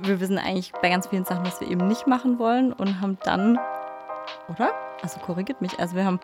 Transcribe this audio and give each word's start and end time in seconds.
wir 0.00 0.20
wissen 0.20 0.38
eigentlich 0.38 0.72
bei 0.80 0.88
ganz 0.88 1.06
vielen 1.06 1.24
Sachen, 1.24 1.44
was 1.44 1.60
wir 1.60 1.70
eben 1.70 1.86
nicht 1.86 2.06
machen 2.06 2.38
wollen 2.38 2.72
und 2.72 3.00
haben 3.00 3.18
dann, 3.24 3.58
oder? 4.48 4.72
Also 5.02 5.20
korrigiert 5.20 5.60
mich. 5.60 5.78
Also 5.78 5.96
wir 5.96 6.04
haben, 6.04 6.20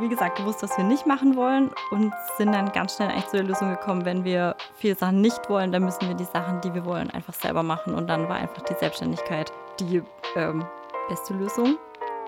wie 0.00 0.08
gesagt, 0.08 0.38
gewusst, 0.38 0.62
was 0.62 0.76
wir 0.76 0.84
nicht 0.84 1.06
machen 1.06 1.34
wollen 1.36 1.70
und 1.90 2.12
sind 2.36 2.52
dann 2.52 2.70
ganz 2.72 2.96
schnell 2.96 3.08
eigentlich 3.08 3.26
zu 3.26 3.36
der 3.38 3.46
Lösung 3.46 3.70
gekommen, 3.70 4.04
wenn 4.04 4.24
wir 4.24 4.54
viele 4.76 4.94
Sachen 4.94 5.20
nicht 5.20 5.48
wollen, 5.48 5.72
dann 5.72 5.84
müssen 5.84 6.06
wir 6.06 6.14
die 6.14 6.24
Sachen, 6.24 6.60
die 6.60 6.72
wir 6.74 6.84
wollen, 6.84 7.10
einfach 7.10 7.34
selber 7.34 7.62
machen. 7.62 7.94
Und 7.94 8.08
dann 8.08 8.28
war 8.28 8.36
einfach 8.36 8.62
die 8.62 8.74
Selbstständigkeit 8.74 9.52
die 9.80 10.02
ähm, 10.36 10.64
beste 11.08 11.34
Lösung. 11.34 11.76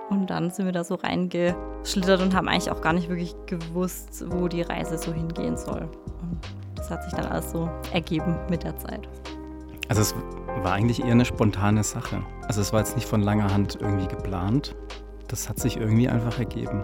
Und 0.08 0.28
dann 0.28 0.50
sind 0.50 0.66
wir 0.66 0.72
da 0.72 0.82
so 0.82 0.96
reingeschlittert 0.96 2.20
und 2.20 2.34
haben 2.34 2.48
eigentlich 2.48 2.70
auch 2.70 2.80
gar 2.80 2.92
nicht 2.92 3.08
wirklich 3.08 3.36
gewusst, 3.46 4.24
wo 4.28 4.48
die 4.48 4.62
Reise 4.62 4.98
so 4.98 5.12
hingehen 5.12 5.56
soll. 5.56 5.88
Und 6.20 6.40
das 6.74 6.90
hat 6.90 7.04
sich 7.04 7.12
dann 7.12 7.26
alles 7.26 7.52
so 7.52 7.70
ergeben 7.92 8.36
mit 8.48 8.64
der 8.64 8.76
Zeit. 8.76 9.08
Also 9.90 10.02
es 10.02 10.14
war 10.62 10.74
eigentlich 10.74 11.02
eher 11.02 11.10
eine 11.10 11.24
spontane 11.24 11.82
Sache. 11.82 12.22
Also 12.46 12.60
es 12.60 12.72
war 12.72 12.78
jetzt 12.78 12.94
nicht 12.94 13.08
von 13.08 13.22
langer 13.22 13.52
Hand 13.52 13.76
irgendwie 13.80 14.06
geplant. 14.06 14.76
Das 15.26 15.48
hat 15.48 15.58
sich 15.58 15.78
irgendwie 15.78 16.08
einfach 16.08 16.38
ergeben. 16.38 16.80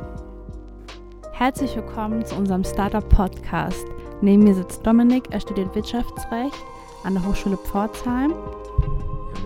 Herzlich 1.33 1.77
willkommen 1.77 2.27
zu 2.27 2.35
unserem 2.35 2.65
Startup 2.65 3.09
Podcast. 3.09 3.87
Neben 4.23 4.43
mir 4.43 4.57
sitzt 4.57 4.85
Dominik, 4.85 5.29
er 5.30 5.41
studiert 5.41 5.73
Wirtschaftsrecht 5.77 6.57
an 7.05 7.15
der 7.15 7.25
Hochschule 7.25 7.57
Pforzheim 7.59 8.35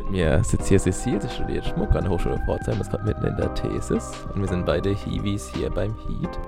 mit 0.00 0.10
mir 0.10 0.42
sitzt 0.42 0.68
hier 0.68 0.80
Cecil, 0.80 1.20
sie 1.20 1.28
studiert 1.28 1.64
Schmuck 1.66 1.94
an 1.94 2.02
der 2.02 2.10
Hochschule 2.10 2.40
Pforzheim, 2.44 2.80
ist 2.80 2.90
gerade 2.90 3.04
mitten 3.04 3.24
in 3.24 3.36
der 3.36 3.54
Thesis 3.54 4.12
und 4.34 4.40
wir 4.40 4.48
sind 4.48 4.66
beide 4.66 4.90
Hiwis 4.90 5.52
hier 5.54 5.70
beim 5.70 5.94
Heat. 6.06 6.38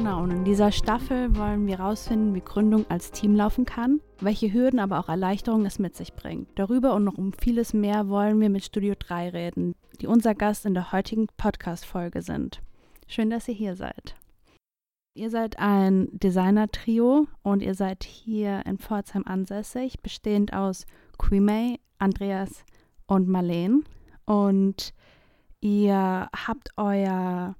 Genau, 0.00 0.22
und 0.22 0.30
in 0.30 0.44
dieser 0.44 0.72
Staffel 0.72 1.36
wollen 1.36 1.66
wir 1.66 1.76
herausfinden, 1.76 2.34
wie 2.34 2.40
Gründung 2.40 2.86
als 2.88 3.10
Team 3.10 3.36
laufen 3.36 3.66
kann, 3.66 4.00
welche 4.18 4.50
Hürden, 4.50 4.80
aber 4.80 4.98
auch 4.98 5.10
Erleichterungen 5.10 5.66
es 5.66 5.78
mit 5.78 5.94
sich 5.94 6.14
bringt. 6.14 6.48
Darüber 6.54 6.94
und 6.94 7.04
noch 7.04 7.18
um 7.18 7.34
vieles 7.34 7.74
mehr 7.74 8.08
wollen 8.08 8.40
wir 8.40 8.48
mit 8.48 8.64
Studio 8.64 8.94
3 8.98 9.28
reden, 9.28 9.74
die 10.00 10.06
unser 10.06 10.34
Gast 10.34 10.64
in 10.64 10.72
der 10.72 10.92
heutigen 10.92 11.26
Podcast-Folge 11.36 12.22
sind. 12.22 12.62
Schön, 13.08 13.28
dass 13.28 13.46
ihr 13.46 13.52
hier 13.52 13.76
seid. 13.76 14.16
Ihr 15.12 15.28
seid 15.28 15.58
ein 15.58 16.08
Designer-Trio 16.12 17.26
und 17.42 17.60
ihr 17.60 17.74
seid 17.74 18.02
hier 18.02 18.64
in 18.64 18.78
Pforzheim 18.78 19.24
ansässig, 19.26 20.00
bestehend 20.00 20.54
aus 20.54 20.86
Quimei, 21.18 21.78
Andreas 21.98 22.64
und 23.06 23.28
Marleen. 23.28 23.84
Und 24.24 24.94
ihr 25.60 26.30
habt 26.34 26.70
euer 26.78 27.54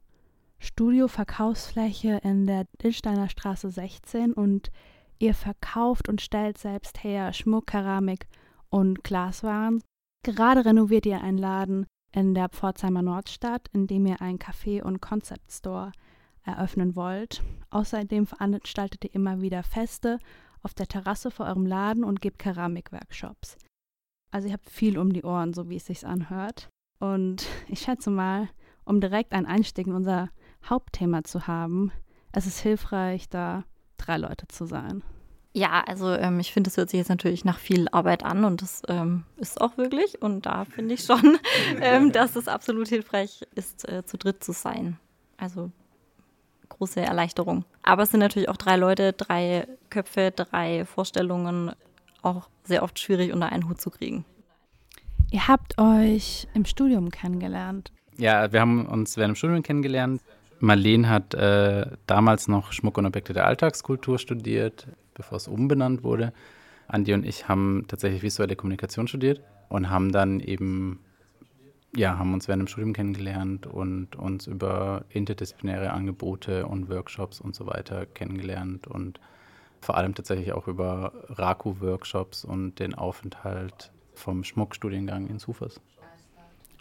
Studio 0.63 1.09
Verkaufsfläche 1.09 2.21
in 2.23 2.47
der 2.47 2.67
Dillsteiner 2.83 3.31
Straße 3.31 3.71
16 3.71 4.35
und 4.35 4.71
ihr 5.19 5.33
verkauft 5.33 6.07
und 6.07 6.21
stellt 6.21 6.59
selbst 6.59 7.03
her 7.03 7.33
Schmuck, 7.33 7.69
Keramik 7.69 8.27
und 8.69 9.03
Glaswaren. 9.03 9.83
Gerade 10.23 10.67
renoviert 10.67 11.07
ihr 11.07 11.23
einen 11.23 11.39
Laden 11.39 11.87
in 12.13 12.35
der 12.35 12.51
Pforzheimer 12.51 13.01
Nordstadt, 13.01 13.69
in 13.73 13.87
dem 13.87 14.05
ihr 14.05 14.21
einen 14.21 14.39
Café 14.39 14.83
und 14.83 15.01
Concept 15.01 15.51
Store 15.51 15.93
eröffnen 16.45 16.95
wollt. 16.95 17.43
Außerdem 17.71 18.27
veranstaltet 18.27 19.05
ihr 19.05 19.15
immer 19.15 19.41
wieder 19.41 19.63
Feste 19.63 20.19
auf 20.63 20.75
der 20.75 20.89
Terrasse 20.89 21.31
vor 21.31 21.47
eurem 21.47 21.65
Laden 21.65 22.05
und 22.05 22.21
gebt 22.21 22.39
Keramikworkshops. 22.39 23.57
Also 24.31 24.49
ihr 24.49 24.53
habt 24.53 24.69
viel 24.69 24.99
um 24.99 25.11
die 25.11 25.25
Ohren, 25.25 25.55
so 25.55 25.71
wie 25.71 25.77
es 25.77 25.87
sich 25.87 26.07
anhört. 26.07 26.69
Und 26.99 27.47
ich 27.69 27.81
schätze 27.81 28.11
mal, 28.11 28.51
um 28.85 29.01
direkt 29.01 29.33
einen 29.33 29.47
Einstieg 29.47 29.87
in 29.87 29.95
unser 29.95 30.29
Hauptthema 30.69 31.25
zu 31.25 31.47
haben, 31.47 31.93
es 32.33 32.47
ist 32.47 32.61
hilfreich, 32.61 33.29
da 33.29 33.65
drei 33.97 34.17
Leute 34.17 34.47
zu 34.49 34.67
sein. 34.67 35.03
Ja, 35.53 35.83
also 35.85 36.13
ähm, 36.13 36.39
ich 36.39 36.53
finde, 36.53 36.71
das 36.71 36.77
hört 36.77 36.91
sich 36.91 36.99
jetzt 36.99 37.09
natürlich 37.09 37.45
nach 37.45 37.59
viel 37.59 37.89
Arbeit 37.89 38.25
an 38.25 38.45
und 38.45 38.63
das 38.63 38.83
ähm, 38.89 39.25
ist 39.37 39.61
auch 39.61 39.77
wirklich. 39.77 40.23
Und 40.23 40.47
da 40.47 40.65
finde 40.65 40.95
ich 40.95 41.05
schon, 41.05 41.39
ähm, 41.81 42.13
dass 42.13 42.37
es 42.37 42.47
absolut 42.47 42.89
hilfreich 42.89 43.41
ist, 43.57 43.89
äh, 43.89 44.05
zu 44.05 44.17
dritt 44.17 44.45
zu 44.45 44.53
sein. 44.53 44.99
Also 45.39 45.73
große 46.69 47.01
Erleichterung. 47.01 47.65
Aber 47.83 48.05
es 48.05 48.11
sind 48.11 48.21
natürlich 48.21 48.49
auch 48.49 48.57
drei 48.57 48.77
Leute, 48.77 49.13
drei 49.13 49.67
Köpfe, 49.91 50.31
drei 50.31 50.85
Vorstellungen, 50.85 51.73
auch 52.23 52.49
sehr 52.63 52.85
oft 52.85 52.99
schwierig 53.01 53.33
unter 53.33 53.51
einen 53.51 53.69
Hut 53.69 53.81
zu 53.81 53.91
kriegen. 53.91 54.25
Ihr 55.33 55.49
habt 55.49 55.79
euch 55.79 56.47
im 56.55 56.65
Studium 56.65 57.11
kennengelernt. 57.11 57.93
Ja, 58.17 58.53
wir 58.53 58.61
haben 58.61 58.87
uns 58.87 59.17
während 59.17 59.33
dem 59.33 59.37
Studium 59.37 59.63
kennengelernt. 59.63 60.23
Marleen 60.61 61.09
hat 61.09 61.33
äh, 61.35 61.87
damals 62.07 62.47
noch 62.47 62.73
Schmuck 62.73 62.99
und 62.99 63.07
Objekte 63.07 63.33
der 63.33 63.47
Alltagskultur 63.47 64.19
studiert, 64.19 64.87
bevor 65.15 65.37
es 65.37 65.49
umbenannt 65.49 66.05
wurde. 66.05 66.33
Andi 66.87 67.15
und 67.15 67.25
ich 67.25 67.49
haben 67.49 67.87
tatsächlich 67.89 68.23
visuelle 68.23 68.57
Kommunikation 68.57 69.09
studiert 69.09 69.41
und 69.71 69.89
haben 69.89 70.13
dann 70.13 70.39
eben, 70.41 71.01
ja, 71.97 72.19
haben 72.19 72.35
uns 72.35 72.47
während 72.47 72.63
dem 72.63 72.67
Studium 72.67 72.93
kennengelernt 72.93 73.67
und 73.67 74.17
uns 74.17 74.47
über 74.47 75.05
interdisziplinäre 75.09 75.93
Angebote 75.93 76.67
und 76.67 76.91
Workshops 76.91 77.41
und 77.41 77.55
so 77.55 77.67
weiter 77.67 78.05
kennengelernt 78.05 78.87
und 78.87 79.19
vor 79.81 79.97
allem 79.97 80.15
tatsächlich 80.15 80.53
auch 80.53 80.69
über 80.69 81.13
Raku-Workshops 81.29 82.45
und 82.45 82.79
den 82.81 82.95
Aufenthalt 82.95 83.93
vom 84.13 84.45
Schmuckstudiengang 84.45 85.27
in 85.27 85.39
Sufas. 85.39 85.81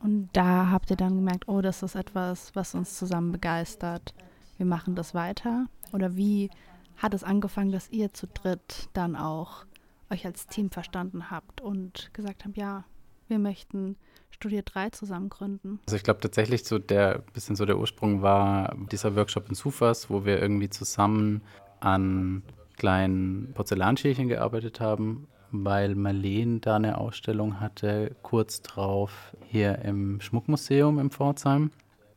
Und 0.01 0.29
da 0.33 0.69
habt 0.69 0.89
ihr 0.89 0.95
dann 0.95 1.15
gemerkt, 1.15 1.47
oh, 1.47 1.61
das 1.61 1.83
ist 1.83 1.95
etwas, 1.95 2.55
was 2.55 2.73
uns 2.75 2.97
zusammen 2.97 3.31
begeistert. 3.31 4.13
Wir 4.57 4.65
machen 4.65 4.95
das 4.95 5.13
weiter. 5.13 5.65
Oder 5.91 6.15
wie 6.15 6.49
hat 6.97 7.13
es 7.13 7.23
angefangen, 7.23 7.71
dass 7.71 7.89
ihr 7.89 8.13
zu 8.13 8.27
dritt 8.27 8.89
dann 8.93 9.15
auch 9.15 9.65
euch 10.09 10.25
als 10.25 10.47
Team 10.47 10.69
verstanden 10.69 11.29
habt 11.31 11.61
und 11.61 12.13
gesagt 12.13 12.45
habt, 12.45 12.57
ja, 12.57 12.83
wir 13.27 13.39
möchten 13.39 13.95
Studio 14.31 14.61
3 14.63 14.89
zusammen 14.91 15.29
gründen? 15.29 15.79
Also 15.85 15.95
ich 15.95 16.03
glaube 16.03 16.19
tatsächlich 16.19 16.63
so 16.63 16.79
der 16.79 17.19
bisschen 17.33 17.55
so 17.55 17.65
der 17.65 17.77
Ursprung 17.77 18.21
war 18.21 18.75
dieser 18.91 19.15
Workshop 19.15 19.49
in 19.49 19.55
Sufas, 19.55 20.09
wo 20.09 20.25
wir 20.25 20.41
irgendwie 20.41 20.69
zusammen 20.69 21.41
an 21.79 22.43
kleinen 22.77 23.53
Porzellanschälchen 23.53 24.27
gearbeitet 24.29 24.79
haben, 24.79 25.27
weil 25.51 25.95
Marleen 25.95 26.61
da 26.61 26.75
eine 26.75 26.97
Ausstellung 26.97 27.59
hatte, 27.59 28.15
kurz 28.21 28.61
drauf 28.61 29.35
hier 29.47 29.79
im 29.79 30.21
Schmuckmuseum 30.21 30.99
in 30.99 31.09
Pforzheim. 31.09 31.71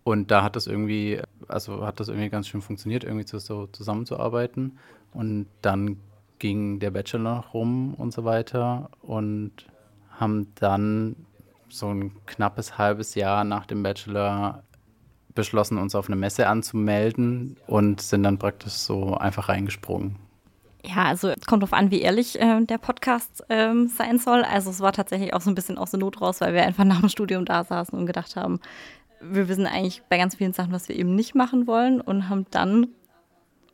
Und 0.04 0.31
da 0.31 0.43
hat 0.43 0.56
das 0.56 0.66
irgendwie, 0.66 1.20
also 1.48 1.87
hat 1.87 2.00
das 2.00 2.09
irgendwie 2.09 2.28
ganz 2.28 2.48
schön 2.48 2.60
funktioniert, 2.60 3.04
irgendwie 3.04 3.26
so 3.26 3.66
zusammenzuarbeiten. 3.66 4.78
Und 5.12 5.47
dann 5.60 5.98
ging 6.38 6.81
der 6.81 6.91
Bachelor 6.91 7.37
noch 7.37 7.54
rum 7.54 7.94
und 7.94 8.12
so 8.12 8.25
weiter 8.25 8.91
und 9.00 9.53
haben 10.19 10.48
dann 10.56 11.15
so 11.69 11.88
ein 11.88 12.12
knappes 12.26 12.78
halbes 12.78 13.15
Jahr 13.15 13.44
nach 13.44 13.66
dem 13.66 13.82
Bachelor 13.82 14.65
beschlossen, 15.34 15.78
uns 15.78 15.94
auf 15.94 16.09
eine 16.09 16.16
Messe 16.16 16.48
anzumelden 16.48 17.56
und 17.66 18.00
sind 18.00 18.25
dann 18.25 18.38
praktisch 18.38 18.72
so 18.72 19.16
einfach 19.16 19.48
reingesprungen. 19.48 20.16
Ja, 20.84 21.04
also 21.04 21.28
es 21.28 21.47
kommt 21.47 21.62
darauf 21.62 21.72
an, 21.72 21.91
wie 21.91 22.00
ehrlich 22.00 22.41
äh, 22.41 22.60
der 22.65 22.78
Podcast 22.78 23.44
ähm, 23.48 23.88
sein 23.88 24.19
soll. 24.19 24.43
Also 24.43 24.70
es 24.70 24.81
war 24.81 24.93
tatsächlich 24.93 25.32
auch 25.32 25.41
so 25.41 25.50
ein 25.50 25.54
bisschen 25.54 25.78
aus 25.78 25.93
der 25.93 26.00
Not 26.00 26.20
raus, 26.20 26.41
weil 26.41 26.54
wir 26.54 26.65
einfach 26.65 26.84
nach 26.84 27.00
dem 27.00 27.09
Studium 27.09 27.44
da 27.44 27.62
saßen 27.62 27.97
und 27.97 28.06
gedacht 28.06 28.34
haben, 28.34 28.60
wir 29.21 29.48
wissen 29.48 29.66
eigentlich 29.66 30.03
bei 30.09 30.19
ganz 30.19 30.34
vielen 30.34 30.53
Sachen, 30.53 30.72
was 30.72 30.88
wir 30.88 30.97
eben 30.97 31.15
nicht 31.15 31.37
machen 31.37 31.69
wollen 31.69 32.00
und 32.00 32.28
haben 32.28 32.47
dann, 32.50 32.88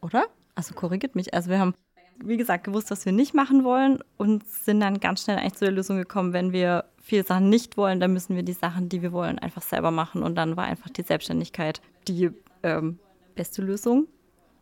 oder? 0.02 0.26
Also 0.54 0.74
korrigiert 0.74 1.14
mich. 1.14 1.32
Also 1.32 1.48
wir 1.48 1.58
haben, 1.58 1.74
wie 2.22 2.36
gesagt, 2.36 2.64
gewusst, 2.64 2.90
was 2.90 3.06
wir 3.06 3.12
nicht 3.12 3.32
machen 3.32 3.64
wollen 3.64 4.00
und 4.18 4.46
sind 4.46 4.80
dann 4.80 5.00
ganz 5.00 5.22
schnell 5.22 5.38
eigentlich 5.38 5.54
zu 5.54 5.64
der 5.64 5.72
Lösung 5.72 5.96
gekommen, 5.96 6.34
wenn 6.34 6.52
wir 6.52 6.84
viele 7.00 7.24
Sachen 7.24 7.48
nicht 7.48 7.78
wollen, 7.78 8.00
dann 8.00 8.12
müssen 8.12 8.36
wir 8.36 8.42
die 8.42 8.52
Sachen, 8.52 8.90
die 8.90 9.00
wir 9.00 9.12
wollen, 9.12 9.38
einfach 9.38 9.62
selber 9.62 9.90
machen. 9.90 10.22
Und 10.22 10.34
dann 10.34 10.58
war 10.58 10.64
einfach 10.64 10.90
die 10.90 11.02
Selbstständigkeit 11.02 11.80
die 12.06 12.30
ähm, 12.62 12.98
beste 13.34 13.62
Lösung. 13.62 14.06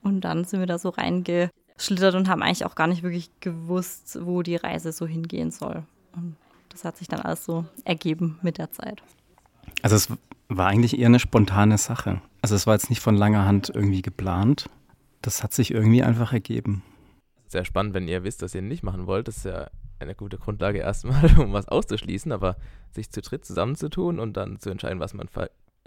Und 0.02 0.20
dann 0.20 0.44
sind 0.44 0.60
wir 0.60 0.66
da 0.66 0.78
so 0.78 0.90
reinge 0.90 1.50
schlittert 1.78 2.14
und 2.14 2.28
haben 2.28 2.42
eigentlich 2.42 2.64
auch 2.64 2.74
gar 2.74 2.86
nicht 2.86 3.02
wirklich 3.02 3.30
gewusst, 3.40 4.18
wo 4.22 4.42
die 4.42 4.56
Reise 4.56 4.92
so 4.92 5.06
hingehen 5.06 5.50
soll. 5.50 5.82
Und 6.14 6.36
das 6.70 6.84
hat 6.84 6.96
sich 6.96 7.08
dann 7.08 7.20
alles 7.20 7.44
so 7.44 7.64
ergeben 7.84 8.38
mit 8.42 8.58
der 8.58 8.70
Zeit. 8.70 9.02
Also 9.82 9.96
es 9.96 10.08
war 10.48 10.68
eigentlich 10.68 10.98
eher 10.98 11.06
eine 11.06 11.18
spontane 11.18 11.78
Sache. 11.78 12.20
Also 12.42 12.54
es 12.54 12.66
war 12.66 12.74
jetzt 12.74 12.90
nicht 12.90 13.00
von 13.00 13.16
langer 13.16 13.44
Hand 13.44 13.70
irgendwie 13.74 14.02
geplant. 14.02 14.68
Das 15.22 15.42
hat 15.42 15.52
sich 15.52 15.72
irgendwie 15.72 16.02
einfach 16.02 16.32
ergeben. 16.32 16.82
Sehr 17.48 17.64
spannend, 17.64 17.94
wenn 17.94 18.08
ihr 18.08 18.24
wisst, 18.24 18.42
was 18.42 18.54
ihr 18.54 18.62
nicht 18.62 18.82
machen 18.82 19.06
wollt. 19.06 19.28
Das 19.28 19.38
ist 19.38 19.44
ja 19.44 19.68
eine 19.98 20.14
gute 20.14 20.38
Grundlage 20.38 20.78
erstmal, 20.78 21.38
um 21.38 21.52
was 21.52 21.68
auszuschließen, 21.68 22.32
aber 22.32 22.56
sich 22.92 23.10
zu 23.10 23.20
dritt 23.22 23.44
zusammenzutun 23.44 24.18
und 24.18 24.36
dann 24.36 24.60
zu 24.60 24.70
entscheiden, 24.70 25.00
was 25.00 25.14
man 25.14 25.28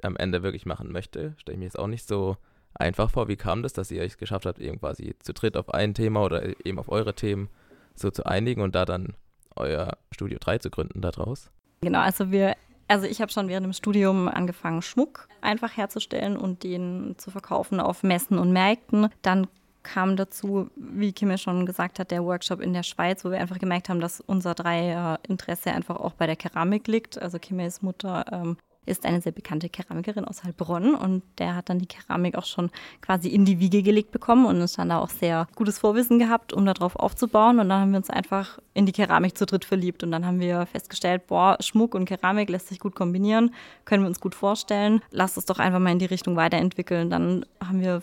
am 0.01 0.15
Ende 0.15 0.43
wirklich 0.43 0.65
machen 0.65 0.91
möchte, 0.91 1.35
stelle 1.37 1.55
ich 1.55 1.59
mir 1.59 1.65
jetzt 1.65 1.79
auch 1.79 1.87
nicht 1.87 2.07
so 2.07 2.37
einfach 2.79 3.11
vor. 3.11 3.27
Wie 3.27 3.35
kam 3.35 3.61
das, 3.61 3.73
dass 3.73 3.91
ihr 3.91 4.03
es 4.03 4.17
geschafft 4.17 4.45
habt, 4.45 4.59
eben 4.59 4.79
quasi 4.79 5.15
zu 5.19 5.33
dritt 5.33 5.57
auf 5.57 5.73
ein 5.73 5.93
Thema 5.93 6.23
oder 6.23 6.43
eben 6.65 6.79
auf 6.79 6.89
eure 6.89 7.13
Themen 7.13 7.49
so 7.95 8.09
zu 8.09 8.25
einigen 8.25 8.61
und 8.61 8.75
da 8.75 8.85
dann 8.85 9.13
euer 9.55 9.97
Studio 10.11 10.37
3 10.39 10.59
zu 10.59 10.69
gründen 10.69 11.01
daraus? 11.01 11.51
Genau, 11.81 11.99
also 11.99 12.31
wir, 12.31 12.55
also 12.87 13.05
ich 13.05 13.21
habe 13.21 13.31
schon 13.31 13.47
während 13.47 13.65
dem 13.65 13.73
Studium 13.73 14.27
angefangen, 14.27 14.81
Schmuck 14.81 15.27
einfach 15.41 15.75
herzustellen 15.77 16.37
und 16.37 16.63
den 16.63 17.15
zu 17.17 17.31
verkaufen 17.31 17.79
auf 17.79 18.03
Messen 18.03 18.39
und 18.39 18.51
Märkten. 18.51 19.09
Dann 19.21 19.47
kam 19.83 20.17
dazu, 20.17 20.69
wie 20.75 21.13
Kim 21.13 21.31
ja 21.31 21.37
schon 21.37 21.65
gesagt 21.65 21.99
hat, 21.99 22.11
der 22.11 22.23
Workshop 22.23 22.59
in 22.59 22.73
der 22.73 22.83
Schweiz, 22.83 23.23
wo 23.23 23.31
wir 23.31 23.39
einfach 23.39 23.59
gemerkt 23.59 23.89
haben, 23.89 24.01
dass 24.01 24.19
unser 24.21 24.53
Dreier-Interesse 24.53 25.71
einfach 25.71 25.95
auch 25.95 26.13
bei 26.13 26.27
der 26.27 26.35
Keramik 26.35 26.87
liegt. 26.87 27.21
Also 27.21 27.39
Kimmels 27.39 27.81
Mutter 27.81 28.25
ähm, 28.31 28.57
ist 28.89 29.05
eine 29.05 29.21
sehr 29.21 29.31
bekannte 29.31 29.69
Keramikerin 29.69 30.25
aus 30.25 30.43
Heilbronn 30.43 30.95
und 30.95 31.23
der 31.37 31.55
hat 31.55 31.69
dann 31.69 31.79
die 31.79 31.85
Keramik 31.85 32.35
auch 32.35 32.45
schon 32.45 32.69
quasi 33.01 33.29
in 33.29 33.45
die 33.45 33.59
Wiege 33.59 33.83
gelegt 33.83 34.11
bekommen 34.11 34.45
und 34.45 34.59
ist 34.61 34.77
dann 34.77 34.89
da 34.89 34.99
auch 34.99 35.09
sehr 35.09 35.47
gutes 35.55 35.79
Vorwissen 35.79 36.19
gehabt, 36.19 36.53
um 36.53 36.65
darauf 36.65 36.95
aufzubauen. 36.95 37.59
Und 37.59 37.69
dann 37.69 37.81
haben 37.81 37.91
wir 37.91 37.97
uns 37.97 38.09
einfach 38.09 38.59
in 38.73 38.85
die 38.85 38.91
Keramik 38.91 39.37
zu 39.37 39.45
dritt 39.45 39.65
verliebt 39.65 40.03
und 40.03 40.11
dann 40.11 40.25
haben 40.25 40.39
wir 40.39 40.65
festgestellt, 40.65 41.27
boah, 41.27 41.57
Schmuck 41.59 41.95
und 41.95 42.05
Keramik 42.05 42.49
lässt 42.49 42.67
sich 42.67 42.79
gut 42.79 42.95
kombinieren, 42.95 43.53
können 43.85 44.03
wir 44.03 44.07
uns 44.07 44.19
gut 44.19 44.35
vorstellen. 44.35 45.01
Lasst 45.11 45.37
es 45.37 45.45
doch 45.45 45.59
einfach 45.59 45.79
mal 45.79 45.91
in 45.91 45.99
die 45.99 46.05
Richtung 46.05 46.35
weiterentwickeln. 46.35 47.09
Dann 47.09 47.45
haben 47.63 47.81
wir 47.81 48.01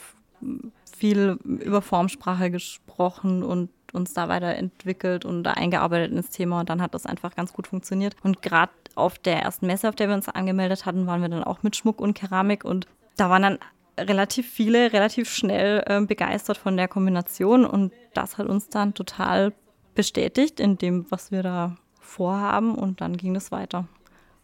viel 0.97 1.39
über 1.45 1.83
Formsprache 1.83 2.51
gesprochen 2.51 3.43
und 3.43 3.71
uns 3.97 4.13
da 4.15 4.29
weiterentwickelt 4.29 5.25
und 5.25 5.47
eingearbeitet 5.47 6.13
ins 6.13 6.31
Thema 6.31 6.61
und 6.61 6.71
dann 6.71 6.83
hat 6.83 6.95
das 6.95 7.07
einfach 7.07 7.35
ganz 7.35 7.53
gut 7.53 7.67
funktioniert. 7.67 8.15
Und 8.23 8.43
gerade 8.43 8.73
auf 8.95 9.19
der 9.19 9.43
ersten 9.43 9.67
Messe, 9.67 9.89
auf 9.89 9.97
der 9.97 10.09
wir 10.09 10.15
uns 10.15 10.29
angemeldet 10.29 10.87
hatten, 10.87 11.07
waren 11.07 11.23
wir 11.23 11.29
dann 11.29 11.45
auch 11.45 11.63
mit 11.63 11.77
Schmuck 11.77 12.01
und 12.01 12.15
Keramik 12.15 12.65
und 12.65 12.87
da 13.17 13.31
waren 13.31 13.43
dann 13.43 13.59
relativ 13.99 14.51
viele 14.51 14.93
relativ 14.93 15.31
schnell 15.31 15.83
äh, 15.87 16.01
begeistert 16.01 16.59
von 16.59 16.77
der 16.77 16.89
Kombination 16.89 17.65
und 17.65 17.93
das 18.15 18.39
hat 18.39 18.47
uns 18.47 18.69
dann 18.69 18.95
total 18.95 19.53
bestätigt 19.95 20.61
in 20.61 20.79
dem, 20.79 21.07
was 21.11 21.31
wir 21.31 21.43
da 21.43 21.77
vorhaben 22.01 22.75
und 22.75 23.01
dann 23.01 23.17
ging 23.17 23.35
es 23.35 23.51
weiter. 23.51 23.89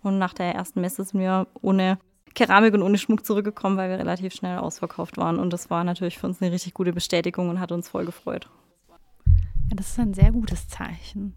Und 0.02 0.18
nach 0.18 0.34
der 0.34 0.54
ersten 0.54 0.80
Messe 0.80 1.04
sind 1.04 1.20
wir 1.20 1.46
ohne 1.60 1.98
Keramik 2.34 2.74
und 2.74 2.82
ohne 2.82 2.98
Schmuck 2.98 3.24
zurückgekommen, 3.24 3.76
weil 3.76 3.90
wir 3.90 3.98
relativ 3.98 4.34
schnell 4.34 4.58
ausverkauft 4.58 5.16
waren. 5.16 5.38
Und 5.38 5.52
das 5.52 5.70
war 5.70 5.84
natürlich 5.84 6.18
für 6.18 6.26
uns 6.26 6.40
eine 6.40 6.50
richtig 6.50 6.74
gute 6.74 6.92
Bestätigung 6.92 7.50
und 7.50 7.60
hat 7.60 7.72
uns 7.72 7.88
voll 7.88 8.04
gefreut. 8.04 8.48
Das 9.74 9.88
ist 9.88 9.98
ein 9.98 10.14
sehr 10.14 10.32
gutes 10.32 10.68
Zeichen. 10.68 11.34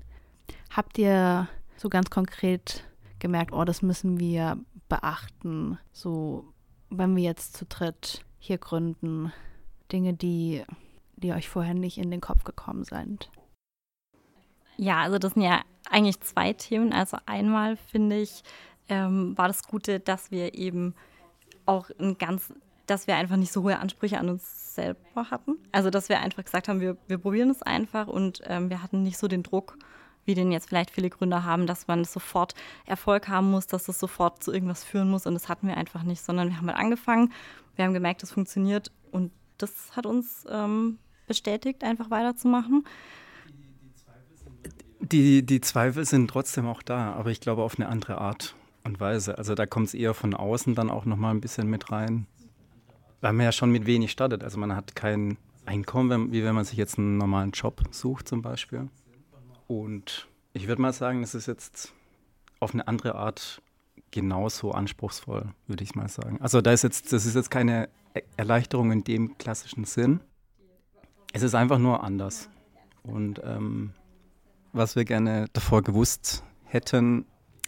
Habt 0.69 0.97
ihr 0.97 1.47
so 1.77 1.89
ganz 1.89 2.09
konkret 2.09 2.83
gemerkt, 3.19 3.53
oh, 3.53 3.63
das 3.63 3.81
müssen 3.81 4.19
wir 4.19 4.57
beachten, 4.89 5.79
so 5.91 6.53
wenn 6.89 7.15
wir 7.15 7.23
jetzt 7.23 7.55
zu 7.55 7.65
dritt 7.65 8.23
hier 8.37 8.57
gründen, 8.57 9.31
Dinge, 9.91 10.13
die, 10.13 10.63
die 11.15 11.33
euch 11.33 11.49
vorher 11.49 11.73
nicht 11.73 11.97
in 11.97 12.11
den 12.11 12.21
Kopf 12.21 12.43
gekommen 12.43 12.83
sind? 12.83 13.29
Ja, 14.77 15.01
also 15.01 15.17
das 15.17 15.33
sind 15.33 15.43
ja 15.43 15.61
eigentlich 15.89 16.19
zwei 16.19 16.53
Themen. 16.53 16.93
Also 16.93 17.17
einmal 17.25 17.77
finde 17.77 18.19
ich, 18.19 18.43
ähm, 18.89 19.37
war 19.37 19.47
das 19.47 19.63
Gute, 19.63 19.99
dass 19.99 20.31
wir 20.31 20.55
eben 20.55 20.93
auch 21.65 21.89
ein 21.99 22.17
ganz, 22.17 22.53
dass 22.85 23.07
wir 23.07 23.15
einfach 23.15 23.37
nicht 23.37 23.51
so 23.51 23.63
hohe 23.63 23.79
Ansprüche 23.79 24.19
an 24.19 24.29
uns 24.29 24.75
selber 24.75 25.31
hatten. 25.31 25.55
Also 25.71 25.89
dass 25.89 26.09
wir 26.09 26.19
einfach 26.19 26.43
gesagt 26.43 26.67
haben, 26.67 26.81
wir, 26.81 26.97
wir 27.07 27.17
probieren 27.17 27.49
es 27.49 27.61
einfach 27.61 28.07
und 28.07 28.41
ähm, 28.45 28.69
wir 28.69 28.83
hatten 28.83 29.03
nicht 29.03 29.17
so 29.17 29.27
den 29.27 29.43
Druck, 29.43 29.77
wie 30.25 30.33
den 30.33 30.51
jetzt 30.51 30.67
vielleicht 30.67 30.91
viele 30.91 31.09
Gründer 31.09 31.43
haben, 31.43 31.67
dass 31.67 31.87
man 31.87 32.03
sofort 32.03 32.55
Erfolg 32.85 33.27
haben 33.27 33.51
muss, 33.51 33.67
dass 33.67 33.87
es 33.87 33.99
sofort 33.99 34.43
zu 34.43 34.51
irgendwas 34.51 34.83
führen 34.83 35.09
muss. 35.09 35.25
Und 35.25 35.33
das 35.35 35.49
hatten 35.49 35.67
wir 35.67 35.77
einfach 35.77 36.03
nicht, 36.03 36.21
sondern 36.21 36.49
wir 36.49 36.57
haben 36.57 36.67
halt 36.67 36.77
angefangen, 36.77 37.31
wir 37.75 37.85
haben 37.85 37.93
gemerkt, 37.93 38.23
es 38.23 38.31
funktioniert 38.31 38.91
und 39.11 39.31
das 39.57 39.95
hat 39.95 40.05
uns 40.05 40.45
ähm, 40.49 40.97
bestätigt, 41.27 41.83
einfach 41.83 42.09
weiterzumachen. 42.09 42.85
Die, 44.99 45.45
die 45.45 45.61
Zweifel 45.61 46.05
sind 46.05 46.29
trotzdem 46.29 46.67
auch 46.67 46.81
da, 46.81 47.13
aber 47.13 47.29
ich 47.29 47.39
glaube 47.39 47.61
auf 47.61 47.77
eine 47.77 47.87
andere 47.87 48.17
Art 48.17 48.55
und 48.83 48.99
Weise. 48.99 49.37
Also 49.37 49.53
da 49.53 49.65
kommt 49.65 49.87
es 49.87 49.93
eher 49.93 50.13
von 50.13 50.33
außen 50.33 50.73
dann 50.73 50.89
auch 50.89 51.05
nochmal 51.05 51.33
ein 51.33 51.41
bisschen 51.41 51.67
mit 51.69 51.91
rein. 51.91 52.27
Weil 53.25 53.33
man 53.33 53.45
ja 53.45 53.51
schon 53.51 53.71
mit 53.71 53.87
wenig 53.87 54.11
startet. 54.11 54.43
Also 54.43 54.59
man 54.59 54.75
hat 54.75 54.95
kein 54.95 55.39
Einkommen, 55.65 56.31
wie 56.31 56.43
wenn 56.43 56.53
man 56.53 56.63
sich 56.63 56.77
jetzt 56.77 56.99
einen 56.99 57.17
normalen 57.17 57.49
Job 57.49 57.81
sucht 57.89 58.27
zum 58.27 58.43
Beispiel. 58.43 58.87
Und 59.65 60.27
ich 60.53 60.67
würde 60.67 60.79
mal 60.79 60.93
sagen, 60.93 61.23
es 61.23 61.33
ist 61.33 61.47
jetzt 61.47 61.91
auf 62.59 62.75
eine 62.75 62.87
andere 62.87 63.15
Art 63.15 63.63
genauso 64.11 64.73
anspruchsvoll, 64.73 65.47
würde 65.65 65.83
ich 65.83 65.95
mal 65.95 66.07
sagen. 66.07 66.37
Also 66.39 66.61
da 66.61 66.71
ist 66.71 66.83
jetzt, 66.83 67.13
das 67.13 67.25
ist 67.25 67.33
jetzt 67.33 67.49
keine 67.49 67.89
Erleichterung 68.37 68.91
in 68.91 69.03
dem 69.03 69.39
klassischen 69.39 69.85
Sinn. 69.85 70.19
Es 71.33 71.41
ist 71.41 71.55
einfach 71.55 71.79
nur 71.79 72.03
anders. 72.03 72.47
Und 73.01 73.41
ähm, 73.43 73.93
was 74.71 74.95
wir 74.95 75.03
gerne 75.03 75.47
davor 75.51 75.81
gewusst 75.81 76.43
hätten, 76.65 77.25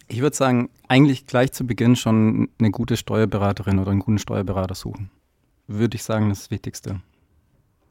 ich 0.08 0.22
würde 0.22 0.36
sagen, 0.36 0.70
eigentlich 0.88 1.26
gleich 1.26 1.52
zu 1.52 1.66
Beginn 1.66 1.96
schon 1.96 2.50
eine 2.60 2.70
gute 2.70 2.96
Steuerberaterin 2.96 3.80
oder 3.80 3.90
einen 3.90 4.02
guten 4.02 4.20
Steuerberater 4.20 4.76
suchen. 4.76 5.10
Würde 5.68 5.96
ich 5.96 6.04
sagen, 6.04 6.30
das, 6.30 6.50
Wichtigste. 6.50 7.02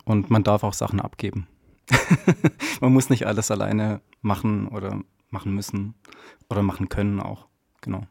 Und 0.05 0.31
man 0.31 0.43
darf 0.43 0.65
auch 0.65 0.73
Sachen 0.73 1.01
abgeben. 1.01 1.47
man 2.81 2.93
muss 2.93 3.11
nicht 3.11 3.27
alles 3.27 3.51
alleine 3.51 4.01
machen 4.23 4.69
oder 4.69 5.01
machen 5.31 5.55
müssen 5.55 5.95
oder 6.49 6.63
machen 6.63 6.89
können 6.89 7.21
auch. 7.21 7.47
Genau. 7.81 8.03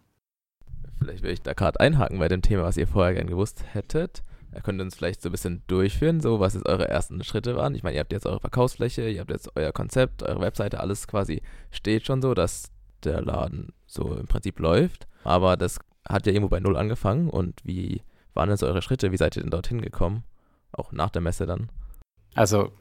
Vielleicht 1.00 1.24
würde 1.24 1.34
ich 1.34 1.42
da 1.42 1.54
gerade 1.54 1.80
einhaken 1.80 2.20
bei 2.20 2.28
dem 2.28 2.42
Thema, 2.42 2.64
was 2.64 2.78
ihr 2.78 2.88
vorher 2.88 3.14
gern 3.14 3.28
gewusst 3.28 3.64
hättet. 3.74 4.24
Er 4.52 4.62
könnte 4.62 4.84
uns 4.84 4.96
vielleicht 4.96 5.22
so 5.22 5.30
ein 5.30 5.34
bisschen 5.34 5.64
durchführen, 5.68 6.22
so 6.22 6.40
was 6.40 6.54
jetzt 6.54 6.68
eure 6.68 6.88
ersten 6.88 7.22
Schritte 7.24 7.58
waren. 7.58 7.76
Ich 7.76 7.84
meine, 7.84 7.96
ihr 7.96 8.00
habt 8.00 8.14
jetzt 8.14 8.26
eure 8.26 8.40
Verkaufsfläche, 8.40 9.10
ihr 9.10 9.20
habt 9.20 9.32
jetzt 9.32 9.52
euer 9.56 9.74
Konzept, 9.74 10.24
eure 10.24 10.40
Webseite, 10.40 10.80
alles 10.80 11.08
quasi 11.08 11.42
steht 11.72 12.06
schon 12.06 12.22
so, 12.22 12.34
dass 12.34 12.72
der 13.04 13.22
Laden 13.22 13.74
so 13.86 14.16
im 14.16 14.28
Prinzip 14.28 14.60
läuft. 14.60 15.08
Aber 15.26 15.58
das 15.58 15.80
hat 16.08 16.26
ja 16.26 16.32
irgendwo 16.32 16.50
bei 16.50 16.62
Null 16.62 16.78
angefangen. 16.78 17.30
Und 17.30 17.60
wie 17.66 18.02
waren 18.36 18.50
denn 18.50 18.58
so 18.58 18.68
eure 18.68 18.82
Schritte? 18.82 19.12
Wie 19.12 19.18
seid 19.18 19.36
ihr 19.36 19.42
denn 19.42 19.52
dorthin 19.52 19.82
gekommen? 19.82 20.24
Auch 20.72 20.92
nach 20.92 21.10
der 21.10 21.22
Messe 21.22 21.46
dann? 21.46 21.70
Also 22.36 22.72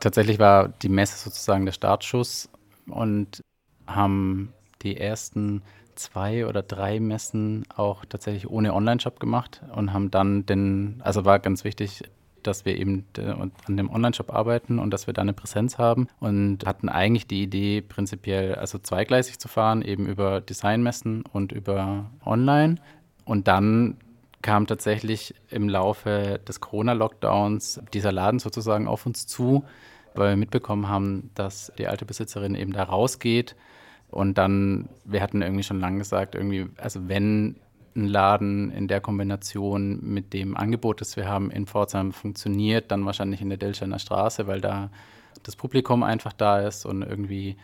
tatsächlich 0.00 0.38
war 0.38 0.68
die 0.68 0.88
Messe 0.88 1.16
sozusagen 1.16 1.64
der 1.64 1.72
Startschuss 1.72 2.48
und 2.88 3.40
haben 3.86 4.52
die 4.82 4.96
ersten 4.96 5.62
zwei 5.94 6.46
oder 6.46 6.62
drei 6.62 7.00
Messen 7.00 7.64
auch 7.74 8.04
tatsächlich 8.04 8.50
ohne 8.50 8.74
Online-Shop 8.74 9.20
gemacht 9.20 9.62
und 9.74 9.92
haben 9.92 10.10
dann 10.10 10.44
den, 10.44 11.00
also 11.02 11.24
war 11.24 11.38
ganz 11.38 11.64
wichtig, 11.64 12.02
dass 12.42 12.64
wir 12.64 12.76
eben 12.76 13.04
an 13.16 13.76
dem 13.76 13.90
Online-Shop 13.90 14.32
arbeiten 14.32 14.78
und 14.78 14.90
dass 14.90 15.06
wir 15.06 15.14
da 15.14 15.22
eine 15.22 15.32
Präsenz 15.32 15.78
haben 15.78 16.08
und 16.20 16.64
hatten 16.64 16.88
eigentlich 16.88 17.26
die 17.26 17.42
Idee, 17.42 17.80
prinzipiell 17.80 18.54
also 18.54 18.78
zweigleisig 18.78 19.38
zu 19.38 19.48
fahren, 19.48 19.82
eben 19.82 20.06
über 20.06 20.40
Designmessen 20.40 21.24
und 21.32 21.52
über 21.52 22.10
Online. 22.24 22.76
Und 23.24 23.48
dann 23.48 23.96
kam 24.42 24.66
tatsächlich 24.66 25.34
im 25.50 25.68
Laufe 25.68 26.40
des 26.46 26.60
Corona-Lockdowns 26.60 27.80
dieser 27.92 28.12
Laden 28.12 28.38
sozusagen 28.38 28.86
auf 28.86 29.06
uns 29.06 29.26
zu, 29.26 29.64
weil 30.14 30.30
wir 30.30 30.36
mitbekommen 30.36 30.88
haben, 30.88 31.30
dass 31.34 31.72
die 31.78 31.88
alte 31.88 32.04
Besitzerin 32.04 32.54
eben 32.54 32.72
da 32.72 32.84
rausgeht. 32.84 33.56
Und 34.08 34.38
dann, 34.38 34.88
wir 35.04 35.20
hatten 35.20 35.42
irgendwie 35.42 35.64
schon 35.64 35.80
lange 35.80 35.98
gesagt, 35.98 36.34
irgendwie, 36.34 36.66
also 36.76 37.08
wenn 37.08 37.56
ein 37.96 38.06
Laden 38.06 38.70
in 38.70 38.88
der 38.88 39.00
Kombination 39.00 39.98
mit 40.02 40.32
dem 40.32 40.56
Angebot, 40.56 41.00
das 41.00 41.16
wir 41.16 41.28
haben 41.28 41.50
in 41.50 41.66
Pforzheim 41.66 42.12
funktioniert, 42.12 42.90
dann 42.90 43.06
wahrscheinlich 43.06 43.40
in 43.40 43.48
der 43.48 43.58
Delscheiner 43.58 43.98
Straße, 43.98 44.46
weil 44.46 44.60
da 44.60 44.90
das 45.42 45.56
Publikum 45.56 46.02
einfach 46.02 46.32
da 46.32 46.60
ist 46.60 46.84
und 46.84 47.02
irgendwie 47.02 47.56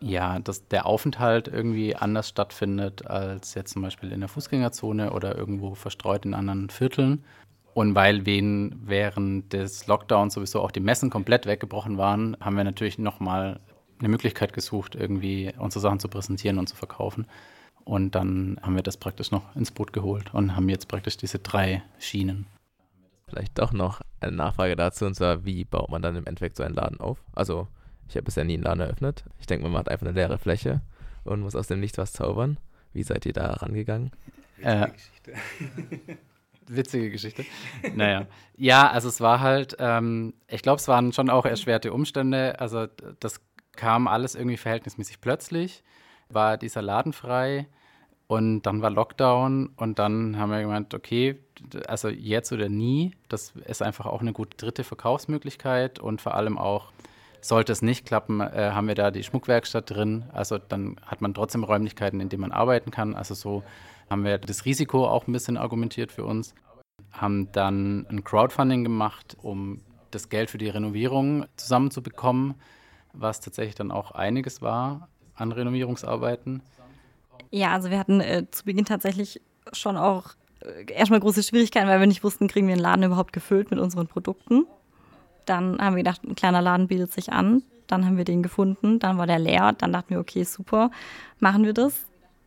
ja, 0.00 0.38
dass 0.38 0.68
der 0.68 0.86
Aufenthalt 0.86 1.48
irgendwie 1.48 1.96
anders 1.96 2.28
stattfindet 2.28 3.06
als 3.06 3.54
jetzt 3.54 3.72
zum 3.72 3.82
Beispiel 3.82 4.12
in 4.12 4.20
der 4.20 4.28
Fußgängerzone 4.28 5.12
oder 5.12 5.36
irgendwo 5.36 5.74
verstreut 5.74 6.24
in 6.24 6.34
anderen 6.34 6.70
Vierteln. 6.70 7.24
Und 7.74 7.94
weil 7.94 8.24
wen 8.24 8.80
während 8.84 9.52
des 9.52 9.86
Lockdowns 9.86 10.34
sowieso 10.34 10.62
auch 10.62 10.70
die 10.70 10.80
Messen 10.80 11.10
komplett 11.10 11.46
weggebrochen 11.46 11.98
waren, 11.98 12.36
haben 12.40 12.56
wir 12.56 12.64
natürlich 12.64 12.98
nochmal 12.98 13.60
eine 13.98 14.08
Möglichkeit 14.08 14.52
gesucht, 14.52 14.94
irgendwie 14.94 15.52
unsere 15.58 15.80
Sachen 15.80 16.00
zu 16.00 16.08
präsentieren 16.08 16.58
und 16.58 16.68
zu 16.68 16.76
verkaufen. 16.76 17.26
Und 17.84 18.14
dann 18.14 18.58
haben 18.62 18.74
wir 18.74 18.82
das 18.82 18.96
praktisch 18.96 19.30
noch 19.30 19.54
ins 19.54 19.70
Boot 19.70 19.92
geholt 19.92 20.34
und 20.34 20.56
haben 20.56 20.68
jetzt 20.68 20.88
praktisch 20.88 21.16
diese 21.16 21.38
drei 21.38 21.82
Schienen. 21.98 22.46
Vielleicht 23.28 23.58
doch 23.58 23.72
noch 23.72 24.00
eine 24.20 24.32
Nachfrage 24.32 24.76
dazu, 24.76 25.04
und 25.04 25.14
zwar, 25.14 25.44
wie 25.44 25.64
baut 25.64 25.90
man 25.90 26.02
dann 26.02 26.16
im 26.16 26.26
Endeffekt 26.26 26.56
so 26.56 26.62
einen 26.62 26.74
Laden 26.74 27.00
auf? 27.00 27.22
Also 27.32 27.68
ich 28.08 28.16
habe 28.16 28.24
bisher 28.24 28.44
nie 28.44 28.54
einen 28.54 28.62
Laden 28.62 28.80
eröffnet. 28.80 29.24
Ich 29.40 29.46
denke, 29.46 29.64
man 29.64 29.72
macht 29.72 29.88
einfach 29.88 30.06
eine 30.06 30.14
leere 30.14 30.38
Fläche 30.38 30.80
und 31.24 31.40
muss 31.40 31.56
aus 31.56 31.66
dem 31.66 31.80
Nichts 31.80 31.98
was 31.98 32.12
zaubern. 32.12 32.58
Wie 32.92 33.02
seid 33.02 33.26
ihr 33.26 33.32
da 33.32 33.52
rangegangen? 33.52 34.10
Witzige 34.56 34.84
äh, 34.84 34.90
Geschichte. 34.90 35.32
witzige 36.68 37.10
Geschichte. 37.10 37.44
Naja. 37.94 38.26
Ja, 38.56 38.90
also 38.90 39.08
es 39.08 39.20
war 39.20 39.40
halt, 39.40 39.76
ähm, 39.78 40.34
ich 40.48 40.62
glaube, 40.62 40.78
es 40.78 40.88
waren 40.88 41.12
schon 41.12 41.30
auch 41.30 41.44
erschwerte 41.44 41.92
Umstände. 41.92 42.58
Also 42.60 42.86
das 43.20 43.40
kam 43.72 44.08
alles 44.08 44.34
irgendwie 44.34 44.56
verhältnismäßig 44.56 45.20
plötzlich. 45.20 45.82
War 46.28 46.56
dieser 46.56 46.82
Laden 46.82 47.12
frei 47.12 47.66
und 48.26 48.62
dann 48.62 48.82
war 48.82 48.90
Lockdown 48.90 49.70
und 49.76 49.98
dann 49.98 50.38
haben 50.38 50.50
wir 50.50 50.60
gemeint, 50.60 50.94
okay, 50.94 51.38
also 51.86 52.08
jetzt 52.08 52.52
oder 52.52 52.68
nie. 52.68 53.14
Das 53.28 53.52
ist 53.66 53.82
einfach 53.82 54.06
auch 54.06 54.20
eine 54.20 54.32
gute 54.32 54.56
dritte 54.56 54.84
Verkaufsmöglichkeit 54.84 55.98
und 55.98 56.20
vor 56.20 56.34
allem 56.34 56.58
auch 56.58 56.92
sollte 57.40 57.72
es 57.72 57.82
nicht 57.82 58.06
klappen, 58.06 58.40
äh, 58.40 58.70
haben 58.72 58.88
wir 58.88 58.94
da 58.94 59.10
die 59.10 59.22
Schmuckwerkstatt 59.22 59.90
drin. 59.90 60.24
Also 60.32 60.58
dann 60.58 60.96
hat 61.04 61.20
man 61.20 61.34
trotzdem 61.34 61.64
Räumlichkeiten, 61.64 62.20
in 62.20 62.28
denen 62.28 62.42
man 62.42 62.52
arbeiten 62.52 62.90
kann. 62.90 63.14
Also 63.14 63.34
so 63.34 63.62
haben 64.10 64.24
wir 64.24 64.38
das 64.38 64.64
Risiko 64.64 65.06
auch 65.06 65.26
ein 65.26 65.32
bisschen 65.32 65.56
argumentiert 65.56 66.12
für 66.12 66.24
uns. 66.24 66.54
Haben 67.12 67.50
dann 67.52 68.06
ein 68.08 68.24
Crowdfunding 68.24 68.84
gemacht, 68.84 69.36
um 69.42 69.80
das 70.10 70.28
Geld 70.28 70.50
für 70.50 70.58
die 70.58 70.68
Renovierung 70.68 71.46
zusammenzubekommen, 71.56 72.54
was 73.12 73.40
tatsächlich 73.40 73.74
dann 73.74 73.90
auch 73.90 74.12
einiges 74.12 74.62
war 74.62 75.08
an 75.34 75.52
Renovierungsarbeiten. 75.52 76.62
Ja, 77.50 77.72
also 77.72 77.90
wir 77.90 77.98
hatten 77.98 78.20
äh, 78.20 78.50
zu 78.50 78.64
Beginn 78.64 78.84
tatsächlich 78.84 79.40
schon 79.72 79.96
auch 79.96 80.34
äh, 80.60 80.90
erstmal 80.92 81.20
große 81.20 81.42
Schwierigkeiten, 81.42 81.88
weil 81.88 82.00
wir 82.00 82.06
nicht 82.06 82.24
wussten, 82.24 82.48
kriegen 82.48 82.66
wir 82.68 82.74
den 82.74 82.82
Laden 82.82 83.04
überhaupt 83.04 83.32
gefüllt 83.32 83.70
mit 83.70 83.80
unseren 83.80 84.06
Produkten. 84.06 84.66
Dann 85.46 85.78
haben 85.80 85.96
wir 85.96 86.02
gedacht, 86.02 86.22
ein 86.24 86.34
kleiner 86.34 86.60
Laden 86.60 86.88
bietet 86.88 87.12
sich 87.12 87.32
an. 87.32 87.62
Dann 87.86 88.04
haben 88.04 88.16
wir 88.16 88.24
den 88.24 88.42
gefunden, 88.42 88.98
dann 88.98 89.16
war 89.16 89.26
der 89.26 89.38
leer. 89.38 89.72
Dann 89.78 89.92
dachten 89.92 90.10
wir, 90.10 90.20
okay, 90.20 90.42
super, 90.44 90.90
machen 91.38 91.64
wir 91.64 91.72
das. 91.72 92.06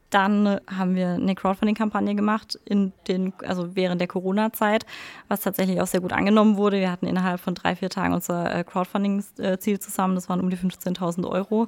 Dann 0.10 0.60
haben 0.68 0.96
wir 0.96 1.10
eine 1.10 1.36
Crowdfunding-Kampagne 1.36 2.16
gemacht 2.16 2.60
in 2.66 2.94
den, 3.08 3.32
also 3.46 3.76
während 3.76 4.02
der 4.02 4.08
Corona-Zeit, 4.08 4.86
was 5.28 5.42
tatsächlich 5.42 5.80
auch 5.82 5.88
sehr 5.88 6.02
gut 6.02 6.14
angenommen 6.14 6.58
wurde. 6.58 6.80
Wir 6.80 6.92
hatten 6.92 7.06
innerhalb 7.06 7.40
von 7.40 7.54
drei, 7.54 7.76
vier 7.76 7.90
Tagen 7.90 8.14
unser 8.14 8.54
äh, 8.54 8.64
Crowdfunding-Ziel 8.64 9.80
zusammen. 9.80 10.16
Das 10.16 10.28
waren 10.28 10.40
um 10.40 10.50
die 10.50 10.58
15.000 10.58 11.28
Euro. 11.28 11.68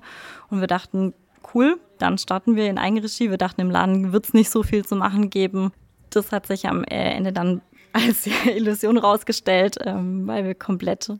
Und 0.50 0.60
wir 0.60 0.68
dachten, 0.68 1.14
cool, 1.54 1.80
dann 2.00 2.18
starten 2.18 2.56
wir 2.56 2.68
in 2.68 2.80
Eigenregie. 2.80 3.30
Wir 3.30 3.38
dachten, 3.38 3.62
im 3.62 3.70
Laden 3.70 4.12
wird 4.12 4.26
es 4.26 4.34
nicht 4.34 4.50
so 4.50 4.64
viel 4.64 4.86
zu 4.86 4.96
machen 4.96 5.30
geben. 5.30 5.72
Das 6.10 6.32
hat 6.32 6.48
sich 6.48 6.68
am 6.68 6.84
äh, 6.84 7.14
Ende 7.14 7.32
dann 7.32 7.62
als 7.94 8.28
Illusion 8.46 8.98
rausgestellt, 8.98 9.78
ähm, 9.84 10.28
weil 10.28 10.46
wir 10.46 10.56
komplett 10.56 11.12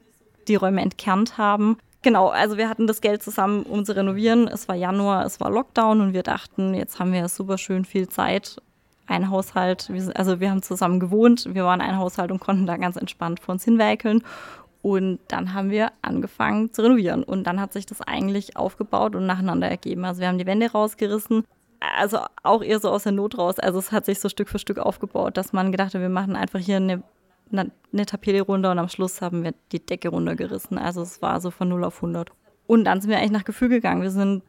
die 0.48 0.56
Räume 0.56 0.82
entkernt 0.82 1.38
haben. 1.38 1.78
Genau, 2.04 2.30
also 2.30 2.58
wir 2.58 2.68
hatten 2.68 2.88
das 2.88 3.02
Geld 3.02 3.22
zusammen, 3.22 3.64
um 3.64 3.86
zu 3.86 3.96
renovieren. 3.96 4.48
Es 4.48 4.68
war 4.68 4.76
Januar, 4.76 5.26
es 5.26 5.40
war 5.40 5.52
Lockdown 5.52 6.02
und 6.02 6.14
wir 6.14 6.24
dachten, 6.24 6.74
jetzt 6.74 7.00
haben 7.00 7.14
wir 7.14 7.28
super 7.30 7.58
schön 7.58 7.86
viel 7.86 8.10
Zeit. 8.10 8.58
Ein 9.06 9.30
Haushalt, 9.30 9.92
also 10.16 10.40
wir 10.40 10.50
haben 10.50 10.64
zusammen 10.64 11.00
gewohnt, 11.00 11.50
wir 11.54 11.66
waren 11.66 11.82
ein 11.82 11.98
Haushalt 11.98 12.32
und 12.32 12.40
konnten 12.40 12.66
da 12.66 12.78
ganz 12.78 12.96
entspannt 12.96 13.40
vor 13.40 13.54
uns 13.54 13.66
hinwerkeln. 13.66 14.24
Und 14.82 15.20
dann 15.28 15.54
haben 15.54 15.70
wir 15.70 15.92
angefangen 16.02 16.74
zu 16.74 16.82
renovieren. 16.82 17.24
Und 17.24 17.46
dann 17.46 17.62
hat 17.62 17.72
sich 17.72 17.86
das 17.86 18.02
eigentlich 18.02 18.58
aufgebaut 18.58 19.16
und 19.16 19.28
nacheinander 19.28 19.70
ergeben. 19.70 20.06
Also 20.06 20.22
wir 20.22 20.28
haben 20.28 20.40
die 20.40 20.48
Wände 20.48 20.72
rausgerissen. 20.72 21.44
Also 21.98 22.20
auch 22.44 22.62
eher 22.62 22.80
so 22.80 22.90
aus 22.90 23.04
der 23.04 23.12
Not 23.12 23.38
raus. 23.38 23.60
Also 23.60 23.80
es 23.80 23.92
hat 23.92 24.06
sich 24.06 24.20
so 24.20 24.30
Stück 24.30 24.50
für 24.50 24.60
Stück 24.60 24.78
aufgebaut, 24.78 25.36
dass 25.36 25.52
man 25.52 25.72
gedacht 25.72 25.94
hat, 25.94 26.02
wir 26.02 26.10
machen 26.10 26.36
einfach 26.36 26.60
hier 26.60 26.78
eine 26.78 27.04
eine 27.54 28.06
Tapete 28.06 28.44
runter 28.44 28.72
und 28.72 28.80
am 28.80 28.88
Schluss 28.88 29.22
haben 29.22 29.44
wir 29.44 29.54
die 29.74 29.86
Decke 29.86 30.08
runtergerissen. 30.08 30.78
Also 30.78 31.02
es 31.02 31.22
war 31.22 31.42
so 31.42 31.52
von 31.52 31.68
0 31.68 31.84
auf 31.84 31.98
100. 31.98 32.32
Und 32.66 32.86
dann 32.86 33.02
sind 33.02 33.10
wir 33.10 33.18
eigentlich 33.18 33.32
nach 33.32 33.44
Gefühl 33.44 33.68
gegangen. 33.68 34.02
Wir 34.02 34.12
sind 34.12 34.42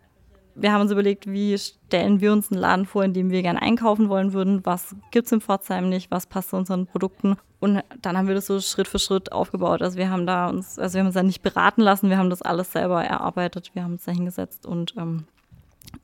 wir 0.54 0.72
haben 0.72 0.82
uns 0.82 0.90
überlegt, 0.92 1.30
wie 1.30 1.56
stellen 1.56 2.20
wir 2.20 2.32
uns 2.32 2.50
einen 2.50 2.60
Laden 2.60 2.86
vor, 2.86 3.04
in 3.04 3.14
dem 3.14 3.30
wir 3.30 3.42
gerne 3.42 3.62
einkaufen 3.62 4.08
wollen 4.08 4.32
würden, 4.32 4.64
was 4.64 4.94
gibt 5.10 5.26
es 5.26 5.32
im 5.32 5.40
Pforzheim 5.40 5.88
nicht, 5.88 6.10
was 6.10 6.26
passt 6.26 6.50
zu 6.50 6.56
unseren 6.56 6.86
Produkten. 6.86 7.36
Und 7.60 7.82
dann 8.02 8.18
haben 8.18 8.28
wir 8.28 8.34
das 8.34 8.46
so 8.46 8.60
Schritt 8.60 8.88
für 8.88 8.98
Schritt 8.98 9.32
aufgebaut. 9.32 9.82
Also 9.82 9.96
wir 9.96 10.10
haben 10.10 10.26
da 10.26 10.48
uns, 10.48 10.78
also 10.78 10.94
wir 10.94 11.00
haben 11.00 11.06
uns 11.06 11.14
da 11.14 11.22
nicht 11.22 11.42
beraten 11.42 11.80
lassen, 11.80 12.10
wir 12.10 12.18
haben 12.18 12.30
das 12.30 12.42
alles 12.42 12.72
selber 12.72 13.04
erarbeitet, 13.04 13.70
wir 13.74 13.84
haben 13.84 13.92
uns 13.92 14.04
da 14.04 14.12
hingesetzt 14.12 14.66
und 14.66 14.94
ähm, 14.98 15.24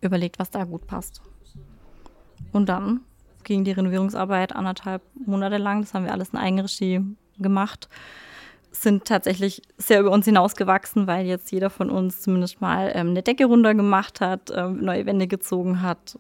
überlegt, 0.01 0.39
was 0.39 0.51
da 0.51 0.65
gut 0.65 0.87
passt. 0.87 1.23
Und 2.53 2.69
dann 2.69 3.01
ging 3.45 3.65
die 3.65 3.73
Renovierungsarbeit 3.73 4.55
anderthalb 4.55 5.03
Monate 5.15 5.57
lang. 5.57 5.81
Das 5.81 5.95
haben 5.95 6.05
wir 6.05 6.13
alles 6.13 6.31
in 6.31 6.39
Eigenregie 6.39 7.01
gemacht. 7.39 7.89
Sind 8.71 9.07
tatsächlich 9.07 9.63
sehr 9.79 10.01
über 10.01 10.11
uns 10.11 10.27
hinausgewachsen, 10.27 11.07
weil 11.07 11.27
jetzt 11.27 11.51
jeder 11.51 11.71
von 11.71 11.91
uns 11.91 12.21
zumindest 12.21 12.61
mal 12.61 12.93
ähm, 12.95 13.09
eine 13.09 13.23
Decke 13.23 13.47
runter 13.47 13.75
gemacht 13.75 14.21
hat, 14.21 14.53
ähm, 14.55 14.85
neue 14.85 15.07
Wände 15.07 15.27
gezogen 15.27 15.83
hat, 15.83 16.19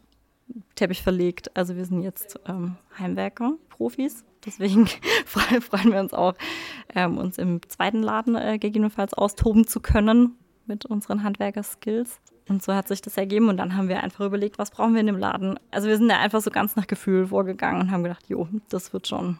Teppich 0.74 1.02
verlegt. 1.02 1.54
Also 1.56 1.76
wir 1.76 1.84
sind 1.84 2.02
jetzt 2.02 2.40
ähm, 2.46 2.76
Heimwerker, 2.98 3.52
Profis. 3.68 4.24
Deswegen 4.46 4.86
freuen 5.26 5.92
wir 5.92 6.00
uns 6.00 6.14
auch, 6.14 6.34
ähm, 6.94 7.18
uns 7.18 7.36
im 7.38 7.60
zweiten 7.68 8.02
Laden 8.02 8.36
äh, 8.36 8.58
gegebenenfalls 8.58 9.12
austoben 9.12 9.66
zu 9.66 9.80
können 9.80 10.36
mit 10.66 10.86
unseren 10.86 11.22
Handwerker-Skills. 11.22 12.20
Und 12.48 12.62
so 12.62 12.74
hat 12.74 12.88
sich 12.88 13.02
das 13.02 13.16
ergeben 13.16 13.48
und 13.48 13.58
dann 13.58 13.76
haben 13.76 13.88
wir 13.88 14.02
einfach 14.02 14.24
überlegt, 14.24 14.58
was 14.58 14.70
brauchen 14.70 14.94
wir 14.94 15.00
in 15.00 15.06
dem 15.06 15.18
Laden. 15.18 15.58
Also 15.70 15.88
wir 15.88 15.96
sind 15.96 16.08
da 16.08 16.18
einfach 16.18 16.40
so 16.40 16.50
ganz 16.50 16.76
nach 16.76 16.86
Gefühl 16.86 17.26
vorgegangen 17.26 17.82
und 17.82 17.90
haben 17.90 18.02
gedacht, 18.02 18.28
jo, 18.28 18.48
das 18.68 18.92
wird 18.92 19.06
schon. 19.06 19.38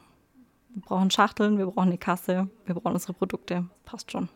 Wir 0.75 0.83
brauchen 0.83 1.11
Schachteln, 1.11 1.59
wir 1.59 1.67
brauchen 1.67 1.89
eine 1.89 1.99
Kasse, 1.99 2.49
wir 2.67 2.75
brauchen 2.75 2.93
unsere 2.93 3.15
Produkte, 3.15 3.65
passt 3.85 4.13
schon. 4.13 4.29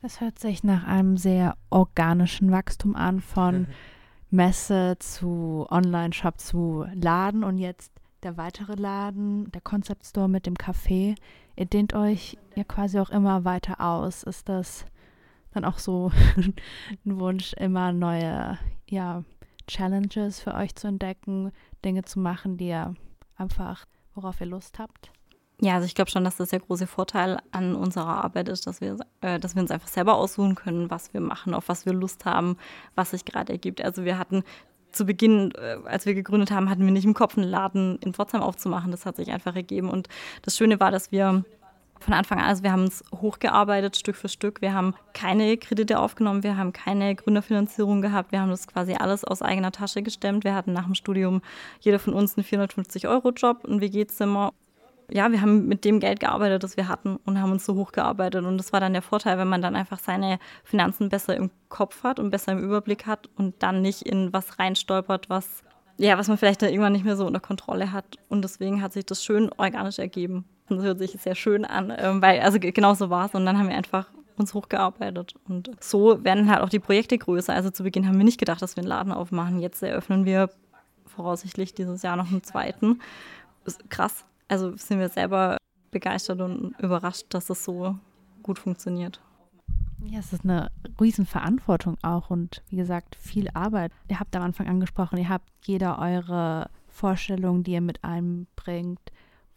Das 0.00 0.20
hört 0.20 0.38
sich 0.38 0.62
nach 0.62 0.86
einem 0.86 1.16
sehr 1.16 1.56
organischen 1.70 2.52
Wachstum 2.52 2.94
an, 2.94 3.20
von 3.20 3.66
Messe 4.30 4.96
zu 5.00 5.66
Online-Shop 5.70 6.38
zu 6.38 6.86
Laden 6.94 7.42
und 7.42 7.58
jetzt 7.58 7.92
der 8.22 8.36
weitere 8.36 8.74
Laden, 8.74 9.50
der 9.52 9.60
Concept 9.60 10.04
Store 10.04 10.28
mit 10.28 10.46
dem 10.46 10.54
Café. 10.54 11.16
Ihr 11.56 11.66
dehnt 11.66 11.94
euch 11.94 12.36
ja 12.54 12.64
quasi 12.64 12.98
auch 12.98 13.10
immer 13.10 13.44
weiter 13.44 13.80
aus. 13.80 14.22
Ist 14.22 14.48
das 14.48 14.84
dann 15.52 15.64
auch 15.64 15.78
so 15.78 16.10
ein 16.36 17.20
Wunsch, 17.20 17.52
immer 17.54 17.92
neue 17.92 18.58
ja, 18.88 19.24
Challenges 19.66 20.40
für 20.40 20.54
euch 20.54 20.74
zu 20.74 20.88
entdecken, 20.88 21.52
Dinge 21.84 22.02
zu 22.02 22.20
machen, 22.20 22.56
die 22.56 22.68
ihr 22.68 22.94
einfach, 23.36 23.84
worauf 24.14 24.40
ihr 24.40 24.46
Lust 24.46 24.78
habt? 24.78 25.12
Ja, 25.60 25.74
also 25.74 25.86
ich 25.86 25.94
glaube 25.96 26.10
schon, 26.10 26.22
dass 26.22 26.36
das 26.36 26.50
der 26.50 26.60
große 26.60 26.86
Vorteil 26.86 27.38
an 27.50 27.74
unserer 27.74 28.24
Arbeit 28.24 28.48
ist, 28.48 28.66
dass 28.66 28.80
wir, 28.80 28.96
äh, 29.22 29.40
dass 29.40 29.56
wir 29.56 29.62
uns 29.62 29.72
einfach 29.72 29.88
selber 29.88 30.14
aussuchen 30.14 30.54
können, 30.54 30.90
was 30.90 31.12
wir 31.12 31.20
machen, 31.20 31.52
auf 31.52 31.68
was 31.68 31.84
wir 31.84 31.92
Lust 31.92 32.24
haben, 32.24 32.56
was 32.94 33.10
sich 33.10 33.24
gerade 33.24 33.52
ergibt. 33.52 33.82
Also 33.82 34.04
wir 34.04 34.18
hatten 34.18 34.44
zu 34.92 35.04
Beginn, 35.04 35.52
äh, 35.56 35.78
als 35.84 36.06
wir 36.06 36.14
gegründet 36.14 36.52
haben, 36.52 36.70
hatten 36.70 36.84
wir 36.84 36.92
nicht 36.92 37.04
im 37.04 37.14
Kopf, 37.14 37.36
einen 37.36 37.48
Laden 37.48 37.98
in 37.98 38.14
Pforzheim 38.14 38.40
aufzumachen. 38.40 38.92
Das 38.92 39.04
hat 39.04 39.16
sich 39.16 39.32
einfach 39.32 39.56
ergeben. 39.56 39.90
Und 39.90 40.08
das 40.42 40.56
Schöne 40.56 40.78
war, 40.78 40.92
dass 40.92 41.10
wir 41.10 41.44
von 42.00 42.14
Anfang 42.14 42.38
an, 42.38 42.44
also 42.46 42.62
wir 42.62 42.72
haben 42.72 42.84
uns 42.84 43.02
hochgearbeitet, 43.14 43.96
Stück 43.96 44.16
für 44.16 44.28
Stück. 44.28 44.60
Wir 44.60 44.72
haben 44.72 44.94
keine 45.14 45.56
Kredite 45.56 45.98
aufgenommen, 45.98 46.42
wir 46.42 46.56
haben 46.56 46.72
keine 46.72 47.14
Gründerfinanzierung 47.14 48.02
gehabt. 48.02 48.32
Wir 48.32 48.40
haben 48.40 48.50
das 48.50 48.66
quasi 48.66 48.94
alles 48.94 49.24
aus 49.24 49.42
eigener 49.42 49.72
Tasche 49.72 50.02
gestemmt. 50.02 50.44
Wir 50.44 50.54
hatten 50.54 50.72
nach 50.72 50.84
dem 50.84 50.94
Studium 50.94 51.42
jeder 51.80 51.98
von 51.98 52.14
uns 52.14 52.36
einen 52.36 52.44
450-Euro-Job, 52.44 53.64
ein 53.64 53.80
WG-Zimmer. 53.80 54.52
Ja, 55.10 55.32
wir 55.32 55.40
haben 55.40 55.66
mit 55.66 55.84
dem 55.84 56.00
Geld 56.00 56.20
gearbeitet, 56.20 56.62
das 56.62 56.76
wir 56.76 56.86
hatten 56.86 57.16
und 57.24 57.40
haben 57.40 57.52
uns 57.52 57.64
so 57.64 57.74
hochgearbeitet. 57.74 58.44
Und 58.44 58.58
das 58.58 58.72
war 58.72 58.80
dann 58.80 58.92
der 58.92 59.02
Vorteil, 59.02 59.38
wenn 59.38 59.48
man 59.48 59.62
dann 59.62 59.74
einfach 59.74 59.98
seine 59.98 60.38
Finanzen 60.64 61.08
besser 61.08 61.34
im 61.34 61.50
Kopf 61.70 62.02
hat 62.04 62.20
und 62.20 62.30
besser 62.30 62.52
im 62.52 62.58
Überblick 62.58 63.06
hat 63.06 63.30
und 63.36 63.62
dann 63.62 63.80
nicht 63.80 64.02
in 64.02 64.32
was 64.34 64.58
reinstolpert, 64.58 65.30
was 65.30 65.62
ja, 65.98 66.16
was 66.16 66.28
man 66.28 66.38
vielleicht 66.38 66.62
dann 66.62 66.68
irgendwann 66.70 66.92
nicht 66.92 67.04
mehr 67.04 67.16
so 67.16 67.26
unter 67.26 67.40
Kontrolle 67.40 67.92
hat. 67.92 68.16
Und 68.28 68.42
deswegen 68.42 68.82
hat 68.82 68.92
sich 68.92 69.04
das 69.04 69.24
schön 69.24 69.50
organisch 69.58 69.98
ergeben. 69.98 70.44
Das 70.68 70.82
hört 70.82 70.98
sich 70.98 71.12
sehr 71.12 71.34
schön 71.34 71.64
an, 71.64 71.92
ähm, 71.96 72.20
weil, 72.22 72.40
also 72.40 72.58
genau 72.60 72.94
so 72.94 73.10
war 73.10 73.26
es. 73.26 73.34
Und 73.34 73.46
dann 73.46 73.58
haben 73.58 73.68
wir 73.68 73.76
einfach 73.76 74.06
uns 74.36 74.54
hochgearbeitet. 74.54 75.34
Und 75.48 75.70
so 75.80 76.22
werden 76.24 76.50
halt 76.50 76.62
auch 76.62 76.68
die 76.68 76.78
Projekte 76.78 77.18
größer. 77.18 77.52
Also 77.52 77.70
zu 77.70 77.82
Beginn 77.82 78.06
haben 78.06 78.18
wir 78.18 78.24
nicht 78.24 78.38
gedacht, 78.38 78.62
dass 78.62 78.76
wir 78.76 78.82
einen 78.82 78.88
Laden 78.88 79.12
aufmachen. 79.12 79.60
Jetzt 79.60 79.82
eröffnen 79.82 80.24
wir 80.24 80.50
voraussichtlich 81.06 81.74
dieses 81.74 82.02
Jahr 82.02 82.16
noch 82.16 82.30
einen 82.30 82.42
zweiten. 82.42 83.00
Krass. 83.88 84.24
Also 84.46 84.76
sind 84.76 84.98
wir 84.98 85.08
selber 85.08 85.56
begeistert 85.90 86.40
und 86.40 86.74
überrascht, 86.78 87.26
dass 87.30 87.50
es 87.50 87.64
so 87.64 87.96
gut 88.42 88.58
funktioniert. 88.58 89.20
Ja, 90.04 90.20
es 90.20 90.32
ist 90.32 90.44
eine 90.44 90.70
Riesenverantwortung 91.00 91.98
auch 92.02 92.30
und 92.30 92.62
wie 92.68 92.76
gesagt, 92.76 93.16
viel 93.16 93.48
Arbeit. 93.52 93.92
Ihr 94.08 94.20
habt 94.20 94.34
am 94.36 94.42
Anfang 94.42 94.68
angesprochen, 94.68 95.18
ihr 95.18 95.28
habt 95.28 95.50
jeder 95.64 95.98
eure 95.98 96.70
Vorstellungen, 96.86 97.64
die 97.64 97.72
ihr 97.72 97.80
mit 97.80 98.04
einbringt. 98.04 99.00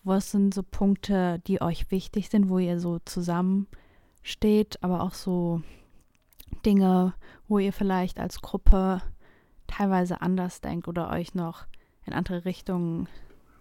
Was 0.03 0.31
sind 0.31 0.53
so 0.53 0.63
Punkte, 0.63 1.39
die 1.47 1.61
euch 1.61 1.91
wichtig 1.91 2.29
sind, 2.29 2.49
wo 2.49 2.57
ihr 2.57 2.79
so 2.79 2.99
zusammensteht, 3.05 4.81
aber 4.81 5.03
auch 5.03 5.13
so 5.13 5.61
Dinge, 6.65 7.13
wo 7.47 7.59
ihr 7.59 7.73
vielleicht 7.73 8.19
als 8.19 8.41
Gruppe 8.41 9.01
teilweise 9.67 10.21
anders 10.21 10.61
denkt 10.61 10.87
oder 10.87 11.09
euch 11.11 11.33
noch 11.35 11.65
in 12.05 12.13
andere 12.13 12.45
Richtungen 12.45 13.07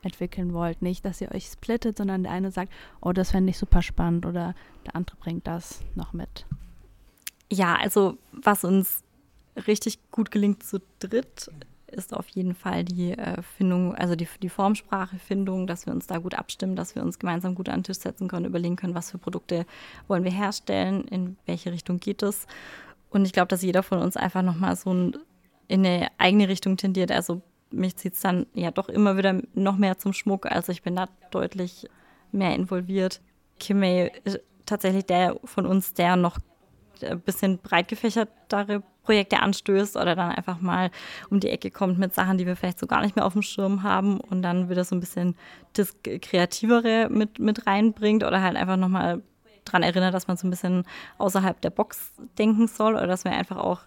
entwickeln 0.02 0.52
wollt. 0.54 0.82
Nicht, 0.82 1.04
dass 1.04 1.20
ihr 1.20 1.32
euch 1.32 1.47
splittet, 1.47 1.99
sondern 1.99 2.23
der 2.23 2.32
eine 2.32 2.50
sagt, 2.50 2.73
oh, 3.00 3.12
das 3.12 3.30
fände 3.30 3.50
ich 3.50 3.59
super 3.59 3.82
spannend 3.82 4.26
oder 4.26 4.54
der 4.87 4.97
andere 4.97 5.16
bringt 5.16 5.47
das 5.47 5.80
noch 5.94 6.12
mit. 6.12 6.47
Ja, 7.52 7.76
also 7.76 8.16
was 8.32 8.64
uns 8.64 9.02
richtig 9.66 9.99
gut 10.11 10.30
gelingt 10.30 10.62
zu 10.62 10.80
dritt, 11.00 11.50
ist 11.92 12.14
auf 12.14 12.28
jeden 12.28 12.54
Fall 12.54 12.85
die 12.85 13.12
äh, 13.12 13.42
Findung, 13.42 13.94
also 13.94 14.16
die, 14.16 14.28
die 14.42 14.49
Formsprachefindung, 14.49 15.66
dass 15.66 15.87
wir 15.87 15.92
uns 15.92 16.06
da 16.06 16.18
gut 16.18 16.35
abstimmen, 16.35 16.76
dass 16.76 16.94
wir 16.94 17.02
uns 17.02 17.18
gemeinsam 17.18 17.54
gut 17.54 17.68
an 17.68 17.80
den 17.80 17.85
Tisch 17.85 17.99
setzen 17.99 18.28
können, 18.28 18.47
überlegen 18.47 18.76
können, 18.76 18.94
was 18.94 19.11
für 19.11 19.18
Produkte 19.18 19.66
wollen 20.09 20.25
wir 20.25 20.30
herstellen, 20.30 21.04
in 21.09 21.37
welche 21.47 21.73
Richtung 21.73 21.99
geht 21.99 22.23
es. 22.23 22.47
Und 23.11 23.25
ich 23.25 23.32
glaube, 23.32 23.49
dass 23.49 23.62
jeder 23.62 23.82
von 23.82 23.99
uns 23.99 24.16
einfach 24.16 24.42
nochmal 24.42 24.76
so 24.76 24.92
ein, 24.92 25.16
in 25.68 25.85
eine 25.85 26.09
eigene 26.18 26.49
Richtung 26.49 26.76
tendiert. 26.76 27.11
Also 27.12 27.42
mich 27.70 27.97
zieht 27.97 28.14
es 28.14 28.20
dann 28.20 28.47
ja 28.54 28.70
doch 28.70 28.88
immer 28.88 29.16
wieder 29.16 29.40
noch 29.54 29.76
mehr 29.76 29.99
zum 29.99 30.12
Schmuck. 30.12 30.47
Also 30.47 30.73
ich 30.73 30.82
bin 30.82 30.97
da 30.97 31.09
deutlich 31.30 31.88
mehr 32.32 32.54
involviert. 32.54 33.20
Kimmel 33.59 34.11
ist 34.25 34.40
tatsächlich 34.66 35.04
der 35.04 35.37
von 35.44 35.66
uns, 35.66 35.94
der 35.94 36.16
noch 36.16 36.38
ein 37.02 37.20
bisschen 37.20 37.59
breit 37.59 37.88
gefächertere 37.88 38.82
Projekte 39.11 39.40
anstößt 39.40 39.97
oder 39.97 40.14
dann 40.14 40.31
einfach 40.31 40.61
mal 40.61 40.93
um 41.31 41.40
die 41.40 41.49
Ecke 41.49 41.73
kommt 41.73 41.99
mit 41.99 42.14
Sachen, 42.14 42.38
die 42.38 42.47
wir 42.47 42.55
vielleicht 42.55 42.79
so 42.79 42.87
gar 42.87 43.02
nicht 43.02 43.17
mehr 43.17 43.26
auf 43.26 43.33
dem 43.33 43.43
Schirm 43.43 43.83
haben 43.83 44.21
und 44.21 44.40
dann 44.43 44.71
wieder 44.71 44.85
so 44.85 44.95
ein 44.95 45.00
bisschen 45.00 45.35
das 45.73 45.97
Kreativere 46.05 47.09
mit, 47.11 47.40
mit 47.40 47.67
reinbringt 47.67 48.23
oder 48.23 48.40
halt 48.40 48.57
einfach 48.57 48.76
nochmal 48.76 49.21
daran 49.64 49.83
erinnert, 49.83 50.14
dass 50.14 50.29
man 50.29 50.37
so 50.37 50.47
ein 50.47 50.50
bisschen 50.50 50.85
außerhalb 51.19 51.61
der 51.61 51.71
Box 51.71 52.12
denken 52.38 52.69
soll 52.69 52.95
oder 52.95 53.09
dass 53.09 53.25
wir 53.25 53.33
einfach 53.33 53.57
auch 53.57 53.81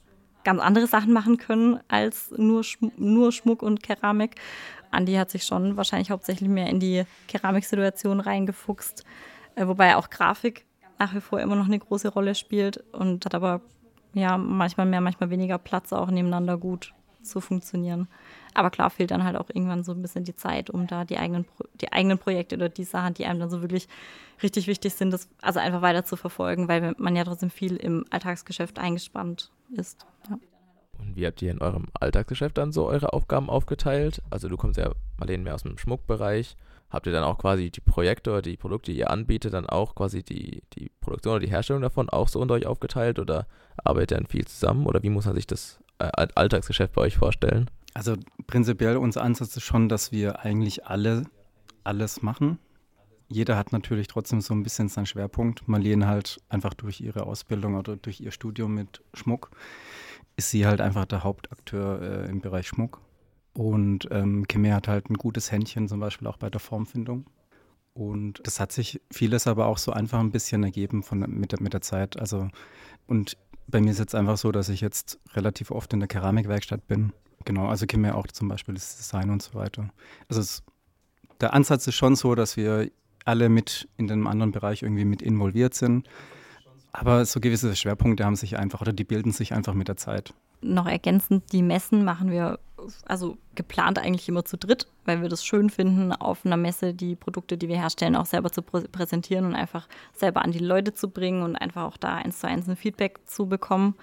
ganz 0.43 0.59
andere 0.59 0.87
Sachen 0.87 1.13
machen 1.13 1.37
können 1.37 1.79
als 1.87 2.33
nur, 2.35 2.65
Schm 2.65 2.91
nur 2.97 3.31
Schmuck 3.31 3.63
und 3.63 3.81
Keramik. 3.81 4.35
Andi 4.91 5.13
hat 5.13 5.31
sich 5.31 5.45
schon 5.45 5.77
wahrscheinlich 5.77 6.11
hauptsächlich 6.11 6.49
mehr 6.49 6.67
in 6.67 6.81
die 6.81 7.05
Keramiksituation 7.29 8.19
reingefuchst, 8.19 9.05
äh, 9.55 9.65
wobei 9.67 9.95
auch 9.95 10.09
Grafik 10.09 10.65
nach 10.99 11.15
wie 11.15 11.21
vor 11.21 11.39
immer 11.39 11.55
noch 11.55 11.67
eine 11.67 11.79
große 11.79 12.09
Rolle 12.09 12.35
spielt 12.35 12.83
und 12.91 13.23
hat 13.23 13.35
aber 13.35 13.61
ja 14.13 14.37
manchmal 14.37 14.85
mehr, 14.85 15.01
manchmal 15.01 15.29
weniger 15.29 15.57
Platz, 15.57 15.93
auch 15.93 16.09
nebeneinander 16.09 16.57
gut 16.57 16.93
zu 17.21 17.41
funktionieren. 17.41 18.07
Aber 18.53 18.69
klar 18.69 18.89
fehlt 18.89 19.11
dann 19.11 19.23
halt 19.23 19.35
auch 19.35 19.49
irgendwann 19.49 19.83
so 19.83 19.93
ein 19.93 20.01
bisschen 20.01 20.23
die 20.23 20.35
Zeit, 20.35 20.69
um 20.69 20.87
da 20.87 21.05
die 21.05 21.17
eigenen, 21.17 21.45
die 21.81 21.91
eigenen 21.91 22.17
Projekte 22.17 22.55
oder 22.55 22.69
die 22.69 22.83
Sachen, 22.83 23.13
die 23.13 23.25
einem 23.25 23.39
dann 23.39 23.49
so 23.49 23.61
wirklich 23.61 23.87
richtig 24.41 24.67
wichtig 24.67 24.93
sind, 24.93 25.11
das 25.11 25.29
also 25.41 25.59
einfach 25.59 25.81
weiter 25.81 26.05
zu 26.05 26.15
verfolgen, 26.15 26.67
weil 26.67 26.93
man 26.97 27.15
ja 27.15 27.23
trotzdem 27.23 27.49
viel 27.49 27.75
im 27.77 28.05
Alltagsgeschäft 28.09 28.77
eingespannt 28.77 29.51
ist. 29.71 30.05
Ja. 30.29 30.37
Und 30.99 31.15
wie 31.15 31.25
habt 31.25 31.41
ihr 31.41 31.51
in 31.51 31.61
eurem 31.61 31.87
Alltagsgeschäft 31.99 32.57
dann 32.57 32.71
so 32.71 32.87
eure 32.87 33.13
Aufgaben 33.13 33.49
aufgeteilt? 33.49 34.21
Also 34.29 34.47
du 34.47 34.57
kommst 34.57 34.77
ja, 34.77 34.91
Marlene, 35.17 35.43
mehr 35.43 35.55
aus 35.55 35.63
dem 35.63 35.77
Schmuckbereich. 35.77 36.55
Habt 36.93 37.07
ihr 37.07 37.11
dann 37.11 37.23
auch 37.23 37.39
quasi 37.39 37.71
die 37.71 37.81
Projekte 37.81 38.29
oder 38.29 38.43
die 38.43 38.55
Produkte, 38.55 38.91
die 38.91 38.99
ihr 38.99 39.09
anbietet, 39.09 39.53
dann 39.53 39.65
auch 39.65 39.95
quasi 39.95 40.21
die, 40.21 40.61
die 40.73 40.91
Produktion 41.01 41.33
oder 41.33 41.39
die 41.39 41.49
Herstellung 41.49 41.81
davon 41.81 42.07
auch 42.07 42.27
so 42.27 42.39
unter 42.39 42.53
euch 42.53 42.67
aufgeteilt 42.67 43.17
oder 43.17 43.47
arbeitet 43.83 44.11
ihr 44.11 44.17
dann 44.17 44.27
viel 44.27 44.45
zusammen 44.45 44.85
oder 44.85 45.01
wie 45.01 45.09
muss 45.09 45.25
man 45.25 45.33
sich 45.33 45.47
das 45.47 45.79
äh, 45.97 46.27
Alltagsgeschäft 46.35 46.93
bei 46.93 47.01
euch 47.01 47.17
vorstellen? 47.17 47.67
Also 47.95 48.15
prinzipiell 48.45 48.97
unser 48.97 49.23
Ansatz 49.23 49.57
ist 49.57 49.63
schon, 49.63 49.89
dass 49.89 50.11
wir 50.11 50.41
eigentlich 50.41 50.85
alle 50.85 51.25
alles 51.83 52.21
machen. 52.21 52.59
Jeder 53.27 53.57
hat 53.57 53.71
natürlich 53.71 54.07
trotzdem 54.07 54.41
so 54.41 54.53
ein 54.53 54.61
bisschen 54.61 54.89
seinen 54.89 55.07
Schwerpunkt. 55.07 55.67
Marlene 55.67 56.07
halt 56.07 56.37
einfach 56.49 56.75
durch 56.75 57.01
ihre 57.01 57.23
Ausbildung 57.23 57.75
oder 57.75 57.95
durch 57.97 58.21
ihr 58.21 58.31
Studium 58.31 58.75
mit 58.75 59.01
Schmuck 59.13 59.49
ist 60.35 60.51
sie 60.51 60.65
halt 60.67 60.81
einfach 60.81 61.05
der 61.05 61.23
Hauptakteur 61.23 62.01
äh, 62.01 62.29
im 62.29 62.41
Bereich 62.41 62.67
Schmuck. 62.67 63.01
Und 63.53 64.07
ähm, 64.11 64.47
Kimmer 64.47 64.73
hat 64.73 64.87
halt 64.87 65.09
ein 65.09 65.15
gutes 65.15 65.51
Händchen, 65.51 65.87
zum 65.87 65.99
Beispiel 65.99 66.27
auch 66.27 66.37
bei 66.37 66.49
der 66.49 66.59
Formfindung. 66.59 67.25
Und 67.93 68.41
das 68.43 68.59
hat 68.59 68.71
sich 68.71 68.99
vieles 69.11 69.45
aber 69.45 69.67
auch 69.67 69.77
so 69.77 69.91
einfach 69.91 70.19
ein 70.19 70.31
bisschen 70.31 70.63
ergeben 70.63 71.03
von, 71.03 71.19
mit, 71.19 71.59
mit 71.59 71.73
der 71.73 71.81
Zeit. 71.81 72.17
Also, 72.19 72.49
und 73.05 73.37
bei 73.67 73.79
mir 73.79 73.91
ist 73.91 73.99
jetzt 73.99 74.15
einfach 74.15 74.37
so, 74.37 74.51
dass 74.51 74.69
ich 74.69 74.81
jetzt 74.81 75.19
relativ 75.33 75.69
oft 75.69 75.93
in 75.93 75.99
der 75.99 76.07
Keramikwerkstatt 76.07 76.87
bin. 76.87 77.13
Genau, 77.45 77.67
also 77.67 77.85
Kimmer 77.85 78.15
auch 78.15 78.27
zum 78.27 78.47
Beispiel 78.47 78.73
das 78.73 78.97
Design 78.97 79.29
und 79.29 79.41
so 79.41 79.53
weiter. 79.53 79.89
Also 80.29 80.41
es, 80.41 80.63
der 81.39 81.53
Ansatz 81.53 81.85
ist 81.87 81.95
schon 81.95 82.15
so, 82.15 82.35
dass 82.35 82.57
wir 82.57 82.89
alle 83.25 83.49
mit 83.49 83.87
in 83.97 84.07
dem 84.07 84.27
anderen 84.27 84.51
Bereich 84.51 84.81
irgendwie 84.81 85.05
mit 85.05 85.21
involviert 85.21 85.73
sind. 85.73 86.07
Aber 86.91 87.25
so 87.25 87.39
gewisse 87.39 87.75
Schwerpunkte 87.75 88.23
haben 88.25 88.35
sich 88.35 88.57
einfach 88.57 88.81
oder 88.81 88.93
die 88.93 89.03
bilden 89.03 89.31
sich 89.31 89.53
einfach 89.53 89.73
mit 89.73 89.87
der 89.87 89.97
Zeit. 89.97 90.33
Noch 90.63 90.87
ergänzend, 90.87 91.51
die 91.51 91.61
Messen 91.61 92.03
machen 92.03 92.31
wir 92.31 92.59
also 93.05 93.37
geplant 93.55 93.99
eigentlich 93.99 94.27
immer 94.27 94.45
zu 94.45 94.57
dritt, 94.57 94.87
weil 95.05 95.21
wir 95.21 95.29
das 95.29 95.45
schön 95.45 95.69
finden, 95.69 96.11
auf 96.11 96.45
einer 96.45 96.57
Messe 96.57 96.93
die 96.93 97.15
Produkte, 97.15 97.57
die 97.57 97.67
wir 97.67 97.77
herstellen, 97.77 98.15
auch 98.15 98.25
selber 98.25 98.51
zu 98.51 98.61
prä 98.61 98.81
präsentieren 98.91 99.45
und 99.45 99.55
einfach 99.55 99.87
selber 100.13 100.43
an 100.43 100.51
die 100.51 100.59
Leute 100.59 100.93
zu 100.93 101.09
bringen 101.09 101.43
und 101.43 101.55
einfach 101.55 101.83
auch 101.83 101.97
da 101.97 102.15
eins 102.15 102.39
zu 102.39 102.47
eins 102.47 102.67
ein 102.67 102.75
Feedback 102.75 103.19
zu 103.25 103.47
bekommen. 103.47 103.95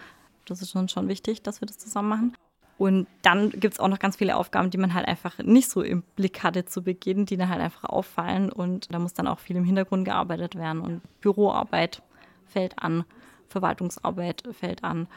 Das 0.47 0.63
ist 0.63 0.71
schon, 0.71 0.89
schon 0.89 1.09
wichtig, 1.09 1.43
dass 1.43 1.61
wir 1.61 1.67
das 1.67 1.79
zusammen 1.79 2.09
machen. 2.09 2.37
Und 2.79 3.07
dann 3.21 3.51
gibt 3.51 3.75
es 3.75 3.81
auch 3.81 3.89
noch 3.89 3.99
ganz 3.99 4.17
viele 4.17 4.37
Aufgaben, 4.37 4.71
die 4.71 4.79
man 4.79 4.95
halt 4.95 5.07
einfach 5.07 5.37
nicht 5.39 5.69
so 5.69 5.83
im 5.83 6.03
Blick 6.17 6.43
hatte 6.43 6.65
zu 6.65 6.83
Beginn, 6.83 7.27
die 7.27 7.37
dann 7.37 7.51
halt 7.51 7.61
einfach 7.61 7.85
auffallen. 7.85 8.51
Und 8.51 8.93
da 8.93 8.99
muss 8.99 9.13
dann 9.13 9.27
auch 9.27 9.39
viel 9.39 9.57
im 9.57 9.65
Hintergrund 9.65 10.07
gearbeitet 10.07 10.55
werden. 10.55 10.81
Und 10.81 11.03
Büroarbeit 11.21 12.03
fällt 12.47 12.79
an, 12.79 13.05
Verwaltungsarbeit 13.49 14.45
fällt 14.53 14.83
an. 14.83 15.09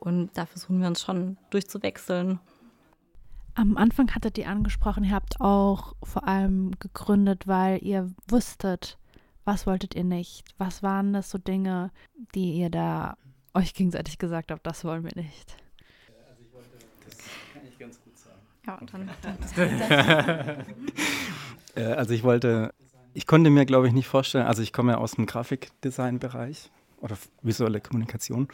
Und 0.00 0.30
da 0.34 0.46
versuchen 0.46 0.80
wir 0.80 0.88
uns 0.88 1.02
schon 1.02 1.36
durchzuwechseln. 1.50 2.40
Am 3.54 3.76
Anfang 3.76 4.14
hattet 4.14 4.38
ihr 4.38 4.48
angesprochen, 4.48 5.04
ihr 5.04 5.10
habt 5.10 5.40
auch 5.40 5.94
vor 6.02 6.26
allem 6.26 6.72
gegründet, 6.78 7.46
weil 7.46 7.84
ihr 7.84 8.10
wusstet, 8.28 8.96
was 9.44 9.66
wolltet 9.66 9.94
ihr 9.94 10.04
nicht? 10.04 10.44
Was 10.56 10.82
waren 10.82 11.12
das 11.12 11.30
so 11.30 11.38
Dinge, 11.38 11.90
die 12.34 12.52
ihr 12.52 12.70
da 12.70 13.16
euch 13.52 13.74
gegenseitig 13.74 14.18
gesagt 14.18 14.50
habt, 14.50 14.66
das 14.66 14.84
wollen 14.84 15.04
wir 15.04 15.12
nicht? 15.14 15.56
Also 16.28 16.42
ich 16.42 16.52
wollte, 16.54 16.70
das 17.04 17.18
kann 17.52 17.62
ich 17.68 17.78
ganz 17.78 18.00
gut 18.02 18.16
sagen. 18.16 18.40
Ja, 18.66 18.76
und 18.76 18.92
dann. 18.94 20.64
Äh, 21.76 21.84
also 21.84 22.12
ich 22.12 22.24
wollte 22.24 22.74
ich 23.14 23.26
konnte 23.26 23.50
mir, 23.50 23.66
glaube 23.66 23.86
ich, 23.86 23.92
nicht 23.92 24.08
vorstellen, 24.08 24.46
also 24.46 24.62
ich 24.62 24.72
komme 24.72 24.92
ja 24.92 24.98
aus 24.98 25.12
dem 25.12 25.26
Grafikdesign-Bereich 25.26 26.70
oder 27.00 27.16
visuelle 27.42 27.80
Kommunikation 27.80 28.48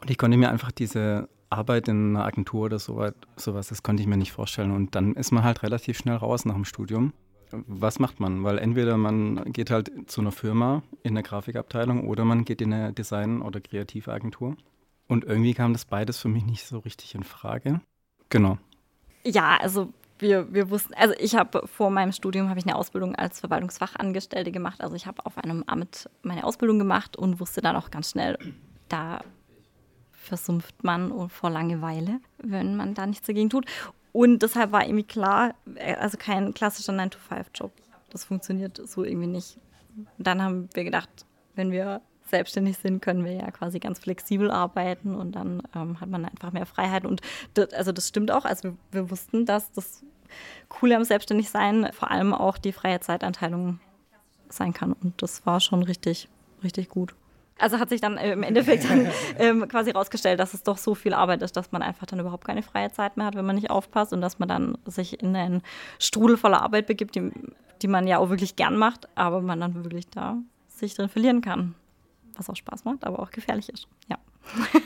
und 0.00 0.10
ich 0.10 0.18
konnte 0.18 0.36
mir 0.36 0.50
einfach 0.50 0.72
diese 0.72 1.28
Arbeit 1.50 1.88
in 1.88 2.16
einer 2.16 2.24
Agentur 2.24 2.66
oder 2.66 2.78
so, 2.78 3.04
sowas, 3.36 3.68
das 3.68 3.82
konnte 3.82 4.02
ich 4.02 4.08
mir 4.08 4.16
nicht 4.16 4.32
vorstellen. 4.32 4.70
Und 4.70 4.94
dann 4.94 5.14
ist 5.14 5.32
man 5.32 5.42
halt 5.42 5.62
relativ 5.62 5.98
schnell 5.98 6.16
raus 6.16 6.44
nach 6.44 6.54
dem 6.54 6.64
Studium. 6.64 7.12
Was 7.52 7.98
macht 7.98 8.20
man? 8.20 8.44
Weil 8.44 8.58
entweder 8.58 8.96
man 8.96 9.52
geht 9.52 9.70
halt 9.70 9.90
zu 10.06 10.20
einer 10.20 10.30
Firma 10.30 10.82
in 11.02 11.14
der 11.14 11.24
Grafikabteilung 11.24 12.06
oder 12.06 12.24
man 12.24 12.44
geht 12.44 12.62
in 12.62 12.72
eine 12.72 12.92
Design- 12.92 13.42
oder 13.42 13.60
Kreativagentur. 13.60 14.56
Und 15.08 15.24
irgendwie 15.24 15.54
kam 15.54 15.72
das 15.72 15.84
beides 15.84 16.18
für 16.18 16.28
mich 16.28 16.44
nicht 16.44 16.64
so 16.64 16.78
richtig 16.78 17.16
in 17.16 17.24
Frage. 17.24 17.80
Genau. 18.28 18.58
Ja, 19.24 19.56
also 19.60 19.92
wir, 20.20 20.52
wir 20.54 20.70
wussten, 20.70 20.94
also 20.94 21.14
ich 21.18 21.34
habe 21.34 21.66
vor 21.66 21.90
meinem 21.90 22.12
Studium 22.12 22.56
ich 22.56 22.64
eine 22.64 22.76
Ausbildung 22.76 23.16
als 23.16 23.40
Verwaltungsfachangestellte 23.40 24.52
gemacht. 24.52 24.80
Also 24.80 24.94
ich 24.94 25.06
habe 25.06 25.26
auf 25.26 25.36
einem 25.36 25.64
Amt 25.66 26.08
meine 26.22 26.44
Ausbildung 26.44 26.78
gemacht 26.78 27.16
und 27.16 27.40
wusste 27.40 27.60
dann 27.60 27.74
auch 27.74 27.90
ganz 27.90 28.10
schnell, 28.10 28.38
da 28.88 29.22
versumpft 30.30 30.84
man 30.84 31.28
vor 31.28 31.50
Langeweile, 31.50 32.20
wenn 32.38 32.76
man 32.76 32.94
da 32.94 33.04
nichts 33.04 33.26
dagegen 33.26 33.50
tut. 33.50 33.66
Und 34.12 34.42
deshalb 34.42 34.70
war 34.70 34.84
irgendwie 34.84 35.04
klar, 35.04 35.54
äh, 35.74 35.96
also 35.96 36.16
kein 36.16 36.54
klassischer 36.54 36.92
9-to-5-Job. 36.92 37.72
Das 38.10 38.24
funktioniert 38.24 38.80
so 38.88 39.04
irgendwie 39.04 39.26
nicht. 39.26 39.58
Und 39.96 40.26
dann 40.26 40.40
haben 40.40 40.68
wir 40.72 40.84
gedacht, 40.84 41.10
wenn 41.56 41.72
wir 41.72 42.00
selbstständig 42.28 42.78
sind, 42.78 43.02
können 43.02 43.24
wir 43.24 43.32
ja 43.32 43.50
quasi 43.50 43.80
ganz 43.80 43.98
flexibel 43.98 44.52
arbeiten 44.52 45.16
und 45.16 45.32
dann 45.32 45.62
ähm, 45.74 46.00
hat 46.00 46.08
man 46.08 46.24
einfach 46.24 46.52
mehr 46.52 46.66
Freiheit. 46.66 47.04
Und 47.04 47.22
das, 47.54 47.72
also 47.72 47.90
das 47.90 48.06
stimmt 48.06 48.30
auch. 48.30 48.44
Also 48.44 48.68
wir, 48.68 48.76
wir 48.92 49.10
wussten, 49.10 49.46
dass 49.46 49.72
das 49.72 50.04
Coole 50.68 50.96
am 50.96 51.02
Selbstständigsein 51.02 51.90
vor 51.92 52.12
allem 52.12 52.32
auch 52.32 52.56
die 52.56 52.72
freie 52.72 53.00
Zeitanteilung 53.00 53.80
sein 54.48 54.72
kann. 54.72 54.92
Und 54.92 55.20
das 55.22 55.44
war 55.44 55.58
schon 55.58 55.82
richtig, 55.82 56.28
richtig 56.62 56.88
gut. 56.88 57.16
Also 57.60 57.78
hat 57.78 57.90
sich 57.90 58.00
dann 58.00 58.16
im 58.16 58.42
Endeffekt 58.42 58.88
dann, 58.88 59.08
ähm, 59.38 59.68
quasi 59.68 59.90
rausgestellt, 59.90 60.40
dass 60.40 60.54
es 60.54 60.62
doch 60.62 60.78
so 60.78 60.94
viel 60.94 61.14
Arbeit 61.14 61.42
ist, 61.42 61.56
dass 61.56 61.72
man 61.72 61.82
einfach 61.82 62.06
dann 62.06 62.18
überhaupt 62.20 62.46
keine 62.46 62.62
freie 62.62 62.90
Zeit 62.90 63.16
mehr 63.16 63.26
hat, 63.26 63.34
wenn 63.34 63.46
man 63.46 63.56
nicht 63.56 63.70
aufpasst 63.70 64.12
und 64.12 64.20
dass 64.20 64.38
man 64.38 64.48
dann 64.48 64.78
sich 64.86 65.22
in 65.22 65.36
einen 65.36 65.62
Strudel 65.98 66.36
voller 66.36 66.62
Arbeit 66.62 66.86
begibt, 66.86 67.14
die, 67.14 67.30
die 67.82 67.88
man 67.88 68.06
ja 68.06 68.18
auch 68.18 68.30
wirklich 68.30 68.56
gern 68.56 68.76
macht, 68.76 69.08
aber 69.14 69.40
man 69.42 69.60
dann 69.60 69.74
wirklich 69.84 70.08
da 70.08 70.38
sich 70.68 70.94
drin 70.94 71.08
verlieren 71.08 71.42
kann 71.42 71.74
was 72.40 72.50
auch 72.50 72.56
Spaß 72.56 72.84
macht, 72.84 73.04
aber 73.04 73.20
auch 73.20 73.30
gefährlich 73.30 73.68
ist. 73.68 73.86
Ja. 74.08 74.18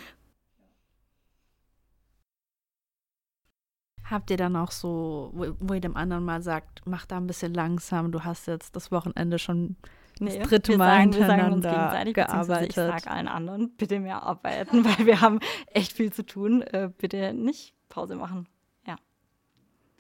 Habt 4.11 4.31
ihr 4.31 4.37
dann 4.37 4.55
auch 4.57 4.71
so, 4.71 5.31
wo, 5.33 5.57
wo, 5.61 5.73
ihr 5.75 5.81
dem 5.81 5.97
anderen 5.97 6.25
mal 6.25 6.43
sagt, 6.43 6.83
mach 6.85 7.07
da 7.07 7.17
ein 7.17 7.27
bisschen 7.27 7.55
langsam, 7.55 8.13
du 8.13 8.23
hast 8.23 8.47
jetzt 8.47 8.77
das 8.77 8.93
Wochenende 8.93 9.39
schon 9.39 9.77
nee, 10.21 10.39
das 10.39 10.49
dritte 10.49 10.77
Mal 10.77 10.85
sagen, 10.87 11.13
hintereinander 11.13 11.71
wir 11.71 11.77
sagen 11.77 12.09
uns 12.09 12.15
gearbeitet. 12.15 12.69
Ich 12.71 12.75
sage 12.75 13.11
allen 13.11 13.29
anderen, 13.29 13.71
bitte 13.77 14.01
mehr 14.01 14.23
arbeiten, 14.23 14.85
weil 14.99 15.07
wir 15.07 15.21
haben 15.21 15.41
echt 15.67 15.93
viel 15.93 16.13
zu 16.13 16.25
tun. 16.25 16.63
Äh, 16.63 16.91
bitte 16.97 17.33
nicht 17.33 17.75
Pause 17.89 18.17
machen. 18.17 18.49
Ja. 18.87 18.97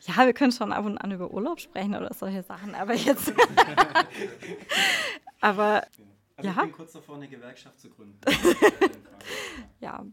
Ja, 0.01 0.27
wir 0.27 0.33
können 0.33 0.53
schon 0.53 0.73
ab 0.73 0.85
und 0.85 0.99
an 0.99 1.13
über 1.13 1.31
Urlaub 1.31 1.61
sprechen 1.61 1.95
oder 1.95 2.13
solche 2.15 2.43
Sachen, 2.43 2.75
aber 2.75 2.95
jetzt. 2.95 3.33
aber 5.41 5.87
also 6.37 6.51
ja. 6.51 6.57
ich 6.57 6.63
bin 6.63 6.73
kurz 6.73 6.93
davor, 6.93 7.17
eine 7.17 7.29
Gewerkschaft 7.29 7.81
zu 7.81 7.91
gründen. 7.91 8.19
ja. 9.81 10.05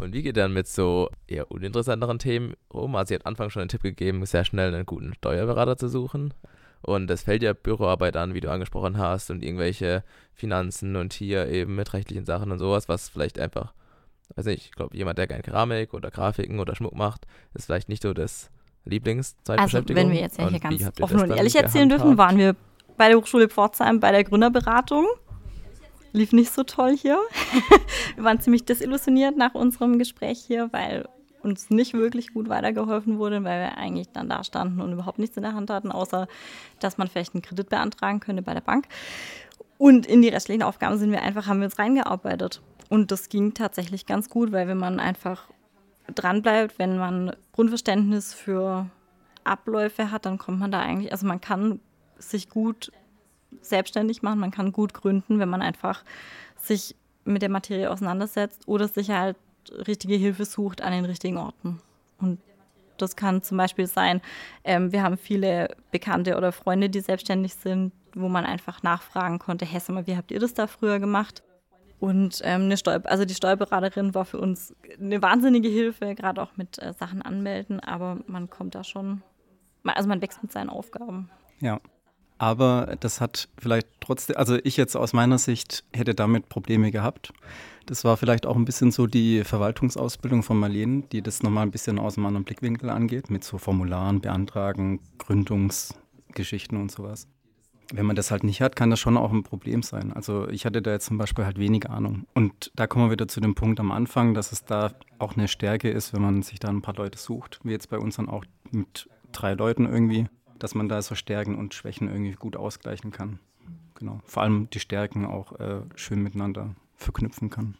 Und 0.00 0.14
wie 0.14 0.22
geht 0.22 0.38
dann 0.38 0.54
mit 0.54 0.66
so 0.66 1.10
eher 1.26 1.50
uninteressanteren 1.50 2.18
Themen 2.18 2.54
um? 2.68 2.96
Also, 2.96 3.12
ihr 3.12 3.18
habt 3.18 3.26
Anfang 3.26 3.50
schon 3.50 3.60
einen 3.60 3.68
Tipp 3.68 3.82
gegeben, 3.82 4.24
sehr 4.24 4.44
schnell 4.44 4.74
einen 4.74 4.86
guten 4.86 5.12
Steuerberater 5.14 5.76
zu 5.76 5.88
suchen. 5.88 6.32
Und 6.80 7.10
es 7.10 7.22
fällt 7.22 7.42
ja 7.42 7.52
Büroarbeit 7.52 8.16
an, 8.16 8.32
wie 8.32 8.40
du 8.40 8.50
angesprochen 8.50 8.96
hast, 8.96 9.30
und 9.30 9.44
irgendwelche 9.44 10.02
Finanzen 10.32 10.96
und 10.96 11.12
hier 11.12 11.48
eben 11.48 11.76
mit 11.76 11.92
rechtlichen 11.92 12.24
Sachen 12.24 12.50
und 12.50 12.58
sowas, 12.58 12.88
was 12.88 13.10
vielleicht 13.10 13.38
einfach, 13.38 13.74
weiß 14.36 14.46
nicht, 14.46 14.64
ich 14.66 14.72
glaube, 14.72 14.96
jemand, 14.96 15.18
der 15.18 15.26
gerne 15.26 15.42
Keramik 15.42 15.92
oder 15.92 16.10
Grafiken 16.10 16.58
oder 16.60 16.74
Schmuck 16.74 16.94
macht, 16.94 17.26
ist 17.52 17.66
vielleicht 17.66 17.90
nicht 17.90 18.02
so 18.02 18.14
das 18.14 18.50
Lieblingszeitbeschäftigung? 18.86 19.98
Also 19.98 20.08
wenn 20.08 20.16
wir 20.16 20.22
jetzt 20.22 20.38
ja 20.38 20.48
hier 20.48 20.60
ganz 20.60 21.02
offen 21.02 21.20
und 21.20 21.30
ehrlich 21.36 21.56
erzählen 21.56 21.90
dürfen, 21.90 22.16
waren 22.16 22.38
wir 22.38 22.56
bei 22.96 23.08
der 23.08 23.18
Hochschule 23.18 23.50
Pforzheim 23.50 24.00
bei 24.00 24.12
der 24.12 24.24
Gründerberatung. 24.24 25.06
Lief 26.12 26.32
nicht 26.32 26.52
so 26.52 26.64
toll 26.64 26.96
hier. 26.96 27.18
wir 28.16 28.24
waren 28.24 28.40
ziemlich 28.40 28.64
desillusioniert 28.64 29.36
nach 29.36 29.54
unserem 29.54 29.98
Gespräch 29.98 30.42
hier, 30.46 30.72
weil 30.72 31.08
uns 31.42 31.70
nicht 31.70 31.94
wirklich 31.94 32.34
gut 32.34 32.48
weitergeholfen 32.48 33.18
wurde, 33.18 33.44
weil 33.44 33.60
wir 33.60 33.78
eigentlich 33.78 34.08
dann 34.12 34.28
da 34.28 34.44
standen 34.44 34.80
und 34.80 34.92
überhaupt 34.92 35.18
nichts 35.18 35.36
in 35.36 35.42
der 35.42 35.54
Hand 35.54 35.70
hatten, 35.70 35.90
außer 35.90 36.28
dass 36.80 36.98
man 36.98 37.08
vielleicht 37.08 37.34
einen 37.34 37.42
Kredit 37.42 37.70
beantragen 37.70 38.20
könnte 38.20 38.42
bei 38.42 38.54
der 38.54 38.60
Bank. 38.60 38.86
Und 39.78 40.06
in 40.06 40.20
die 40.20 40.28
restlichen 40.28 40.62
Aufgaben 40.62 40.98
sind 40.98 41.10
wir 41.10 41.22
einfach, 41.22 41.46
haben 41.46 41.60
wir 41.60 41.66
uns 41.66 41.78
reingearbeitet. 41.78 42.60
Und 42.90 43.10
das 43.10 43.28
ging 43.28 43.54
tatsächlich 43.54 44.04
ganz 44.04 44.28
gut, 44.28 44.52
weil 44.52 44.68
wenn 44.68 44.76
man 44.76 45.00
einfach 45.00 45.44
dranbleibt, 46.14 46.78
wenn 46.78 46.98
man 46.98 47.34
Grundverständnis 47.52 48.34
für 48.34 48.90
Abläufe 49.44 50.10
hat, 50.10 50.26
dann 50.26 50.38
kommt 50.38 50.58
man 50.58 50.70
da 50.70 50.80
eigentlich, 50.80 51.12
also 51.12 51.26
man 51.26 51.40
kann 51.40 51.80
sich 52.18 52.50
gut 52.50 52.92
selbstständig 53.60 54.22
machen, 54.22 54.40
man 54.40 54.50
kann 54.50 54.72
gut 54.72 54.94
gründen, 54.94 55.38
wenn 55.38 55.48
man 55.48 55.62
einfach 55.62 56.04
sich 56.56 56.96
mit 57.24 57.42
der 57.42 57.48
Materie 57.48 57.90
auseinandersetzt 57.90 58.66
oder 58.66 58.88
sich 58.88 59.10
halt 59.10 59.36
richtige 59.86 60.14
Hilfe 60.14 60.44
sucht 60.44 60.82
an 60.82 60.92
den 60.92 61.04
richtigen 61.04 61.36
Orten. 61.36 61.80
Und 62.18 62.38
das 62.98 63.16
kann 63.16 63.42
zum 63.42 63.56
Beispiel 63.56 63.86
sein, 63.86 64.20
ähm, 64.64 64.92
wir 64.92 65.02
haben 65.02 65.16
viele 65.16 65.76
Bekannte 65.90 66.36
oder 66.36 66.52
Freunde, 66.52 66.90
die 66.90 67.00
selbstständig 67.00 67.54
sind, 67.54 67.92
wo 68.14 68.28
man 68.28 68.44
einfach 68.44 68.82
nachfragen 68.82 69.38
konnte, 69.38 69.64
hey, 69.64 69.80
sag 69.80 69.94
mal, 69.94 70.06
wie 70.06 70.16
habt 70.16 70.30
ihr 70.30 70.40
das 70.40 70.54
da 70.54 70.66
früher 70.66 70.98
gemacht? 70.98 71.42
Und 71.98 72.40
ähm, 72.44 72.62
eine 72.62 72.78
Steu 72.78 72.98
also 73.04 73.26
die 73.26 73.34
Steuerberaterin 73.34 74.14
war 74.14 74.24
für 74.24 74.38
uns 74.38 74.74
eine 74.98 75.20
wahnsinnige 75.20 75.68
Hilfe, 75.68 76.14
gerade 76.14 76.42
auch 76.42 76.56
mit 76.56 76.78
äh, 76.78 76.94
Sachen 76.94 77.20
anmelden, 77.20 77.78
aber 77.80 78.18
man 78.26 78.48
kommt 78.48 78.74
da 78.74 78.84
schon, 78.84 79.22
also 79.84 80.08
man 80.08 80.22
wächst 80.22 80.42
mit 80.42 80.50
seinen 80.50 80.70
Aufgaben. 80.70 81.30
Ja. 81.60 81.78
Aber 82.40 82.96
das 83.00 83.20
hat 83.20 83.50
vielleicht 83.58 83.86
trotzdem, 84.00 84.38
also 84.38 84.56
ich 84.64 84.78
jetzt 84.78 84.96
aus 84.96 85.12
meiner 85.12 85.36
Sicht 85.36 85.84
hätte 85.92 86.14
damit 86.14 86.48
Probleme 86.48 86.90
gehabt. 86.90 87.34
Das 87.84 88.02
war 88.02 88.16
vielleicht 88.16 88.46
auch 88.46 88.56
ein 88.56 88.64
bisschen 88.64 88.92
so 88.92 89.06
die 89.06 89.44
Verwaltungsausbildung 89.44 90.42
von 90.42 90.58
Marlene, 90.58 91.02
die 91.12 91.20
das 91.20 91.42
nochmal 91.42 91.64
ein 91.64 91.70
bisschen 91.70 91.98
aus 91.98 92.16
einem 92.16 92.24
anderen 92.24 92.44
Blickwinkel 92.44 92.88
angeht, 92.88 93.28
mit 93.28 93.44
so 93.44 93.58
Formularen, 93.58 94.22
Beantragen, 94.22 95.00
Gründungsgeschichten 95.18 96.80
und 96.80 96.90
sowas. 96.90 97.28
Wenn 97.92 98.06
man 98.06 98.16
das 98.16 98.30
halt 98.30 98.42
nicht 98.42 98.62
hat, 98.62 98.74
kann 98.74 98.88
das 98.88 99.00
schon 99.00 99.18
auch 99.18 99.32
ein 99.32 99.42
Problem 99.42 99.82
sein. 99.82 100.10
Also 100.14 100.48
ich 100.48 100.64
hatte 100.64 100.80
da 100.80 100.92
jetzt 100.92 101.04
zum 101.04 101.18
Beispiel 101.18 101.44
halt 101.44 101.58
wenig 101.58 101.90
Ahnung. 101.90 102.24
Und 102.32 102.72
da 102.74 102.86
kommen 102.86 103.04
wir 103.04 103.12
wieder 103.12 103.28
zu 103.28 103.42
dem 103.42 103.54
Punkt 103.54 103.80
am 103.80 103.92
Anfang, 103.92 104.32
dass 104.32 104.50
es 104.50 104.64
da 104.64 104.92
auch 105.18 105.36
eine 105.36 105.46
Stärke 105.46 105.90
ist, 105.90 106.14
wenn 106.14 106.22
man 106.22 106.40
sich 106.40 106.58
da 106.58 106.68
ein 106.68 106.80
paar 106.80 106.94
Leute 106.94 107.18
sucht, 107.18 107.60
wie 107.64 107.72
jetzt 107.72 107.90
bei 107.90 107.98
uns 107.98 108.16
dann 108.16 108.30
auch 108.30 108.46
mit 108.70 109.10
drei 109.30 109.52
Leuten 109.52 109.84
irgendwie 109.84 110.26
dass 110.62 110.74
man 110.74 110.88
da 110.88 111.02
so 111.02 111.14
Stärken 111.14 111.56
und 111.56 111.74
Schwächen 111.74 112.08
irgendwie 112.08 112.32
gut 112.32 112.56
ausgleichen 112.56 113.10
kann. 113.10 113.40
Genau. 113.94 114.20
Vor 114.24 114.42
allem 114.42 114.70
die 114.70 114.80
Stärken 114.80 115.26
auch 115.26 115.58
äh, 115.58 115.82
schön 115.94 116.22
miteinander 116.22 116.74
verknüpfen 116.94 117.50
kann. 117.50 117.76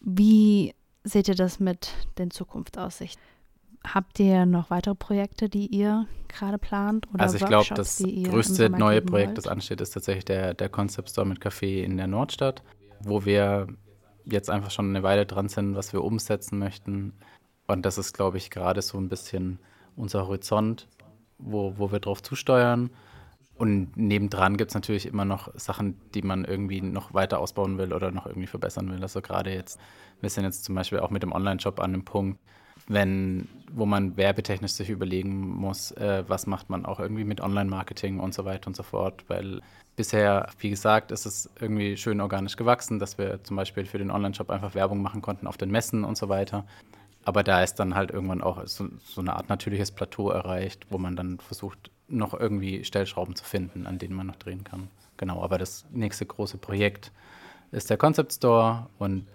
Wie 0.00 0.74
seht 1.04 1.28
ihr 1.28 1.34
das 1.34 1.60
mit 1.60 1.92
den 2.18 2.30
Zukunftsaussichten? 2.30 3.22
Habt 3.84 4.18
ihr 4.18 4.44
noch 4.44 4.70
weitere 4.70 4.94
Projekte, 4.94 5.48
die 5.48 5.66
ihr 5.66 6.06
gerade 6.26 6.58
plant? 6.58 7.06
also 7.16 7.36
ich 7.36 7.46
glaube, 7.46 7.74
das 7.74 8.02
größte 8.02 8.70
neue 8.70 9.02
Projekt, 9.02 9.28
wollt? 9.28 9.38
das 9.38 9.46
ansteht, 9.46 9.80
ist 9.80 9.90
tatsächlich 9.90 10.24
der, 10.24 10.54
der 10.54 10.68
Concept 10.68 11.10
Store 11.10 11.26
mit 11.26 11.40
Café 11.40 11.82
in 11.82 11.96
der 11.96 12.06
Nordstadt, 12.06 12.62
wo 13.00 13.24
wir 13.24 13.68
jetzt 14.24 14.50
einfach 14.50 14.70
schon 14.70 14.90
eine 14.90 15.02
Weile 15.02 15.26
dran 15.26 15.48
sind, 15.48 15.74
was 15.74 15.92
wir 15.92 16.02
umsetzen 16.02 16.58
möchten. 16.58 17.14
Und 17.68 17.84
das 17.84 17.98
ist, 17.98 18.14
glaube 18.14 18.38
ich, 18.38 18.50
gerade 18.50 18.82
so 18.82 18.98
ein 18.98 19.08
bisschen 19.08 19.58
unser 19.94 20.26
Horizont, 20.26 20.88
wo, 21.38 21.74
wo 21.76 21.92
wir 21.92 22.00
drauf 22.00 22.22
zusteuern. 22.22 22.90
Und 23.56 23.96
nebendran 23.96 24.56
gibt 24.56 24.70
es 24.70 24.74
natürlich 24.74 25.06
immer 25.06 25.24
noch 25.24 25.52
Sachen, 25.54 26.00
die 26.14 26.22
man 26.22 26.44
irgendwie 26.44 26.80
noch 26.80 27.12
weiter 27.12 27.40
ausbauen 27.40 27.76
will 27.76 27.92
oder 27.92 28.10
noch 28.10 28.26
irgendwie 28.26 28.46
verbessern 28.46 28.90
will. 28.90 29.02
Also 29.02 29.20
gerade 29.20 29.52
jetzt, 29.52 29.78
wir 30.20 30.30
sind 30.30 30.44
jetzt 30.44 30.64
zum 30.64 30.76
Beispiel 30.76 31.00
auch 31.00 31.10
mit 31.10 31.22
dem 31.22 31.32
Online-Shop 31.32 31.80
an 31.80 31.92
einem 31.92 32.04
Punkt, 32.04 32.40
wenn, 32.86 33.48
wo 33.72 33.84
man 33.84 34.16
werbetechnisch 34.16 34.72
sich 34.72 34.88
überlegen 34.88 35.36
muss, 35.36 35.90
äh, 35.92 36.24
was 36.26 36.46
macht 36.46 36.70
man 36.70 36.86
auch 36.86 37.00
irgendwie 37.00 37.24
mit 37.24 37.40
Online-Marketing 37.40 38.20
und 38.20 38.32
so 38.32 38.44
weiter 38.44 38.68
und 38.68 38.76
so 38.76 38.84
fort. 38.84 39.24
Weil 39.28 39.60
bisher, 39.96 40.48
wie 40.60 40.70
gesagt, 40.70 41.10
ist 41.10 41.26
es 41.26 41.50
irgendwie 41.60 41.96
schön 41.96 42.20
organisch 42.20 42.56
gewachsen, 42.56 42.98
dass 42.98 43.18
wir 43.18 43.42
zum 43.42 43.56
Beispiel 43.56 43.84
für 43.84 43.98
den 43.98 44.10
Online-Shop 44.10 44.48
einfach 44.48 44.74
Werbung 44.74 45.02
machen 45.02 45.20
konnten 45.20 45.46
auf 45.46 45.58
den 45.58 45.70
Messen 45.70 46.04
und 46.04 46.16
so 46.16 46.28
weiter. 46.30 46.64
Aber 47.28 47.42
da 47.42 47.62
ist 47.62 47.74
dann 47.74 47.94
halt 47.94 48.10
irgendwann 48.10 48.40
auch 48.40 48.66
so, 48.66 48.88
so, 49.04 49.20
eine 49.20 49.36
Art 49.36 49.50
natürliches 49.50 49.90
Plateau 49.90 50.30
erreicht, 50.30 50.86
wo 50.88 50.96
man 50.96 51.14
dann 51.14 51.38
versucht, 51.40 51.90
noch 52.08 52.32
irgendwie 52.32 52.84
Stellschrauben 52.84 53.36
zu 53.36 53.44
finden, 53.44 53.86
an 53.86 53.98
denen 53.98 54.14
man 54.14 54.28
noch 54.28 54.36
drehen 54.36 54.64
kann. 54.64 54.88
Genau, 55.18 55.42
aber 55.42 55.58
das 55.58 55.84
nächste 55.90 56.24
große 56.24 56.56
Projekt 56.56 57.12
ist 57.70 57.90
der 57.90 57.98
Concept 57.98 58.32
Store 58.32 58.86
und 58.98 59.26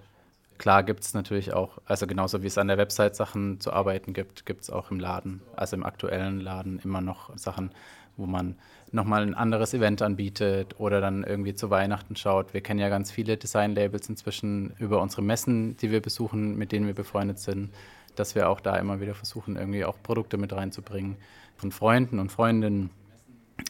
klar 0.57 0.81
gibt 0.81 1.01
es 1.03 1.13
natürlich 1.13 1.53
auch, 1.53 1.77
also 1.85 2.07
genauso 2.07 2.41
wie 2.41 2.47
es 2.47 2.57
an 2.57 2.67
der 2.67 2.79
Website 2.79 3.15
Sachen 3.15 3.59
zu 3.59 3.71
arbeiten 3.71 4.13
gibt, 4.13 4.47
gibt 4.47 4.63
es 4.63 4.71
auch 4.71 4.89
im 4.89 4.99
Laden, 4.99 5.43
also 5.55 5.75
im 5.75 5.83
aktuellen 5.83 6.39
Laden 6.39 6.79
immer 6.83 7.01
noch 7.01 7.37
Sachen, 7.37 7.69
wo 8.17 8.25
man 8.25 8.55
nochmal 8.93 9.23
ein 9.23 9.33
anderes 9.33 9.73
Event 9.73 10.01
anbietet 10.01 10.79
oder 10.79 11.01
dann 11.01 11.23
irgendwie 11.23 11.55
zu 11.55 11.69
Weihnachten 11.69 12.15
schaut. 12.15 12.53
Wir 12.53 12.61
kennen 12.61 12.79
ja 12.79 12.89
ganz 12.89 13.11
viele 13.11 13.37
Design-Labels 13.37 14.07
inzwischen 14.07 14.73
über 14.77 15.01
unsere 15.01 15.23
Messen, 15.23 15.75
die 15.77 15.91
wir 15.91 16.01
besuchen, 16.01 16.57
mit 16.57 16.71
denen 16.71 16.85
wir 16.85 16.93
befreundet 16.93 17.39
sind, 17.39 17.71
dass 18.15 18.35
wir 18.35 18.49
auch 18.49 18.59
da 18.59 18.77
immer 18.77 19.01
wieder 19.01 19.15
versuchen, 19.15 19.55
irgendwie 19.55 19.83
auch 19.83 19.97
Produkte 20.03 20.37
mit 20.37 20.53
reinzubringen 20.53 21.17
von 21.57 21.71
Freunden 21.71 22.19
und 22.19 22.31
Freundinnen, 22.31 22.91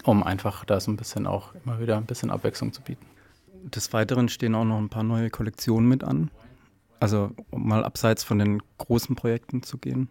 um 0.03 0.23
einfach 0.23 0.65
da 0.65 0.79
so 0.79 0.91
ein 0.91 0.97
bisschen 0.97 1.25
auch 1.25 1.53
immer 1.63 1.79
wieder 1.79 1.97
ein 1.97 2.05
bisschen 2.05 2.29
Abwechslung 2.29 2.73
zu 2.73 2.81
bieten. 2.81 3.05
Des 3.63 3.93
Weiteren 3.93 4.27
stehen 4.27 4.55
auch 4.55 4.65
noch 4.65 4.77
ein 4.77 4.89
paar 4.89 5.03
neue 5.03 5.29
Kollektionen 5.29 5.87
mit 5.87 6.03
an. 6.03 6.31
Also 6.99 7.31
um 7.49 7.67
mal 7.67 7.83
abseits 7.83 8.23
von 8.23 8.39
den 8.39 8.61
großen 8.77 9.15
Projekten 9.15 9.63
zu 9.63 9.77
gehen. 9.77 10.09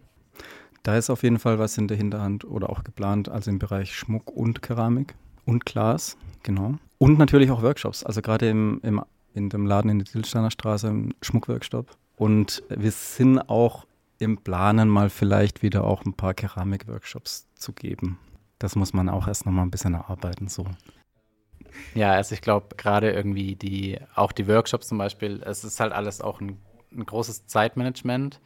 Da 0.83 0.97
ist 0.97 1.09
auf 1.09 1.23
jeden 1.23 1.39
Fall 1.39 1.59
was 1.59 1.77
in 1.77 1.87
der 1.87 1.95
Hinterhand 1.95 2.43
oder 2.43 2.69
auch 2.69 2.83
geplant, 2.83 3.29
also 3.29 3.49
im 3.49 3.57
Bereich 3.57 3.95
Schmuck 3.95 4.29
und 4.29 4.61
Keramik 4.61 5.15
und 5.45 5.65
Glas, 5.65 6.17
genau. 6.43 6.75
Und 6.97 7.17
natürlich 7.17 7.51
auch 7.51 7.61
Workshops, 7.61 8.03
also 8.03 8.21
gerade 8.21 8.49
im, 8.49 8.81
im, 8.83 9.01
in 9.33 9.49
dem 9.49 9.65
Laden 9.65 9.89
in 9.89 9.99
der 9.99 10.07
Dillsteiner 10.11 10.51
Straße, 10.51 10.87
im 10.87 11.13
Schmuckworkshop. 11.21 11.95
Und 12.17 12.63
wir 12.69 12.91
sind 12.91 13.39
auch 13.49 13.85
im 14.19 14.37
Planen, 14.37 14.89
mal 14.89 15.09
vielleicht 15.09 15.63
wieder 15.63 15.85
auch 15.85 16.05
ein 16.05 16.13
paar 16.13 16.33
Keramik-Workshops 16.33 17.47
zu 17.55 17.71
geben. 17.71 18.19
Das 18.59 18.75
muss 18.75 18.93
man 18.93 19.09
auch 19.09 19.27
erst 19.27 19.45
noch 19.45 19.53
mal 19.53 19.63
ein 19.63 19.71
bisschen 19.71 19.93
erarbeiten, 19.93 20.47
so. 20.49 20.65
Ja, 21.95 22.11
also 22.11 22.35
ich 22.35 22.41
glaube, 22.41 22.75
gerade 22.75 23.11
irgendwie 23.11 23.55
die, 23.55 23.99
auch 24.15 24.31
die 24.31 24.47
Workshops 24.47 24.87
zum 24.89 24.97
Beispiel, 24.97 25.41
es 25.45 25.63
ist 25.63 25.79
halt 25.79 25.93
alles 25.93 26.21
auch 26.21 26.39
ein, 26.39 26.57
ein 26.91 27.05
großes 27.05 27.47
Zeitmanagement. 27.47 28.39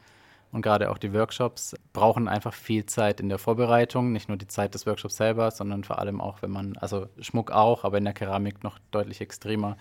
Und 0.50 0.62
gerade 0.62 0.90
auch 0.90 0.98
die 0.98 1.12
Workshops 1.12 1.74
brauchen 1.92 2.26
einfach 2.26 2.54
viel 2.54 2.86
Zeit 2.86 3.20
in 3.20 3.28
der 3.28 3.38
Vorbereitung, 3.38 4.12
nicht 4.12 4.28
nur 4.28 4.38
die 4.38 4.46
Zeit 4.46 4.74
des 4.74 4.86
Workshops 4.86 5.16
selber, 5.16 5.50
sondern 5.50 5.84
vor 5.84 5.98
allem 5.98 6.20
auch, 6.20 6.40
wenn 6.40 6.50
man, 6.50 6.76
also 6.78 7.06
Schmuck 7.20 7.50
auch, 7.50 7.84
aber 7.84 7.98
in 7.98 8.04
der 8.04 8.14
Keramik 8.14 8.64
noch 8.64 8.78
deutlich 8.90 9.20
extremer, 9.20 9.76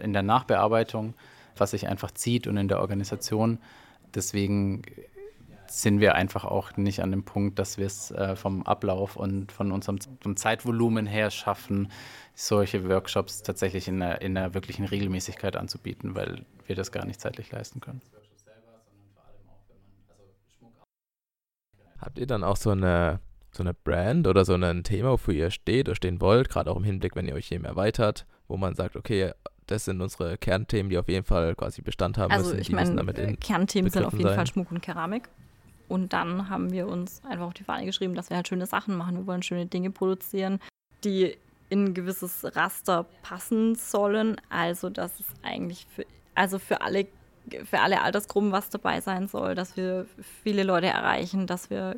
in 0.00 0.12
der 0.12 0.22
Nachbearbeitung, 0.22 1.14
was 1.56 1.70
sich 1.70 1.86
einfach 1.86 2.10
zieht 2.10 2.46
und 2.46 2.56
in 2.56 2.68
der 2.68 2.80
Organisation. 2.80 3.58
Deswegen 4.14 4.82
sind 5.70 6.00
wir 6.00 6.14
einfach 6.14 6.44
auch 6.44 6.76
nicht 6.76 7.02
an 7.02 7.10
dem 7.10 7.24
Punkt, 7.24 7.58
dass 7.58 7.78
wir 7.78 7.86
es 7.86 8.10
äh, 8.10 8.36
vom 8.36 8.62
Ablauf 8.64 9.16
und 9.16 9.52
von 9.52 9.70
unserem 9.70 9.98
vom 10.20 10.36
Zeitvolumen 10.36 11.06
her 11.06 11.30
schaffen, 11.30 11.90
solche 12.34 12.88
Workshops 12.88 13.42
tatsächlich 13.42 13.88
in 13.88 14.02
einer, 14.02 14.20
in 14.22 14.36
einer 14.36 14.54
wirklichen 14.54 14.84
Regelmäßigkeit 14.84 15.56
anzubieten, 15.56 16.14
weil 16.14 16.44
wir 16.66 16.74
das 16.74 16.90
gar 16.90 17.04
nicht 17.04 17.20
zeitlich 17.20 17.52
leisten 17.52 17.80
können. 17.80 18.00
Habt 22.00 22.18
ihr 22.18 22.26
dann 22.26 22.44
auch 22.44 22.56
so 22.56 22.70
eine, 22.70 23.20
so 23.50 23.62
eine 23.62 23.74
Brand 23.74 24.26
oder 24.26 24.44
so 24.44 24.54
ein 24.54 24.84
Thema, 24.84 25.10
wofür 25.10 25.34
ihr 25.34 25.50
steht 25.50 25.88
oder 25.88 25.96
stehen 25.96 26.20
wollt, 26.20 26.48
gerade 26.48 26.70
auch 26.70 26.76
im 26.76 26.84
Hinblick, 26.84 27.16
wenn 27.16 27.26
ihr 27.26 27.34
euch 27.34 27.50
eben 27.50 27.64
erweitert, 27.64 28.26
wo 28.46 28.56
man 28.56 28.74
sagt, 28.74 28.96
okay, 28.96 29.32
das 29.66 29.84
sind 29.84 30.00
unsere 30.00 30.38
Kernthemen, 30.38 30.90
die 30.90 30.98
auf 30.98 31.08
jeden 31.08 31.24
Fall 31.24 31.54
quasi 31.54 31.82
Bestand 31.82 32.18
haben 32.18 32.30
also 32.32 32.54
müssen. 32.54 32.76
Also 32.76 32.92
ich 32.92 33.14
meine, 33.14 33.36
Kernthemen 33.36 33.90
sind 33.90 34.04
auf 34.04 34.12
jeden 34.12 34.24
sein. 34.24 34.36
Fall 34.36 34.46
Schmuck 34.46 34.70
und 34.70 34.80
Keramik. 34.80 35.28
Und 35.88 36.12
dann 36.12 36.50
haben 36.50 36.70
wir 36.70 36.86
uns 36.86 37.22
einfach 37.24 37.46
auf 37.46 37.54
die 37.54 37.64
Fahne 37.64 37.86
geschrieben, 37.86 38.14
dass 38.14 38.30
wir 38.30 38.36
halt 38.36 38.48
schöne 38.48 38.66
Sachen 38.66 38.96
machen. 38.96 39.16
Wir 39.16 39.26
wollen 39.26 39.42
schöne 39.42 39.66
Dinge 39.66 39.90
produzieren, 39.90 40.60
die 41.04 41.36
in 41.70 41.86
ein 41.86 41.94
gewisses 41.94 42.44
Raster 42.56 43.06
passen 43.22 43.74
sollen. 43.74 44.36
Also 44.50 44.90
dass 44.90 45.20
es 45.20 45.26
eigentlich 45.42 45.86
für, 45.90 46.04
also 46.34 46.58
für 46.58 46.82
alle 46.82 47.06
für 47.64 47.80
alle 47.80 48.02
Altersgruppen 48.02 48.52
was 48.52 48.70
dabei 48.70 49.00
sein 49.00 49.28
soll, 49.28 49.54
dass 49.54 49.76
wir 49.76 50.06
viele 50.42 50.62
Leute 50.62 50.86
erreichen, 50.86 51.46
dass 51.46 51.70
wir 51.70 51.96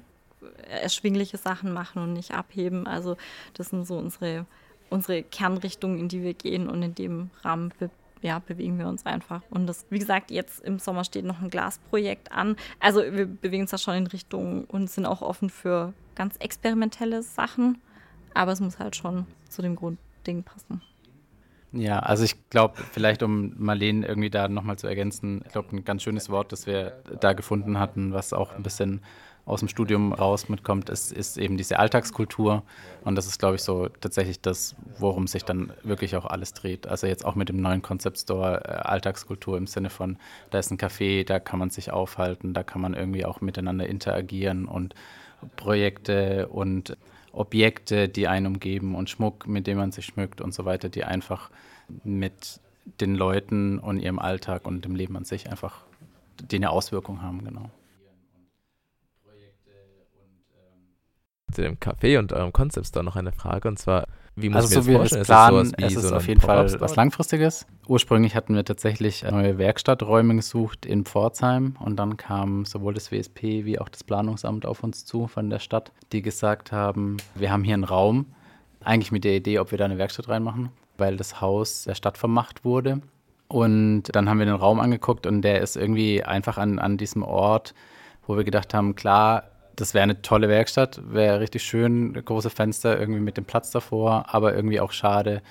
erschwingliche 0.68 1.36
Sachen 1.36 1.72
machen 1.72 2.02
und 2.02 2.12
nicht 2.12 2.32
abheben. 2.32 2.86
Also 2.86 3.16
das 3.54 3.70
sind 3.70 3.86
so 3.86 3.96
unsere, 3.98 4.46
unsere 4.88 5.22
Kernrichtungen, 5.22 5.98
in 5.98 6.08
die 6.08 6.22
wir 6.22 6.34
gehen 6.34 6.68
und 6.68 6.82
in 6.82 6.94
dem 6.94 7.30
Rahmen 7.42 7.72
be 7.78 7.90
ja, 8.22 8.38
bewegen 8.38 8.78
wir 8.78 8.86
uns 8.86 9.06
einfach. 9.06 9.40
Und 9.48 9.66
das, 9.66 9.86
wie 9.88 9.98
gesagt, 9.98 10.30
jetzt 10.30 10.60
im 10.60 10.78
Sommer 10.78 11.04
steht 11.04 11.24
noch 11.24 11.40
ein 11.40 11.48
Glasprojekt 11.48 12.32
an. 12.32 12.56
Also 12.78 13.00
wir 13.00 13.24
bewegen 13.24 13.62
uns 13.62 13.70
da 13.70 13.78
schon 13.78 13.94
in 13.94 14.06
Richtung 14.06 14.64
und 14.66 14.90
sind 14.90 15.06
auch 15.06 15.22
offen 15.22 15.48
für 15.48 15.94
ganz 16.16 16.36
experimentelle 16.36 17.22
Sachen. 17.22 17.78
Aber 18.34 18.52
es 18.52 18.60
muss 18.60 18.78
halt 18.78 18.94
schon 18.94 19.26
zu 19.48 19.62
dem 19.62 19.74
Grundding 19.74 20.42
passen. 20.42 20.82
Ja, 21.72 22.00
also 22.00 22.24
ich 22.24 22.34
glaube, 22.50 22.74
vielleicht 22.92 23.22
um 23.22 23.54
Marlene 23.56 24.06
irgendwie 24.06 24.30
da 24.30 24.48
nochmal 24.48 24.76
zu 24.76 24.88
ergänzen, 24.88 25.42
ich 25.46 25.52
glaube, 25.52 25.76
ein 25.76 25.84
ganz 25.84 26.02
schönes 26.02 26.28
Wort, 26.28 26.50
das 26.50 26.66
wir 26.66 27.00
da 27.20 27.32
gefunden 27.32 27.78
hatten, 27.78 28.12
was 28.12 28.32
auch 28.32 28.52
ein 28.52 28.64
bisschen 28.64 29.02
aus 29.46 29.60
dem 29.60 29.68
Studium 29.68 30.12
raus 30.12 30.48
mitkommt, 30.48 30.90
ist, 30.90 31.12
ist 31.12 31.38
eben 31.38 31.56
diese 31.56 31.78
Alltagskultur. 31.78 32.62
Und 33.04 33.14
das 33.16 33.26
ist, 33.26 33.38
glaube 33.38 33.56
ich, 33.56 33.62
so 33.62 33.88
tatsächlich 34.00 34.40
das, 34.40 34.76
worum 34.98 35.26
sich 35.26 35.44
dann 35.44 35.72
wirklich 35.82 36.16
auch 36.16 36.26
alles 36.26 36.52
dreht. 36.52 36.86
Also 36.86 37.06
jetzt 37.06 37.24
auch 37.24 37.34
mit 37.36 37.48
dem 37.48 37.60
neuen 37.60 37.82
Concept 37.82 38.18
Store 38.18 38.62
äh, 38.64 38.68
Alltagskultur 38.68 39.56
im 39.56 39.66
Sinne 39.66 39.90
von, 39.90 40.18
da 40.50 40.58
ist 40.58 40.70
ein 40.70 40.78
Café, 40.78 41.24
da 41.24 41.40
kann 41.40 41.58
man 41.58 41.70
sich 41.70 41.90
aufhalten, 41.90 42.52
da 42.52 42.62
kann 42.62 42.80
man 42.80 42.94
irgendwie 42.94 43.24
auch 43.24 43.40
miteinander 43.40 43.86
interagieren 43.86 44.66
und 44.66 44.94
Projekte 45.56 46.48
und 46.48 46.96
Objekte, 47.32 48.08
die 48.08 48.28
einen 48.28 48.46
umgeben 48.46 48.94
und 48.94 49.10
Schmuck, 49.10 49.46
mit 49.46 49.66
dem 49.66 49.78
man 49.78 49.92
sich 49.92 50.06
schmückt 50.06 50.40
und 50.40 50.52
so 50.52 50.64
weiter, 50.64 50.88
die 50.88 51.04
einfach 51.04 51.50
mit 52.04 52.60
den 53.00 53.14
Leuten 53.14 53.78
und 53.78 54.00
ihrem 54.00 54.18
Alltag 54.18 54.66
und 54.66 54.84
dem 54.84 54.94
Leben 54.94 55.16
an 55.16 55.24
sich 55.24 55.50
einfach 55.50 55.84
die 56.40 56.56
eine 56.56 56.70
Auswirkung 56.70 57.22
haben, 57.22 57.44
genau. 57.44 57.70
Zu 61.52 61.62
dem 61.62 61.78
Café 61.78 62.18
und 62.18 62.32
eurem 62.32 62.52
Concept 62.52 62.86
Store 62.86 63.04
noch 63.04 63.16
eine 63.16 63.32
Frage 63.32 63.68
und 63.68 63.78
zwar, 63.78 64.06
wie 64.42 64.48
muss 64.48 64.64
also 64.64 64.82
so 64.82 64.90
mir 64.90 64.98
das 64.98 65.10
das 65.10 65.26
planen, 65.26 65.56
vorstellen? 65.56 65.88
es 65.88 65.96
ist, 65.96 66.02
so 66.02 66.08
es 66.08 66.12
auf 66.12 66.26
jeden 66.26 66.40
Fall 66.40 66.80
was 66.80 66.96
Langfristiges. 66.96 67.66
Ursprünglich 67.86 68.34
hatten 68.34 68.54
wir 68.54 68.64
tatsächlich 68.64 69.24
neue 69.24 69.58
Werkstatträume 69.58 70.36
gesucht 70.36 70.86
in 70.86 71.04
Pforzheim 71.04 71.76
und 71.80 71.96
dann 71.96 72.16
kam 72.16 72.64
sowohl 72.64 72.94
das 72.94 73.10
WSP 73.10 73.64
wie 73.64 73.78
auch 73.78 73.88
das 73.88 74.04
Planungsamt 74.04 74.66
auf 74.66 74.82
uns 74.82 75.04
zu 75.04 75.26
von 75.26 75.50
der 75.50 75.58
Stadt, 75.58 75.92
die 76.12 76.22
gesagt 76.22 76.72
haben, 76.72 77.16
wir 77.34 77.50
haben 77.50 77.64
hier 77.64 77.74
einen 77.74 77.84
Raum, 77.84 78.26
eigentlich 78.82 79.12
mit 79.12 79.24
der 79.24 79.36
Idee, 79.36 79.58
ob 79.58 79.70
wir 79.70 79.78
da 79.78 79.84
eine 79.84 79.98
Werkstatt 79.98 80.28
reinmachen, 80.28 80.70
weil 80.98 81.16
das 81.16 81.40
Haus 81.40 81.84
der 81.84 81.94
Stadt 81.94 82.18
vermacht 82.18 82.64
wurde. 82.64 83.00
Und 83.48 84.04
dann 84.12 84.28
haben 84.28 84.38
wir 84.38 84.46
den 84.46 84.54
Raum 84.54 84.78
angeguckt 84.78 85.26
und 85.26 85.42
der 85.42 85.60
ist 85.60 85.76
irgendwie 85.76 86.22
einfach 86.22 86.56
an, 86.56 86.78
an 86.78 86.96
diesem 86.96 87.22
Ort, 87.22 87.74
wo 88.26 88.36
wir 88.36 88.44
gedacht 88.44 88.72
haben, 88.74 88.94
klar, 88.94 89.49
das 89.76 89.94
wäre 89.94 90.02
eine 90.02 90.22
tolle 90.22 90.48
Werkstatt, 90.48 91.00
wäre 91.12 91.40
richtig 91.40 91.62
schön, 91.62 92.12
große 92.12 92.50
Fenster 92.50 92.98
irgendwie 92.98 93.20
mit 93.20 93.36
dem 93.36 93.44
Platz 93.44 93.70
davor, 93.70 94.26
aber 94.28 94.54
irgendwie 94.54 94.80
auch 94.80 94.92
schade, 94.92 95.42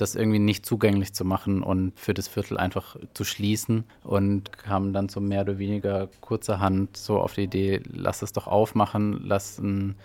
das 0.00 0.14
irgendwie 0.14 0.38
nicht 0.38 0.64
zugänglich 0.64 1.12
zu 1.12 1.24
machen 1.24 1.62
und 1.62 1.98
für 1.98 2.14
das 2.14 2.28
Viertel 2.28 2.56
einfach 2.56 2.96
zu 3.14 3.24
schließen 3.24 3.84
und 4.02 4.52
kamen 4.56 4.92
dann 4.92 5.08
so 5.08 5.20
mehr 5.20 5.42
oder 5.42 5.58
weniger 5.58 6.08
kurzerhand 6.20 6.96
so 6.96 7.20
auf 7.20 7.34
die 7.34 7.42
Idee, 7.42 7.82
lass 7.92 8.22
es 8.22 8.32
doch 8.32 8.46
aufmachen, 8.46 9.20
lass 9.24 9.58
ein, 9.58 9.96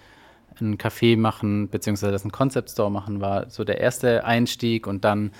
ein 0.60 0.78
Café 0.78 1.17
machen, 1.17 1.69
beziehungsweise 1.69 2.12
lass 2.12 2.23
einen 2.23 2.32
Concept 2.32 2.71
Store 2.71 2.91
machen, 2.91 3.21
war 3.21 3.49
so 3.49 3.63
der 3.63 3.80
erste 3.80 4.25
Einstieg 4.25 4.88
und 4.88 5.06
dann, 5.06 5.32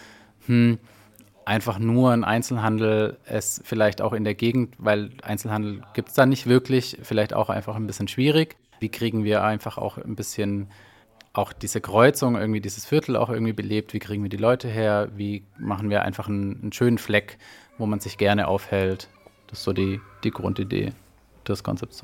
hm, 0.45 0.77
einfach 1.45 1.79
nur 1.79 2.12
ein 2.12 2.23
Einzelhandel 2.23 3.17
es 3.25 3.62
vielleicht 3.63 4.01
auch 4.01 4.13
in 4.13 4.23
der 4.23 4.36
Gegend, 4.36 4.75
weil 4.77 5.12
Einzelhandel 5.21 5.81
gibt 5.93 6.10
es 6.10 6.15
da 6.15 6.25
nicht 6.25 6.47
wirklich, 6.47 6.97
vielleicht 7.03 7.34
auch 7.34 7.49
einfach 7.49 7.75
ein 7.75 7.88
bisschen 7.88 8.08
schwierig. 8.08 8.55
Wie 8.79 8.89
kriegen 8.89 9.23
wir 9.23 9.43
einfach 9.43 9.77
auch 9.77 9.97
ein 9.97 10.15
bisschen 10.15 10.67
auch 11.34 11.53
diese 11.53 11.81
Kreuzung, 11.81 12.36
irgendwie 12.36 12.62
dieses 12.62 12.86
Viertel 12.86 13.15
auch 13.15 13.29
irgendwie 13.29 13.53
belebt? 13.53 13.93
Wie 13.93 13.99
kriegen 13.99 14.23
wir 14.23 14.29
die 14.29 14.38
Leute 14.38 14.67
her? 14.67 15.10
Wie 15.15 15.43
machen 15.58 15.89
wir 15.89 16.01
einfach 16.01 16.27
einen, 16.27 16.62
einen 16.62 16.73
schönen 16.73 16.97
Fleck, 16.97 17.38
wo 17.77 17.86
man 17.86 17.99
sich 17.99 18.17
gerne 18.17 18.47
aufhält? 18.47 19.10
Das 19.47 19.60
ist 19.60 19.65
so 19.65 19.73
die, 19.73 20.01
die 20.23 20.31
Grundidee 20.31 20.93
des 21.47 21.60
Stores. 21.60 22.03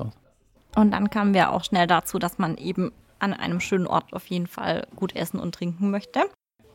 Und 0.76 0.90
dann 0.92 1.10
kamen 1.10 1.34
wir 1.34 1.52
auch 1.52 1.64
schnell 1.64 1.86
dazu, 1.86 2.18
dass 2.18 2.38
man 2.38 2.56
eben 2.56 2.92
an 3.18 3.32
einem 3.32 3.60
schönen 3.60 3.86
Ort 3.86 4.12
auf 4.12 4.26
jeden 4.26 4.46
Fall 4.46 4.86
gut 4.96 5.14
essen 5.14 5.38
und 5.38 5.54
trinken 5.54 5.90
möchte. 5.90 6.24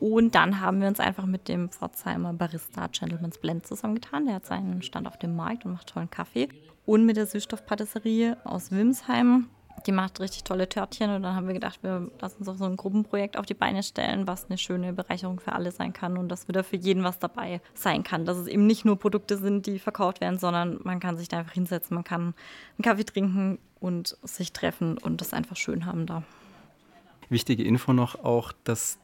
Und 0.00 0.34
dann 0.34 0.60
haben 0.60 0.80
wir 0.80 0.88
uns 0.88 1.00
einfach 1.00 1.26
mit 1.26 1.48
dem 1.48 1.70
Pforzheimer 1.70 2.32
Barista 2.32 2.86
Gentleman's 2.86 3.38
Blend 3.38 3.66
zusammengetan. 3.66 4.26
Der 4.26 4.36
hat 4.36 4.46
seinen 4.46 4.82
Stand 4.82 5.06
auf 5.08 5.18
dem 5.18 5.34
Markt 5.34 5.64
und 5.64 5.72
macht 5.72 5.88
tollen 5.88 6.10
Kaffee. 6.10 6.48
Und 6.86 7.04
mit 7.04 7.16
der 7.16 7.26
Süßstoffpatisserie 7.26 8.36
aus 8.44 8.70
Wimsheim. 8.70 9.48
Die 9.86 9.92
macht 9.92 10.20
richtig 10.20 10.44
tolle 10.44 10.68
Törtchen. 10.68 11.10
Und 11.10 11.22
dann 11.22 11.34
haben 11.34 11.46
wir 11.48 11.54
gedacht, 11.54 11.82
wir 11.82 12.10
lassen 12.20 12.38
uns 12.38 12.48
auch 12.48 12.56
so 12.56 12.64
ein 12.64 12.76
Gruppenprojekt 12.76 13.36
auf 13.36 13.46
die 13.46 13.54
Beine 13.54 13.82
stellen, 13.82 14.26
was 14.26 14.48
eine 14.48 14.58
schöne 14.58 14.92
Bereicherung 14.92 15.40
für 15.40 15.52
alle 15.52 15.72
sein 15.72 15.92
kann 15.92 16.16
und 16.16 16.28
dass 16.28 16.48
wieder 16.48 16.62
für 16.62 16.76
jeden 16.76 17.02
was 17.02 17.18
dabei 17.18 17.60
sein 17.74 18.04
kann. 18.04 18.24
Dass 18.24 18.38
es 18.38 18.46
eben 18.46 18.66
nicht 18.66 18.84
nur 18.84 18.98
Produkte 18.98 19.36
sind, 19.36 19.66
die 19.66 19.78
verkauft 19.80 20.20
werden, 20.20 20.38
sondern 20.38 20.78
man 20.84 21.00
kann 21.00 21.16
sich 21.16 21.28
da 21.28 21.38
einfach 21.38 21.54
hinsetzen, 21.54 21.94
man 21.94 22.04
kann 22.04 22.22
einen 22.22 22.82
Kaffee 22.82 23.04
trinken 23.04 23.58
und 23.80 24.16
sich 24.22 24.52
treffen 24.52 24.98
und 24.98 25.20
das 25.20 25.32
einfach 25.32 25.56
schön 25.56 25.86
haben 25.86 26.06
da. 26.06 26.22
Wichtige 27.28 27.64
Info 27.64 27.92
noch 27.92 28.24
auch, 28.24 28.52
dass 28.64 28.98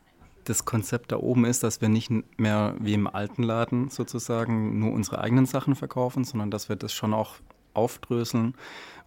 das 0.44 0.64
Konzept 0.64 1.12
da 1.12 1.16
oben 1.16 1.44
ist, 1.44 1.62
dass 1.62 1.80
wir 1.80 1.88
nicht 1.88 2.11
mehr 2.38 2.74
wie 2.78 2.94
im 2.94 3.07
alten 3.07 3.42
Laden 3.42 3.88
sozusagen 3.88 4.78
nur 4.78 4.92
unsere 4.92 5.18
eigenen 5.18 5.46
Sachen 5.46 5.74
verkaufen, 5.74 6.24
sondern 6.24 6.50
dass 6.50 6.68
wir 6.68 6.76
das 6.76 6.92
schon 6.92 7.14
auch 7.14 7.37
aufdröseln 7.72 8.54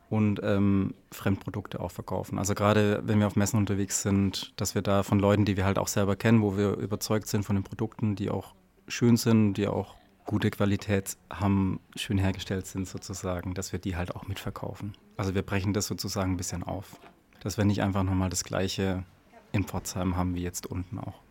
und 0.10 0.40
ähm, 0.44 0.94
Fremdprodukte 1.12 1.80
auch 1.80 1.92
verkaufen. 1.92 2.40
Also 2.40 2.56
gerade 2.56 3.02
wenn 3.06 3.20
wir 3.20 3.28
auf 3.28 3.36
Messen 3.36 3.58
unterwegs 3.58 4.02
sind, 4.02 4.54
dass 4.58 4.76
wir 4.76 4.82
da 4.82 5.04
von 5.04 5.20
Leuten, 5.20 5.46
die 5.46 5.58
wir 5.58 5.66
halt 5.66 5.80
auch 5.80 5.88
selber 5.88 6.16
kennen, 6.16 6.42
wo 6.42 6.58
wir 6.58 6.78
überzeugt 6.78 7.28
sind 7.28 7.44
von 7.44 7.56
den 7.56 7.64
Produkten, 7.64 8.16
die 8.16 8.30
auch 8.30 8.54
schön 8.88 9.18
sind, 9.18 9.56
die 9.56 9.68
auch 9.68 9.96
gute 10.26 10.50
Qualität 10.50 11.18
haben, 11.30 11.80
schön 11.96 12.18
hergestellt 12.18 12.68
sind 12.68 12.88
sozusagen, 12.88 13.54
dass 13.54 13.72
wir 13.72 13.80
die 13.80 13.96
halt 13.96 14.16
auch 14.16 14.28
mitverkaufen. 14.28 14.96
Also 15.16 15.36
wir 15.36 15.42
brechen 15.42 15.74
das 15.74 15.88
sozusagen 15.88 16.34
ein 16.34 16.38
bisschen 16.38 16.64
auf, 16.64 17.00
dass 17.42 17.58
wir 17.58 17.66
nicht 17.66 17.82
einfach 17.82 18.04
nochmal 18.04 18.30
das 18.30 18.44
gleiche 18.44 19.04
in 19.52 19.64
Pforzheim 19.64 20.16
haben 20.16 20.36
wie 20.36 20.44
jetzt 20.44 20.68
unten 20.68 21.00
auch. 21.00 21.27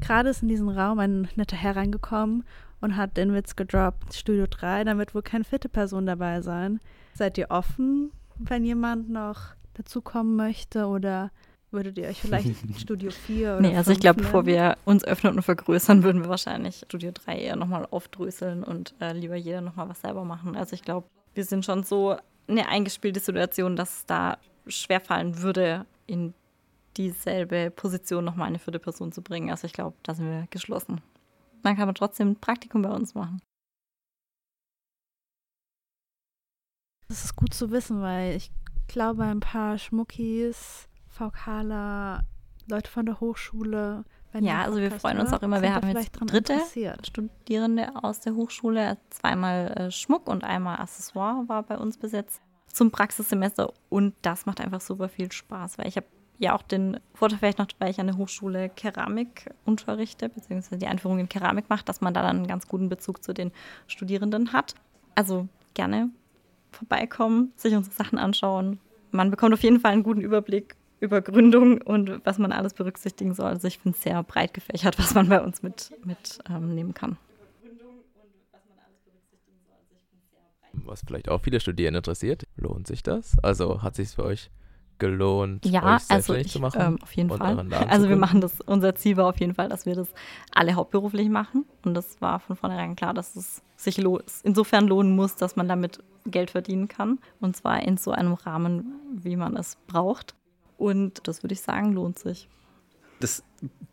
Gerade 0.00 0.30
ist 0.30 0.42
in 0.42 0.48
diesen 0.48 0.68
Raum 0.68 0.98
ein 0.98 1.28
netter 1.36 1.56
Herr 1.56 1.76
reingekommen 1.76 2.44
und 2.80 2.96
hat 2.96 3.16
den 3.16 3.34
Witz 3.34 3.56
gedroppt, 3.56 4.14
Studio 4.14 4.46
3, 4.48 4.84
damit 4.84 5.14
wohl 5.14 5.22
keine 5.22 5.44
vierte 5.44 5.68
Person 5.68 6.06
dabei 6.06 6.40
sein. 6.40 6.80
Seid 7.14 7.38
ihr 7.38 7.50
offen, 7.50 8.12
wenn 8.38 8.64
jemand 8.64 9.10
noch 9.10 9.54
dazukommen 9.74 10.36
möchte 10.36 10.86
oder 10.86 11.30
würdet 11.70 11.98
ihr 11.98 12.08
euch 12.08 12.20
vielleicht 12.20 12.54
Studio 12.80 13.10
4 13.10 13.58
oder 13.58 13.60
Nee, 13.60 13.76
also 13.76 13.92
ich 13.92 13.98
5 13.98 14.00
glaube, 14.00 14.22
bevor 14.22 14.46
wir 14.46 14.76
uns 14.84 15.04
öffnen 15.04 15.36
und 15.36 15.42
vergrößern, 15.42 16.02
würden 16.02 16.22
wir 16.22 16.28
wahrscheinlich 16.28 16.76
Studio 16.86 17.12
3 17.12 17.38
eher 17.38 17.56
nochmal 17.56 17.86
aufdröseln 17.90 18.64
und 18.64 18.94
äh, 19.00 19.12
lieber 19.12 19.36
jeder 19.36 19.60
nochmal 19.60 19.88
was 19.88 20.00
selber 20.00 20.24
machen. 20.24 20.56
Also 20.56 20.74
ich 20.74 20.82
glaube, 20.82 21.06
wir 21.34 21.44
sind 21.44 21.64
schon 21.64 21.84
so 21.84 22.16
eine 22.48 22.68
eingespielte 22.68 23.20
Situation, 23.20 23.76
dass 23.76 23.98
es 23.98 24.06
da 24.06 24.38
schwerfallen 24.66 25.42
würde, 25.42 25.86
in 26.06 26.34
dieselbe 26.96 27.70
Position 27.70 28.24
nochmal 28.24 28.48
eine 28.48 28.58
vierte 28.58 28.78
Person 28.78 29.12
zu 29.12 29.22
bringen. 29.22 29.50
Also 29.50 29.66
ich 29.66 29.72
glaube, 29.72 29.96
da 30.02 30.14
sind 30.14 30.26
wir 30.26 30.46
geschlossen. 30.50 31.00
Dann 31.62 31.76
kann 31.76 31.86
man 31.86 31.94
trotzdem 31.94 32.30
ein 32.30 32.40
Praktikum 32.40 32.82
bei 32.82 32.90
uns 32.90 33.14
machen. 33.14 33.40
Das 37.08 37.24
ist 37.24 37.36
gut 37.36 37.52
zu 37.52 37.70
wissen, 37.70 38.00
weil 38.02 38.36
ich 38.36 38.52
glaube, 38.86 39.24
ein 39.24 39.40
paar 39.40 39.78
Schmuckis, 39.78 40.88
VKler, 41.08 42.24
Leute 42.68 42.90
von 42.90 43.04
der 43.04 43.20
Hochschule. 43.20 44.04
Ja, 44.32 44.62
also 44.62 44.78
wir 44.78 44.92
freuen 44.92 45.18
uns 45.18 45.32
auch 45.32 45.42
immer. 45.42 45.60
Wir 45.60 45.74
haben 45.74 45.88
jetzt 45.88 45.96
vielleicht 45.96 46.20
dran 46.20 46.28
Dritte. 46.28 46.60
Studierende 47.02 47.90
aus 48.04 48.20
der 48.20 48.34
Hochschule. 48.36 48.96
Zweimal 49.10 49.72
äh, 49.76 49.90
Schmuck 49.90 50.28
und 50.28 50.44
einmal 50.44 50.78
Accessoire 50.78 51.48
war 51.48 51.64
bei 51.64 51.76
uns 51.76 51.98
besetzt 51.98 52.40
zum 52.68 52.92
Praxissemester. 52.92 53.72
Und 53.88 54.14
das 54.22 54.46
macht 54.46 54.60
einfach 54.60 54.80
super 54.80 55.08
viel 55.08 55.32
Spaß, 55.32 55.78
weil 55.78 55.88
ich 55.88 55.96
habe 55.96 56.06
ja 56.40 56.54
auch 56.54 56.62
den 56.62 56.98
Vorteil 57.14 57.38
vielleicht 57.38 57.58
noch, 57.58 57.66
weil 57.78 57.90
ich 57.90 58.00
an 58.00 58.06
der 58.06 58.16
Hochschule 58.16 58.70
Keramik 58.70 59.50
unterrichte, 59.66 60.28
beziehungsweise 60.30 60.78
die 60.78 60.86
Einführung 60.86 61.18
in 61.18 61.28
Keramik 61.28 61.68
macht, 61.68 61.88
dass 61.88 62.00
man 62.00 62.14
da 62.14 62.22
dann 62.22 62.38
einen 62.38 62.46
ganz 62.46 62.66
guten 62.66 62.88
Bezug 62.88 63.22
zu 63.22 63.34
den 63.34 63.52
Studierenden 63.86 64.52
hat. 64.52 64.74
Also 65.14 65.48
gerne 65.74 66.10
vorbeikommen, 66.72 67.52
sich 67.56 67.74
unsere 67.74 67.94
Sachen 67.94 68.18
anschauen. 68.18 68.80
Man 69.10 69.30
bekommt 69.30 69.52
auf 69.52 69.62
jeden 69.62 69.80
Fall 69.80 69.92
einen 69.92 70.02
guten 70.02 70.22
Überblick 70.22 70.76
über 70.98 71.20
Gründung 71.20 71.80
und 71.82 72.24
was 72.24 72.38
man 72.38 72.52
alles 72.52 72.72
berücksichtigen 72.72 73.34
soll. 73.34 73.48
Also 73.48 73.68
ich 73.68 73.78
finde 73.78 73.96
es 73.96 74.02
sehr 74.02 74.22
breit 74.22 74.54
gefächert, 74.54 74.98
was 74.98 75.14
man 75.14 75.28
bei 75.28 75.42
uns 75.42 75.62
mitnehmen 75.62 76.02
mit, 76.06 76.38
ähm, 76.48 76.94
kann. 76.94 77.18
Was 80.72 81.02
vielleicht 81.06 81.28
auch 81.28 81.42
viele 81.42 81.60
Studierende 81.60 81.98
interessiert, 81.98 82.44
lohnt 82.56 82.86
sich 82.86 83.02
das? 83.02 83.38
Also 83.42 83.82
hat 83.82 83.94
sich 83.94 84.08
für 84.10 84.24
euch 84.24 84.50
gelohnt, 85.00 85.66
Ja, 85.66 85.80
euch 85.80 85.86
also 85.86 86.06
selbstständig 86.08 86.46
ich, 86.46 86.52
zu 86.52 86.60
machen? 86.60 86.80
ähm, 86.80 86.98
auf 87.02 87.12
jeden 87.12 87.30
und 87.30 87.38
Fall. 87.38 87.66
Also 87.88 88.08
wir 88.08 88.16
machen 88.16 88.40
das, 88.40 88.60
unser 88.60 88.94
Ziel 88.94 89.16
war 89.16 89.26
auf 89.26 89.40
jeden 89.40 89.54
Fall, 89.54 89.68
dass 89.68 89.86
wir 89.86 89.96
das 89.96 90.08
alle 90.52 90.74
hauptberuflich 90.74 91.28
machen. 91.28 91.64
Und 91.84 91.94
das 91.94 92.20
war 92.20 92.38
von 92.38 92.54
vornherein 92.56 92.94
klar, 92.94 93.12
dass 93.14 93.34
es 93.34 93.62
sich 93.76 93.98
lo 93.98 94.20
insofern 94.44 94.86
lohnen 94.86 95.16
muss, 95.16 95.34
dass 95.36 95.56
man 95.56 95.66
damit 95.66 95.98
Geld 96.26 96.50
verdienen 96.50 96.86
kann. 96.86 97.18
Und 97.40 97.56
zwar 97.56 97.82
in 97.82 97.96
so 97.96 98.12
einem 98.12 98.34
Rahmen, 98.34 98.92
wie 99.14 99.36
man 99.36 99.56
es 99.56 99.76
braucht. 99.86 100.34
Und 100.78 101.26
das 101.26 101.42
würde 101.42 101.54
ich 101.54 101.60
sagen, 101.62 101.92
lohnt 101.92 102.18
sich. 102.18 102.48
Das 103.20 103.42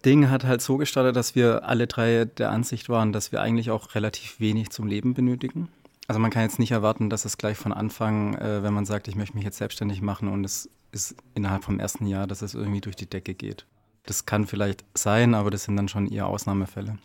Ding 0.05 0.29
hat 0.29 0.45
halt 0.45 0.61
so 0.61 0.77
gestartet, 0.77 1.15
dass 1.15 1.35
wir 1.35 1.67
alle 1.67 1.87
drei 1.87 2.25
der 2.25 2.51
Ansicht 2.51 2.87
waren, 2.87 3.11
dass 3.11 3.31
wir 3.31 3.41
eigentlich 3.41 3.71
auch 3.71 3.95
relativ 3.95 4.39
wenig 4.39 4.69
zum 4.69 4.87
Leben 4.87 5.13
benötigen. 5.13 5.67
Also 6.07 6.21
man 6.21 6.31
kann 6.31 6.43
jetzt 6.43 6.59
nicht 6.59 6.71
erwarten, 6.71 7.09
dass 7.09 7.25
es 7.25 7.37
gleich 7.37 7.57
von 7.57 7.73
Anfang, 7.73 8.35
äh, 8.35 8.63
wenn 8.63 8.73
man 8.73 8.85
sagt, 8.85 9.09
ich 9.09 9.17
möchte 9.17 9.35
mich 9.35 9.43
jetzt 9.43 9.57
selbstständig 9.57 10.01
machen 10.01 10.29
und 10.29 10.45
es 10.45 10.69
ist 10.91 11.15
innerhalb 11.33 11.63
vom 11.63 11.79
ersten 11.79 12.07
Jahr, 12.07 12.27
dass 12.27 12.41
es 12.41 12.53
irgendwie 12.53 12.81
durch 12.81 12.95
die 12.95 13.09
Decke 13.09 13.33
geht. 13.33 13.65
Das 14.03 14.25
kann 14.25 14.47
vielleicht 14.47 14.85
sein, 14.93 15.33
aber 15.33 15.51
das 15.51 15.63
sind 15.63 15.75
dann 15.75 15.89
schon 15.89 16.07
eher 16.07 16.27
Ausnahmefälle. 16.27 16.97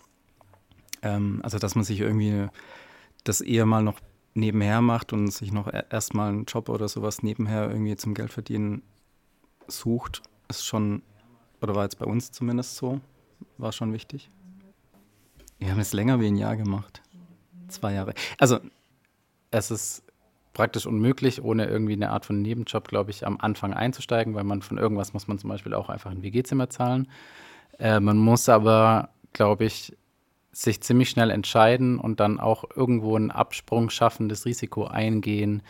Ähm, 1.03 1.41
also, 1.43 1.59
dass 1.59 1.75
man 1.75 1.85
sich 1.85 2.01
irgendwie 2.01 2.49
das 3.25 3.41
eher 3.41 3.67
mal 3.67 3.83
noch 3.83 4.01
nebenher 4.35 4.81
macht 4.81 5.13
und 5.13 5.29
sich 5.29 5.53
noch 5.53 5.69
e-, 5.69 5.85
erstmal 5.91 6.29
einen 6.29 6.45
Job 6.45 6.69
oder 6.69 6.89
sowas 6.89 7.23
nebenher 7.23 7.69
irgendwie 7.69 7.97
zum 7.97 8.15
Geldverdienen 8.15 8.83
sucht, 9.67 10.23
ist 10.49 10.65
schon, 10.65 11.03
oder 11.61 11.75
war 11.75 11.85
jetzt 11.85 11.99
bei 11.99 12.07
uns 12.07 12.31
zumindest 12.31 12.77
so, 12.77 13.01
war 13.59 13.73
schon 13.73 13.93
wichtig. 13.93 14.31
Wir 15.59 15.71
haben 15.71 15.81
es 15.81 15.93
länger 15.93 16.21
wie 16.21 16.27
ein 16.27 16.37
Jahr 16.37 16.57
gemacht. 16.57 17.03
Zwei 17.69 17.95
Jahre. 17.95 18.15
Also, 18.39 18.59
es 19.51 19.71
ist 19.71 20.03
praktisch 20.53 20.87
unmöglich, 20.87 21.43
ohne 21.43 21.67
irgendwie 21.67 21.95
eine 21.95 22.11
Art 22.11 22.27
von 22.27 22.41
Nebenjob, 22.43 22.89
glaube 22.89 23.11
ich, 23.11 23.27
am 23.27 23.39
Anfang 23.41 23.73
einzusteigen, 23.73 24.35
weil 24.35 24.45
man 24.45 24.63
von 24.63 24.79
irgendwas 24.79 25.13
muss 25.13 25.29
man 25.29 25.39
zum 25.39 25.51
Beispiel 25.51 25.75
auch 25.75 25.89
einfach 25.89 26.11
ein 26.11 26.23
WG-Zimmer 26.23 26.69
zahlen. 26.69 27.09
Äh, 27.79 28.01
man 28.01 28.19
muss 28.19 28.49
aber, 28.49 29.11
glaube 29.33 29.65
ich, 29.65 29.97
sich 30.53 30.83
ziemlich 30.83 31.09
schnell 31.09 31.31
entscheiden 31.31 31.99
und 31.99 32.21
dann 32.21 32.39
auch 32.39 32.65
irgendwo 32.77 33.17
einen 33.17 33.31
Absprung 33.31 33.89
schaffen, 33.89 34.29
das 34.29 34.45
Risiko 34.45 34.85
eingehen, 34.85 35.63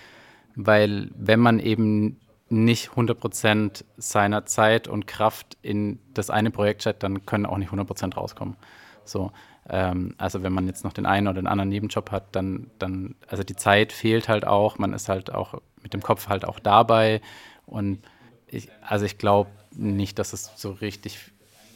weil 0.57 1.11
wenn 1.15 1.39
man 1.39 1.61
eben 1.61 2.19
nicht 2.49 2.91
100% 2.91 3.85
seiner 3.97 4.45
Zeit 4.45 4.89
und 4.89 5.07
Kraft 5.07 5.57
in 5.63 6.01
das 6.13 6.29
eine 6.29 6.51
Projekt 6.51 6.83
steckt, 6.83 7.03
dann 7.03 7.25
können 7.25 7.47
auch 7.47 7.57
nicht 7.57 7.73
100% 7.73 8.15
rauskommen. 8.15 8.57
So, 9.05 9.33
ähm, 9.69 10.15
also 10.19 10.43
wenn 10.43 10.53
man 10.53 10.67
jetzt 10.67 10.85
noch 10.85 10.93
den 10.93 11.07
einen 11.07 11.29
oder 11.29 11.41
den 11.41 11.47
anderen 11.47 11.69
Nebenjob 11.69 12.11
hat, 12.11 12.35
dann, 12.35 12.71
dann, 12.79 13.15
also 13.29 13.43
die 13.43 13.57
Zeit 13.57 13.93
fehlt 13.93 14.29
halt 14.29 14.47
auch, 14.47 14.79
man 14.79 14.93
ist 14.93 15.09
halt 15.09 15.33
auch 15.33 15.61
mit 15.83 15.95
dem 15.95 16.03
Kopf 16.03 16.29
halt 16.29 16.45
auch 16.45 16.59
dabei. 16.59 17.21
Und 17.67 18.01
ich, 18.47 18.69
also 18.83 19.05
ich 19.05 19.19
glaube 19.19 19.51
nicht, 19.73 20.19
dass 20.19 20.33
es 20.33 20.51
so 20.57 20.73
richtig 20.73 21.19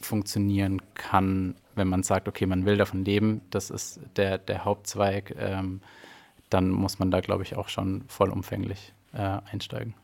funktionieren 0.00 0.82
kann, 0.94 1.54
wenn 1.74 1.88
man 1.88 2.02
sagt, 2.02 2.28
okay, 2.28 2.46
man 2.46 2.64
will 2.64 2.76
davon 2.76 3.04
leben, 3.04 3.40
das 3.50 3.70
ist 3.70 4.00
der, 4.16 4.38
der 4.38 4.64
Hauptzweig, 4.64 5.34
ähm, 5.38 5.80
dann 6.50 6.70
muss 6.70 6.98
man 6.98 7.10
da, 7.10 7.20
glaube 7.20 7.42
ich, 7.42 7.56
auch 7.56 7.68
schon 7.68 8.04
vollumfänglich 8.08 8.92
äh, 9.12 9.38
einsteigen. 9.50 9.94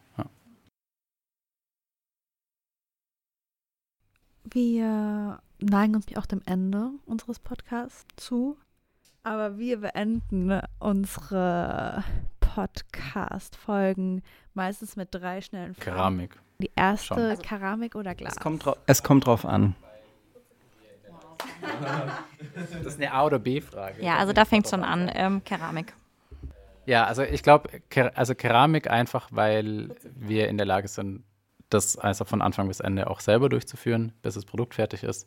Wir 4.52 5.38
neigen 5.60 5.94
uns 5.94 6.06
auch 6.14 6.26
dem 6.26 6.42
Ende 6.44 6.90
unseres 7.06 7.38
Podcasts 7.38 8.04
zu, 8.16 8.58
aber 9.22 9.56
wir 9.56 9.80
beenden 9.80 10.60
unsere 10.78 12.04
Podcast-Folgen 12.40 14.22
meistens 14.52 14.96
mit 14.96 15.08
drei 15.14 15.40
schnellen 15.40 15.74
Fragen. 15.74 15.96
Keramik. 15.96 16.38
Die 16.58 16.70
erste 16.76 17.34
Schon. 17.36 17.38
Keramik 17.38 17.94
oder 17.94 18.14
Glas? 18.14 18.34
Es 18.34 18.40
kommt, 18.40 18.64
es 18.84 19.02
kommt 19.02 19.26
drauf 19.26 19.46
an. 19.46 19.74
Das 22.54 22.84
ist 22.84 23.00
eine 23.00 23.10
A- 23.10 23.24
oder 23.24 23.38
B-Frage. 23.38 24.02
Ja, 24.04 24.18
also 24.18 24.34
da 24.34 24.44
fängt 24.44 24.68
schon 24.68 24.84
an. 24.84 25.10
Ähm, 25.14 25.42
Keramik. 25.44 25.94
Ja, 26.84 27.06
also 27.06 27.22
ich 27.22 27.42
glaube, 27.42 27.80
Ker 27.88 28.12
also 28.16 28.34
Keramik 28.34 28.90
einfach, 28.90 29.28
weil 29.30 29.96
wir 30.14 30.48
in 30.48 30.58
der 30.58 30.66
Lage 30.66 30.88
sind, 30.88 31.24
das 31.72 31.96
also 31.96 32.24
von 32.24 32.42
Anfang 32.42 32.68
bis 32.68 32.80
Ende 32.80 33.08
auch 33.08 33.20
selber 33.20 33.48
durchzuführen, 33.48 34.12
bis 34.22 34.34
das 34.34 34.44
Produkt 34.44 34.74
fertig 34.74 35.02
ist. 35.02 35.26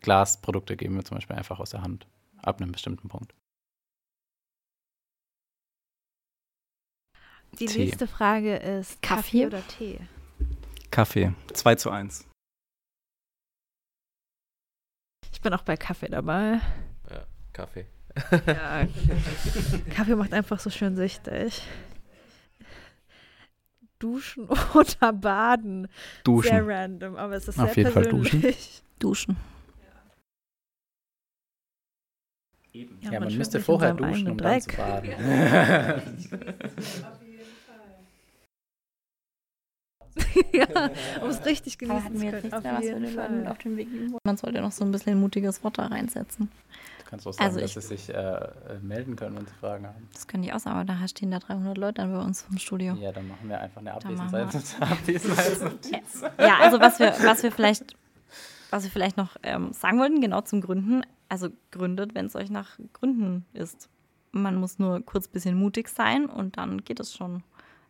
Glasprodukte 0.00 0.76
geben 0.76 0.96
wir 0.96 1.04
zum 1.04 1.16
Beispiel 1.16 1.36
einfach 1.36 1.60
aus 1.60 1.70
der 1.70 1.82
Hand, 1.82 2.06
ab 2.42 2.60
einem 2.60 2.72
bestimmten 2.72 3.08
Punkt. 3.08 3.34
Die 7.58 7.66
Tee. 7.66 7.84
nächste 7.84 8.06
Frage 8.06 8.56
ist 8.56 9.00
Kaffee, 9.00 9.44
Kaffee? 9.44 9.46
oder 9.46 9.66
Tee? 9.66 10.00
Kaffee. 10.90 11.32
2 11.52 11.74
zu 11.76 11.90
1. 11.90 12.26
Ich 15.32 15.40
bin 15.40 15.52
auch 15.52 15.62
bei 15.62 15.76
Kaffee 15.76 16.08
dabei. 16.08 16.60
Ja, 17.10 17.26
Kaffee. 17.52 17.86
Ja, 18.46 18.86
Kaffee 19.94 20.16
macht 20.16 20.32
einfach 20.32 20.58
so 20.58 20.70
schön 20.70 20.96
süchtig. 20.96 21.62
Duschen 23.98 24.48
oder 24.74 25.12
baden. 25.12 25.84
Sehr 25.84 26.22
Duschen. 26.24 26.70
random, 26.70 27.16
aber 27.16 27.34
es 27.34 27.48
ist 27.48 27.58
Auf 27.58 27.72
sehr 27.74 27.84
jeden 27.84 27.92
Fall 27.92 28.02
persönlich. 28.04 28.82
Duschen. 28.98 29.36
Ja, 32.72 33.12
Ja, 33.12 33.20
man 33.20 33.28
man, 33.28 33.38
müsste 33.38 33.60
vorher 33.60 33.94
duschen, 33.94 34.28
um 34.30 34.38
eigenen 34.38 34.38
dann 34.38 34.60
zu 34.60 34.68
Dreck. 34.68 34.76
baden. 34.78 35.12
ja, 40.52 40.66
um 41.22 41.28
es 41.30 41.44
richtig 41.44 41.78
genießen 41.78 42.16
zu 42.16 42.26
können. 42.26 42.52
Auf 42.54 42.82
jeden 42.82 43.06
Fall. 43.08 43.46
auf 43.48 43.58
den 43.58 43.76
Weg. 43.76 43.88
Man 44.24 44.36
sollte 44.36 44.60
noch 44.60 44.72
so 44.72 44.84
ein 44.84 44.90
bisschen 44.92 45.12
ein 45.14 45.20
mutiges 45.20 45.62
Wort 45.64 45.78
da 45.78 45.86
reinsetzen. 45.86 46.50
Du 47.06 47.10
kannst 47.10 47.26
auch 47.28 47.34
sagen, 47.34 47.46
Also 47.46 47.60
dass 47.60 47.72
sie 47.72 47.80
sich 47.80 48.08
äh, 48.08 48.14
äh, 48.14 48.50
melden 48.82 49.14
können, 49.14 49.36
wenn 49.36 49.46
sie 49.46 49.54
Fragen 49.60 49.86
haben. 49.86 50.08
Das 50.12 50.26
können 50.26 50.42
die 50.42 50.52
auch 50.52 50.58
sagen, 50.58 50.76
aber 50.76 50.84
da 50.84 51.06
stehen 51.06 51.30
da 51.30 51.38
300 51.38 51.78
Leute 51.78 52.02
dann 52.02 52.12
bei 52.12 52.20
uns 52.20 52.42
vom 52.42 52.58
Studio. 52.58 52.94
Ja, 52.94 53.12
dann 53.12 53.28
machen 53.28 53.48
wir 53.48 53.60
einfach 53.60 53.80
eine 53.80 53.94
Abwesenheitsnotiz. 53.94 56.22
Ja, 56.40 56.58
also 56.60 56.80
was 56.80 56.98
wir, 56.98 57.14
was 57.22 57.44
wir 57.44 57.52
vielleicht, 57.52 57.94
was 58.70 58.82
wir 58.82 58.90
vielleicht 58.90 59.16
noch 59.16 59.36
ähm, 59.44 59.72
sagen 59.72 60.00
wollten, 60.00 60.20
genau 60.20 60.40
zum 60.40 60.60
Gründen. 60.60 61.02
Also 61.28 61.50
gründet, 61.70 62.16
wenn 62.16 62.26
es 62.26 62.34
euch 62.34 62.50
nach 62.50 62.76
Gründen 62.92 63.46
ist. 63.52 63.88
Man 64.32 64.56
muss 64.56 64.80
nur 64.80 65.00
kurz 65.00 65.28
ein 65.28 65.32
bisschen 65.32 65.56
mutig 65.56 65.88
sein 65.88 66.26
und 66.26 66.56
dann 66.56 66.82
geht 66.82 66.98
es 66.98 67.14
schon. 67.14 67.44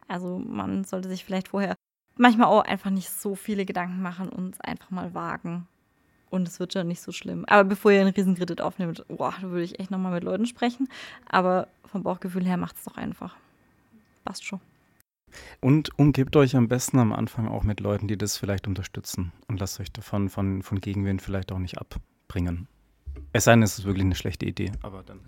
Also 0.09 0.39
man 0.39 0.85
sollte 0.85 1.09
sich 1.09 1.25
vielleicht 1.25 1.49
vorher 1.49 1.75
manchmal 2.17 2.49
auch 2.49 2.65
einfach 2.65 2.91
nicht 2.91 3.11
so 3.11 3.35
viele 3.35 3.65
Gedanken 3.65 4.03
machen 4.03 4.29
und 4.29 4.55
es 4.55 4.61
einfach 4.61 4.91
mal 4.91 5.15
wagen. 5.15 5.67
Und 6.31 6.49
es 6.49 6.59
wird 6.59 6.73
schon 6.73 6.89
nicht 6.89 7.01
so 7.01 7.13
schlimm. 7.13 7.45
Aber 7.47 7.65
bevor 7.65 7.93
ihr 7.93 8.01
einen 8.01 8.15
Riesenkredit 8.15 8.61
aufnehmt, 8.61 9.05
boah, 9.09 9.35
da 9.41 9.51
würde 9.51 9.65
ich 9.65 9.79
echt 9.79 9.91
nochmal 9.91 10.13
mit 10.13 10.25
Leuten 10.25 10.47
sprechen. 10.47 10.89
Aber 11.29 11.69
vom 11.85 12.03
Bauchgefühl 12.03 12.45
her 12.45 12.57
macht 12.57 12.77
es 12.77 12.85
doch 12.85 12.97
einfach. 12.97 13.37
Passt 14.25 14.45
schon. 14.45 14.61
Und 15.61 15.99
umgebt 15.99 16.37
euch 16.37 16.57
am 16.57 16.69
besten 16.69 16.99
am 16.99 17.13
Anfang 17.13 17.49
auch 17.49 17.63
mit 17.63 17.81
Leuten, 17.81 18.09
die 18.09 18.17
das 18.17 18.37
vielleicht 18.37 18.67
unterstützen. 18.67 19.33
Und 19.49 19.61
lasst 19.61 19.81
euch 19.81 19.93
davon 19.93 20.29
von, 20.29 20.63
von 20.63 20.81
Gegenwind 20.81 21.23
vielleicht 21.23 21.53
auch 21.53 21.59
nicht 21.59 21.79
abbringen. 21.79 22.69
Es 23.33 23.45
sei 23.45 23.53
denn, 23.53 23.63
es 23.63 23.79
ist 23.79 23.85
wirklich 23.85 24.05
eine 24.05 24.15
schlechte 24.15 24.47
Idee. 24.47 24.73
Aber 24.83 25.03
dann. 25.03 25.21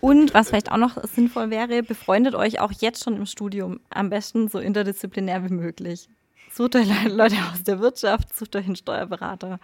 Und 0.00 0.34
was 0.34 0.48
vielleicht 0.48 0.70
auch 0.70 0.76
noch 0.76 1.02
sinnvoll 1.04 1.50
wäre, 1.50 1.82
befreundet 1.82 2.34
euch 2.34 2.60
auch 2.60 2.72
jetzt 2.72 3.04
schon 3.04 3.16
im 3.16 3.26
Studium. 3.26 3.80
Am 3.90 4.10
besten 4.10 4.48
so 4.48 4.58
interdisziplinär 4.58 5.44
wie 5.44 5.52
möglich. 5.54 6.08
Sucht 6.52 6.76
euch 6.76 6.86
Le- 6.86 7.14
Leute 7.14 7.36
aus 7.50 7.62
der 7.62 7.80
Wirtschaft, 7.80 8.36
sucht 8.36 8.54
euch 8.56 8.66
einen 8.66 8.76
Steuerberater. 8.76 9.58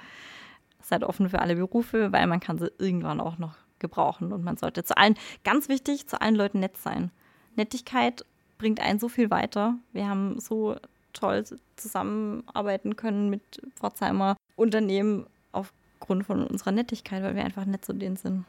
Seid 0.80 1.04
offen 1.04 1.28
für 1.28 1.40
alle 1.40 1.56
Berufe, 1.56 2.12
weil 2.12 2.26
man 2.26 2.40
kann 2.40 2.58
sie 2.58 2.72
irgendwann 2.78 3.20
auch 3.20 3.36
noch 3.36 3.56
gebrauchen. 3.78 4.32
Und 4.32 4.42
man 4.42 4.56
sollte 4.56 4.84
zu 4.84 4.96
allen, 4.96 5.16
ganz 5.44 5.68
wichtig, 5.68 6.06
zu 6.06 6.20
allen 6.20 6.34
Leuten 6.34 6.60
nett 6.60 6.78
sein. 6.78 7.10
Nettigkeit 7.56 8.24
bringt 8.56 8.80
einen 8.80 8.98
so 8.98 9.08
viel 9.08 9.30
weiter. 9.30 9.74
Wir 9.92 10.08
haben 10.08 10.40
so 10.40 10.76
toll 11.12 11.44
zusammenarbeiten 11.76 12.96
können 12.96 13.28
mit 13.28 13.42
Pforzheimer 13.76 14.36
Unternehmen 14.56 15.26
aufgrund 15.52 16.24
von 16.24 16.46
unserer 16.46 16.72
Nettigkeit, 16.72 17.22
weil 17.22 17.36
wir 17.36 17.44
einfach 17.44 17.66
nett 17.66 17.84
zu 17.84 17.92
denen 17.92 18.16
sind. 18.16 18.44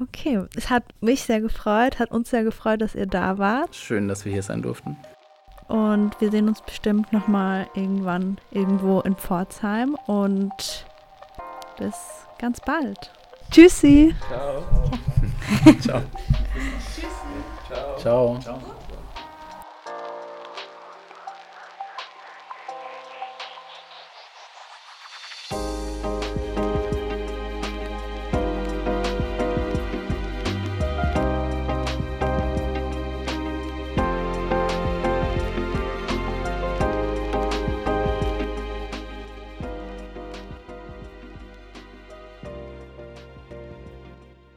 Okay, 0.00 0.44
es 0.56 0.70
hat 0.70 0.84
mich 1.00 1.22
sehr 1.22 1.40
gefreut, 1.40 1.98
hat 2.00 2.10
uns 2.10 2.30
sehr 2.30 2.42
gefreut, 2.42 2.80
dass 2.80 2.94
ihr 2.94 3.06
da 3.06 3.38
wart. 3.38 3.76
Schön, 3.76 4.08
dass 4.08 4.24
wir 4.24 4.32
hier 4.32 4.42
sein 4.42 4.62
durften. 4.62 4.96
Und 5.70 6.20
wir 6.20 6.32
sehen 6.32 6.48
uns 6.48 6.60
bestimmt 6.62 7.12
nochmal 7.12 7.68
irgendwann 7.74 8.38
irgendwo 8.50 9.00
in 9.00 9.14
Pforzheim. 9.14 9.96
Und 10.06 10.84
bis 11.78 11.94
ganz 12.38 12.60
bald. 12.60 13.12
Tschüssi. 13.52 14.14
Ciao. 14.28 14.62
Ciao. 15.80 16.02
Ciao. 17.98 18.38
Ciao. 18.40 18.60